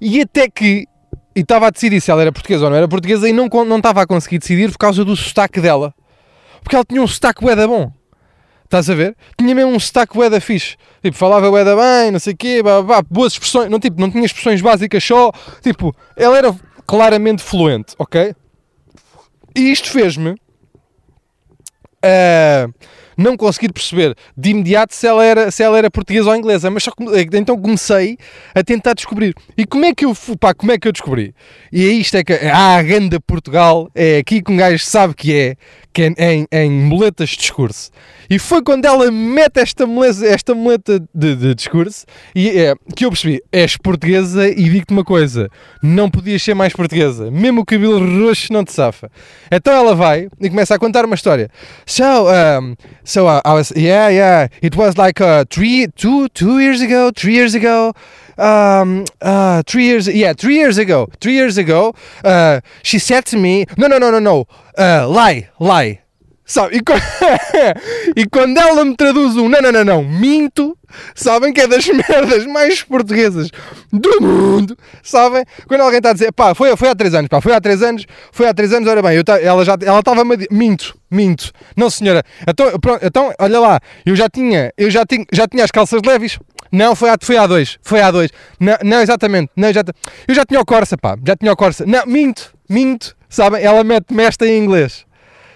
E 0.00 0.20
até 0.20 0.48
que. 0.48 0.86
E 1.34 1.40
estava 1.40 1.68
a 1.68 1.70
decidir 1.70 2.00
se 2.00 2.10
ela 2.10 2.20
era 2.20 2.32
portuguesa 2.32 2.64
ou 2.64 2.70
não 2.70 2.76
era 2.76 2.88
portuguesa 2.88 3.28
e 3.28 3.32
não, 3.32 3.48
não 3.64 3.76
estava 3.78 4.02
a 4.02 4.06
conseguir 4.06 4.38
decidir 4.38 4.70
por 4.70 4.78
causa 4.78 5.04
do 5.04 5.16
sotaque 5.16 5.60
dela. 5.60 5.94
Porque 6.62 6.76
ela 6.76 6.84
tinha 6.84 7.00
um 7.00 7.06
sotaque 7.06 7.40
bué 7.40 7.54
bom. 7.66 7.90
Estás 8.64 8.90
a 8.90 8.94
ver? 8.94 9.16
Tinha 9.38 9.54
mesmo 9.54 9.70
um 9.70 9.80
sotaque 9.80 10.14
bué 10.14 10.28
da 10.28 10.40
fixe. 10.40 10.76
Tipo, 11.02 11.16
falava 11.16 11.48
bué 11.48 11.64
da 11.64 11.74
bem, 11.74 12.10
não 12.10 12.18
sei 12.18 12.34
o 12.34 12.36
quê, 12.36 12.62
bah, 12.62 12.82
bah, 12.82 13.02
boas 13.08 13.32
expressões. 13.32 13.70
Não, 13.70 13.78
tipo, 13.78 13.98
não 13.98 14.10
tinha 14.10 14.26
expressões 14.26 14.60
básicas 14.60 15.02
só. 15.02 15.32
Tipo, 15.62 15.94
ela 16.16 16.36
era 16.36 16.54
claramente 16.88 17.42
fluente, 17.42 17.94
ok? 17.98 18.34
E 19.54 19.60
isto 19.60 19.90
fez-me... 19.90 20.30
Uh, 22.02 22.72
não 23.18 23.36
conseguir 23.36 23.72
perceber 23.72 24.14
de 24.36 24.50
imediato 24.50 24.94
se 24.94 25.06
ela 25.06 25.24
era, 25.24 25.50
se 25.50 25.62
ela 25.62 25.76
era 25.76 25.90
portuguesa 25.90 26.30
ou 26.30 26.36
inglesa, 26.36 26.70
mas 26.70 26.84
só 26.84 26.92
come- 26.92 27.10
então 27.34 27.60
comecei 27.60 28.16
a 28.54 28.62
tentar 28.62 28.94
descobrir. 28.94 29.34
E 29.56 29.66
como 29.66 29.84
é 29.84 29.92
que 29.92 30.04
eu, 30.04 30.16
pá, 30.38 30.54
como 30.54 30.70
é 30.70 30.78
que 30.78 30.86
eu 30.86 30.92
descobri? 30.92 31.34
E 31.72 31.84
é 31.84 31.88
isto 31.92 32.16
é 32.16 32.22
que, 32.22 32.32
ah, 32.32 32.76
a 32.76 32.82
ganda 32.82 33.18
Portugal, 33.20 33.90
é 33.94 34.18
aqui 34.18 34.40
que 34.40 34.52
um 34.52 34.56
gajo 34.56 34.78
sabe 34.84 35.14
que 35.14 35.34
é, 35.34 35.56
que 35.92 36.02
é 36.16 36.32
em, 36.34 36.46
em 36.52 36.70
muletas 36.70 37.30
de 37.30 37.38
discurso. 37.38 37.90
E 38.30 38.38
foi 38.38 38.62
quando 38.62 38.84
ela 38.84 39.10
mete 39.10 39.58
esta 39.58 39.86
muleta, 39.86 40.26
esta 40.26 40.54
muleta 40.54 41.00
de, 41.14 41.34
de 41.34 41.54
discurso 41.54 42.04
e 42.34 42.50
é, 42.50 42.74
que 42.94 43.04
eu 43.04 43.10
percebi, 43.10 43.42
és 43.50 43.76
portuguesa 43.76 44.46
e 44.48 44.54
digo-te 44.68 44.92
uma 44.92 45.02
coisa, 45.04 45.48
não 45.82 46.08
podias 46.10 46.42
ser 46.42 46.54
mais 46.54 46.72
portuguesa, 46.72 47.30
mesmo 47.30 47.62
o 47.62 47.64
cabelo 47.64 47.98
roxo 48.26 48.52
não 48.52 48.64
te 48.64 48.72
safa. 48.72 49.10
Então 49.50 49.72
ela 49.72 49.94
vai 49.94 50.28
e 50.40 50.48
começa 50.50 50.74
a 50.74 50.78
contar 50.78 51.04
uma 51.04 51.14
história. 51.14 51.48
So, 51.86 52.04
um, 52.04 52.76
so 53.08 53.26
uh, 53.26 53.40
I 53.44 53.54
was, 53.54 53.72
yeah, 53.74 54.08
yeah, 54.08 54.48
it 54.60 54.76
was 54.76 54.98
like 54.98 55.20
uh, 55.20 55.44
three, 55.50 55.86
two, 55.96 56.28
two 56.28 56.58
years 56.58 56.80
ago, 56.82 57.10
three 57.10 57.34
years 57.34 57.54
ago, 57.54 57.94
um, 58.36 59.06
uh, 59.22 59.62
three 59.66 59.84
years, 59.84 60.06
yeah, 60.08 60.34
three 60.34 60.56
years 60.56 60.76
ago, 60.78 61.08
three 61.20 61.32
years 61.32 61.56
ago, 61.56 61.94
uh, 62.22 62.60
she 62.82 62.98
said 62.98 63.24
to 63.26 63.36
me, 63.36 63.64
no, 63.78 63.86
no, 63.86 63.98
no, 63.98 64.10
no, 64.10 64.18
no, 64.18 64.46
uh, 64.76 65.08
lie, 65.08 65.48
lie. 65.58 66.02
Sabe? 66.48 66.78
E, 66.78 66.80
co- 66.82 66.94
e 68.16 68.26
quando 68.26 68.56
ela 68.56 68.82
me 68.82 68.96
traduz 68.96 69.36
um 69.36 69.50
não, 69.50 69.60
não, 69.60 69.70
não, 69.70 69.84
não, 69.84 70.02
minto, 70.02 70.76
sabem 71.14 71.52
que 71.52 71.60
é 71.60 71.66
das 71.66 71.86
merdas 72.08 72.46
mais 72.46 72.82
portuguesas 72.82 73.50
do 73.92 74.18
mundo, 74.22 74.74
sabem? 75.02 75.44
Quando 75.66 75.82
alguém 75.82 75.98
está 75.98 76.08
a 76.08 76.12
dizer, 76.14 76.32
pá, 76.32 76.54
foi, 76.54 76.74
foi 76.74 76.88
há 76.88 76.94
3 76.94 77.14
anos, 77.16 77.28
pá, 77.28 77.42
foi 77.42 77.52
há 77.52 77.60
3 77.60 77.82
anos, 77.82 78.06
foi 78.32 78.48
há 78.48 78.54
3 78.54 78.72
anos, 78.72 78.88
ora 78.88 79.02
bem, 79.02 79.14
eu 79.16 79.22
ela 79.42 79.62
já 79.62 79.76
ela 79.82 79.98
a 79.98 80.36
dizer, 80.36 80.48
minto, 80.50 80.96
minto, 81.10 81.52
não 81.76 81.90
senhora, 81.90 82.22
então, 82.48 82.80
pronto, 82.80 83.04
então, 83.04 83.30
olha 83.38 83.60
lá, 83.60 83.80
eu 84.06 84.16
já 84.16 84.26
tinha, 84.30 84.72
eu 84.78 84.90
já 84.90 85.04
tinha, 85.04 85.26
já 85.30 85.46
tinha 85.46 85.64
as 85.64 85.70
calças 85.70 86.00
leves, 86.02 86.38
não, 86.72 86.96
foi 86.96 87.10
há, 87.10 87.16
foi 87.20 87.36
há 87.36 87.46
dois, 87.46 87.78
foi 87.82 88.00
há 88.00 88.10
dois, 88.10 88.30
não, 88.58 88.74
não 88.82 89.02
exatamente, 89.02 89.50
não, 89.54 89.70
já, 89.70 89.82
eu 90.26 90.34
já 90.34 90.46
tinha 90.46 90.60
o 90.60 90.64
Corsa, 90.64 90.96
pá, 90.96 91.14
já 91.26 91.36
tinha 91.36 91.52
o 91.52 91.56
Corsa, 91.56 91.84
não, 91.86 92.06
minto, 92.06 92.54
minto, 92.70 93.14
sabem? 93.28 93.62
Ela 93.62 93.84
mete-me 93.84 94.22
esta 94.22 94.46
em 94.46 94.62
inglês 94.62 95.06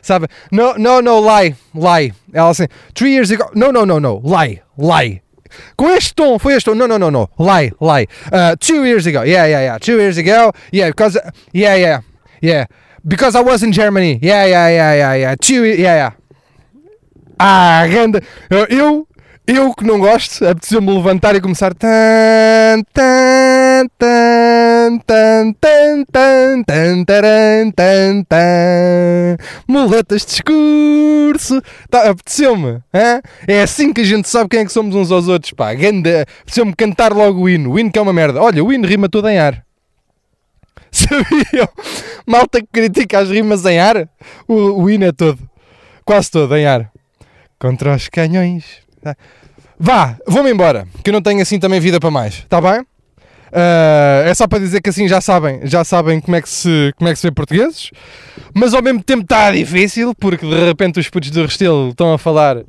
sabe? 0.02 0.28
No, 0.50 0.74
no, 0.76 1.00
no, 1.00 1.20
lie, 1.20 1.54
lie. 1.74 2.12
Ela 2.32 2.50
assim, 2.50 2.68
three 2.94 3.12
years 3.12 3.30
ago, 3.30 3.50
no, 3.54 3.72
no, 3.72 3.86
no, 3.86 3.98
no, 3.98 4.20
lie, 4.22 4.60
lie. 4.76 5.22
Com 5.76 5.88
este 5.90 6.14
tom, 6.14 6.38
foi 6.38 6.54
este 6.54 6.64
tom, 6.64 6.74
no, 6.74 6.86
no, 6.86 6.98
no, 6.98 7.10
no, 7.10 7.30
lie, 7.38 7.72
lie. 7.80 8.06
Uh, 8.32 8.56
two 8.58 8.84
years 8.84 9.06
ago, 9.06 9.22
yeah, 9.22 9.46
yeah, 9.46 9.62
yeah, 9.62 9.78
two 9.78 9.98
years 9.98 10.18
ago, 10.18 10.52
yeah, 10.72 10.88
because, 10.88 11.18
yeah, 11.52 11.76
yeah, 11.76 12.00
yeah, 12.42 12.66
because 13.06 13.34
I 13.34 13.40
was 13.40 13.62
in 13.62 13.72
Germany, 13.72 14.18
yeah, 14.20 14.44
yeah, 14.44 14.68
yeah, 14.68 14.94
yeah, 14.94 15.14
yeah, 15.14 15.34
two, 15.40 15.64
yeah, 15.64 15.94
yeah. 15.94 16.10
Ah, 17.44 17.86
grande. 17.88 18.22
Eu, 18.48 19.06
eu, 19.48 19.74
que 19.74 19.84
não 19.84 19.98
gosto, 19.98 20.46
apeteceu-me 20.46 20.94
levantar 20.94 21.34
e 21.34 21.40
começar. 21.40 21.74
Tan, 21.74 22.82
tan, 22.94 23.88
tan, 23.98 24.41
Muletas 29.66 30.22
de 30.22 30.28
discurso. 30.28 31.62
Tá, 31.90 32.10
apeteceu-me. 32.10 32.80
É 33.46 33.62
assim 33.62 33.92
que 33.92 34.00
a 34.00 34.04
gente 34.04 34.28
sabe 34.28 34.48
quem 34.50 34.60
é 34.60 34.64
que 34.64 34.72
somos 34.72 34.94
uns 34.94 35.10
aos 35.10 35.28
outros. 35.28 35.52
Apeteceu-me 35.58 36.74
cantar 36.74 37.12
logo 37.12 37.42
o 37.42 37.48
hino. 37.48 37.72
O 37.72 37.78
hino 37.78 37.90
que 37.90 37.98
é 37.98 38.02
uma 38.02 38.12
merda. 38.12 38.40
Olha, 38.40 38.62
o 38.64 38.72
hino 38.72 38.86
rima 38.86 39.08
todo 39.08 39.28
em 39.28 39.38
ar. 39.38 39.64
Sabiam? 40.90 41.68
Malta 42.26 42.60
que 42.60 42.68
critica 42.72 43.20
as 43.20 43.30
rimas 43.30 43.64
em 43.64 43.78
ar. 43.78 44.08
O, 44.46 44.82
o 44.82 44.90
hino 44.90 45.04
é 45.04 45.12
todo. 45.12 45.38
Quase 46.04 46.30
todo 46.30 46.56
em 46.56 46.66
ar 46.66 46.92
contra 47.62 47.94
os 47.94 48.08
canhões. 48.08 48.64
Vá, 49.78 50.16
vou-me 50.26 50.50
embora, 50.50 50.86
que 51.02 51.10
eu 51.10 51.12
não 51.12 51.22
tenho 51.22 51.40
assim 51.40 51.60
também 51.60 51.78
vida 51.78 52.00
para 52.00 52.10
mais, 52.10 52.34
está 52.34 52.60
bem? 52.60 52.84
Ah, 53.52 54.22
é 54.24 54.34
só 54.34 54.48
para 54.48 54.60
dizer 54.60 54.80
que 54.80 54.88
assim 54.88 55.06
já 55.06 55.20
sabem, 55.20 55.60
já 55.64 55.84
sabem 55.84 56.20
como 56.20 56.34
é 56.34 56.40
que 56.40 56.48
se, 56.48 56.92
como 56.96 57.08
é 57.08 57.12
que 57.12 57.18
se 57.18 57.26
vê 57.26 57.30
portugueses, 57.30 57.90
mas 58.54 58.72
ao 58.72 58.82
mesmo 58.82 59.02
tempo 59.02 59.22
está 59.22 59.52
difícil, 59.52 60.14
porque 60.14 60.46
de 60.46 60.64
repente 60.64 60.98
os 60.98 61.10
putos 61.10 61.30
do 61.30 61.42
Restelo 61.42 61.90
estão 61.90 62.14
a 62.14 62.18
falar 62.18 62.64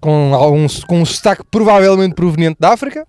com, 0.00 0.32
algum, 0.32 0.66
com 0.86 1.00
um 1.00 1.04
sotaque 1.04 1.42
provavelmente 1.50 2.14
proveniente 2.14 2.56
da 2.60 2.72
África. 2.72 3.04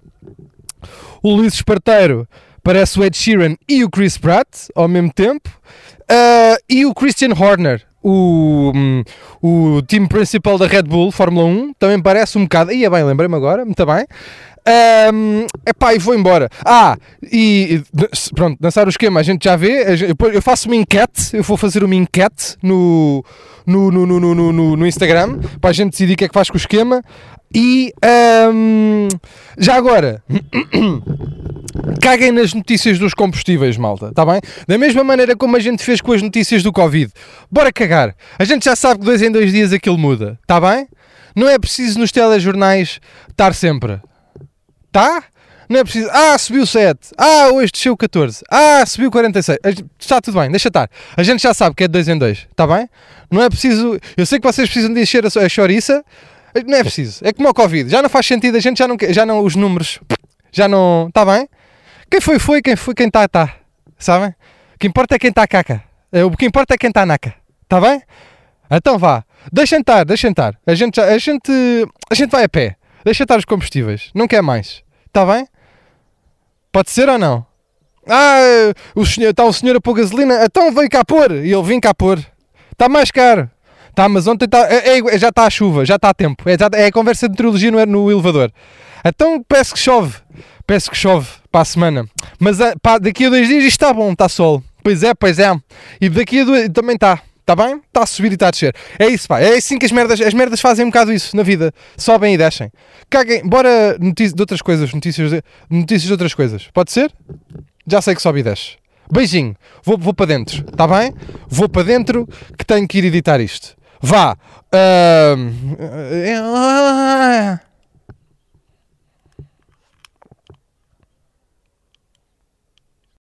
O 1.22 1.36
Luís 1.36 1.54
Esparteiro 1.54 2.28
parece 2.64 3.00
o 3.00 3.04
Ed 3.04 3.16
Sheeran 3.16 3.56
e 3.70 3.84
o 3.84 3.90
Chris 3.90 4.18
Pratt 4.18 4.48
ao 4.76 4.88
mesmo 4.88 5.14
tempo. 5.14 5.50
Ah, 6.10 6.58
e 6.68 6.86
o 6.86 6.94
Christian 6.94 7.32
Horner, 7.40 7.84
o, 8.02 8.72
hum, 8.76 9.04
o 9.42 9.82
time 9.84 10.08
principal 10.08 10.58
da 10.58 10.68
Red 10.68 10.84
Bull 10.84 11.12
Fórmula 11.12 11.46
1, 11.46 11.74
também 11.74 12.02
parece 12.02 12.38
um 12.38 12.44
bocado. 12.44 12.74
Ia 12.74 12.90
bem, 12.90 13.04
lembrei-me 13.04 13.36
agora, 13.36 13.64
muito 13.64 13.86
bem. 13.86 14.06
Um, 14.66 15.46
epá, 15.68 15.94
e 15.94 16.00
vou 16.00 16.16
embora. 16.16 16.50
Ah, 16.66 16.98
e 17.22 17.82
pronto, 18.34 18.58
dançar 18.60 18.88
o 18.88 18.90
esquema, 18.90 19.20
a 19.20 19.24
gente 19.24 19.44
já 19.44 19.56
vê. 19.56 19.86
Eu 20.34 20.42
faço 20.42 20.68
uma 20.70 20.76
enquete, 20.76 21.36
eu 21.36 21.44
vou 21.44 21.58
fazer 21.58 21.84
uma 21.84 21.96
enquete 21.96 22.56
no, 22.64 23.24
no, 23.66 23.92
no, 23.92 24.06
no, 24.06 24.20
no, 24.20 24.54
no, 24.54 24.78
no 24.78 24.88
Instagram 24.88 25.40
para 25.60 25.72
a 25.72 25.74
gente 25.74 25.92
decidir 25.92 26.14
o 26.14 26.18
que 26.18 26.26
é 26.26 26.28
que 26.28 26.34
faz 26.34 26.50
com 26.50 26.56
o 26.56 26.60
esquema. 26.60 27.04
E 27.56 27.94
um, 28.52 29.08
já 29.60 29.76
agora, 29.76 30.24
caguem 32.02 32.32
nas 32.32 32.54
notícias 32.54 32.98
dos 32.98 33.14
combustíveis, 33.14 33.78
malta, 33.78 34.08
está 34.08 34.26
bem? 34.26 34.42
Da 34.68 34.76
mesma 34.78 35.04
maneira 35.04 35.36
como 35.36 35.56
a 35.56 35.60
gente 35.60 35.84
fez 35.84 36.02
com 36.02 36.14
as 36.14 36.22
notícias 36.22 36.64
do 36.64 36.72
Covid. 36.72 37.12
Bora 37.52 37.72
cagar. 37.72 38.16
A 38.40 38.44
gente 38.44 38.66
já 38.66 38.76
sabe 38.76 39.02
que 39.02 39.06
dois 39.06 39.22
em 39.22 39.32
dois 39.32 39.52
dias 39.52 39.72
aquilo 39.72 40.00
muda, 40.00 40.40
está 40.42 40.60
bem? 40.60 40.88
Não 41.36 41.48
é 41.48 41.60
preciso 41.60 42.00
nos 42.00 42.12
telejornais 42.12 43.00
estar 43.30 43.54
sempre. 43.54 44.00
Tá? 44.94 45.24
Não 45.68 45.80
é 45.80 45.84
preciso. 45.84 46.08
Ah, 46.12 46.38
subiu 46.38 46.66
7. 46.66 47.10
Ah, 47.18 47.50
hoje 47.52 47.72
desceu 47.72 47.98
14. 47.98 48.44
Ah, 48.50 48.86
subiu 48.86 49.10
46. 49.10 49.58
A 49.64 49.70
gente- 49.72 49.86
Está 50.00 50.22
tudo 50.22 50.40
bem, 50.40 50.50
deixa 50.52 50.68
estar. 50.68 50.90
A 51.18 51.24
gente 51.24 51.42
já 51.42 51.54
sabe 51.54 51.76
que 51.76 51.84
é 51.84 51.88
de 51.88 51.92
2 51.94 52.08
em 52.08 52.18
2. 52.18 52.48
Está 52.52 52.68
bem? 52.68 52.88
Não 53.32 53.42
é 53.42 53.50
preciso. 53.50 54.00
Eu 54.16 54.26
sei 54.26 54.40
que 54.40 54.46
vocês 54.48 54.70
precisam 54.70 54.94
de 54.94 55.02
encher 55.02 55.26
a, 55.26 55.50
chouriça. 55.50 56.06
Não 56.68 56.78
é 56.78 56.84
preciso. 56.84 57.20
É 57.26 57.34
como 57.34 57.50
o 57.50 57.54
Covid. 57.54 57.90
Já 57.90 58.02
não 58.04 58.10
faz 58.10 58.28
sentido. 58.28 58.56
A 58.56 58.60
gente 58.60 58.78
já 58.78 58.88
não. 58.88 58.96
Já 59.10 59.26
não 59.26 59.40
os 59.40 59.56
números. 59.56 60.00
Já 60.52 60.68
não. 60.68 61.08
Está 61.08 61.26
bem? 61.26 61.50
Quem 62.12 62.22
foi, 62.22 62.38
foi. 62.38 62.62
Quem 62.62 62.76
foi, 62.76 62.94
quem 62.94 63.08
está, 63.08 63.26
está. 63.26 63.56
Sabem? 63.98 64.30
O 64.76 64.78
que 64.80 64.86
importa 64.88 65.16
é 65.16 65.20
quem 65.20 65.32
está 65.32 65.48
caca. 65.48 65.84
É, 66.12 66.24
O 66.24 66.30
que 66.32 66.46
importa 66.46 66.76
é 66.76 66.78
quem 66.78 66.90
está 66.90 67.06
naca. 67.06 67.34
Está 67.64 67.82
bem? 67.82 68.00
Então 68.70 69.00
vá. 69.00 69.24
Deixem 69.52 69.80
estar, 69.80 70.04
deixem 70.06 70.30
estar. 70.30 70.56
A 70.68 70.76
gente, 70.76 71.00
a 71.02 71.18
gente, 71.18 71.52
a 72.12 72.14
gente 72.14 72.30
vai 72.30 72.44
a 72.44 72.50
pé. 72.50 72.76
Deixa 73.04 73.24
estar 73.24 73.38
os 73.38 73.46
combustíveis. 73.46 74.10
Não 74.14 74.28
quer 74.28 74.42
mais. 74.42 74.82
Está 75.08 75.26
bem? 75.26 75.48
Pode 76.72 76.90
ser 76.92 77.10
ou 77.10 77.18
não? 77.18 77.46
Ah, 78.08 78.40
o 78.96 79.06
senhor, 79.06 79.30
está 79.30 79.46
o 79.46 79.54
senhor 79.54 79.76
a 79.76 79.82
pôr 79.82 79.94
gasolina. 79.94 80.44
Então 80.44 80.72
veio 80.74 80.90
cá 80.90 81.04
pôr. 81.06 81.32
E 81.32 81.52
ele 81.54 81.64
vem 81.64 81.80
cá 81.80 81.94
pôr. 81.94 82.20
Está 82.72 82.90
mais 82.90 83.12
caro. 83.12 83.50
Tá, 83.96 84.10
mas 84.10 84.26
ontem 84.26 84.48
tá, 84.48 84.68
é- 84.72 84.98
é- 85.00 85.18
já 85.20 85.30
está 85.30 85.46
a 85.46 85.50
chuva, 85.50 85.86
já 85.86 85.96
está 85.98 86.10
a 86.10 86.14
tempo. 86.14 86.50
É, 86.50 86.58
já- 86.58 86.70
é 86.74 86.88
a 86.88 86.92
conversa 86.92 87.28
de 87.28 87.34
meteorologia 87.34 87.70
no, 87.72 87.86
no 87.86 88.12
elevador. 88.12 88.52
Então 89.06 89.44
peço 89.48 89.74
que 89.74 89.80
chove. 89.80 90.16
Peço 90.66 90.90
que 90.90 90.98
chove 90.98 91.28
para 91.52 91.62
a 91.62 91.66
semana. 91.66 92.06
Mas 92.40 92.58
pá, 92.82 92.98
daqui 92.98 93.26
a 93.26 93.30
dois 93.30 93.48
dias 93.48 93.64
isto 93.64 93.72
está 93.84 93.94
bom, 93.94 94.12
está 94.12 94.28
sol. 94.28 94.64
Pois 94.84 95.04
é, 95.04 95.14
pois 95.14 95.38
é. 95.38 95.54
E 96.02 96.10
daqui 96.10 96.40
a 96.42 96.44
dois 96.46 96.70
também 96.70 96.96
está. 96.96 97.22
Está 97.44 97.58
bem? 97.58 97.82
Está 97.86 98.04
a 98.04 98.06
subir 98.06 98.32
e 98.32 98.36
está 98.36 98.48
a 98.48 98.52
descer. 98.52 98.74
É 98.98 99.06
isso, 99.08 99.28
pá. 99.28 99.42
É 99.42 99.58
assim 99.58 99.78
que 99.78 99.86
as 99.86 99.92
merdas, 99.92 100.22
as 100.22 100.34
merdas 100.34 100.62
fazem 100.62 100.86
um 100.86 100.90
bocado 100.90 101.12
isso 101.12 101.36
na 101.36 101.44
vida. 101.44 101.74
Sobem 101.98 102.34
e 102.34 102.38
descem. 102.38 102.72
Caguem. 103.10 103.46
Bora 103.46 103.98
notícias 104.00 104.34
de 104.34 104.42
outras 104.42 104.62
coisas. 104.62 104.94
Notícias 104.94 105.30
de, 105.30 105.44
notícias 105.70 106.04
de 106.04 106.12
outras 106.14 106.34
coisas. 106.34 106.70
Pode 106.74 106.94
ser? 106.94 107.14
Já 107.86 108.02
sei 108.02 108.16
que 108.16 108.22
sobe 108.22 108.40
e 108.40 108.44
desce. 108.44 108.78
Beijinho. 109.12 109.58
Vou, 109.84 109.98
vou 109.98 110.14
para 110.14 110.28
dentro. 110.28 110.64
Está 110.72 110.88
bem? 110.88 111.14
Vou 111.50 111.68
para 111.68 111.84
dentro 111.84 112.26
que 112.58 112.66
tenho 112.66 112.88
que 112.88 113.00
ir 113.00 113.06
editar 113.06 113.42
isto. 113.42 113.76
Vá. 114.02 114.38
Ahm, 114.72 115.52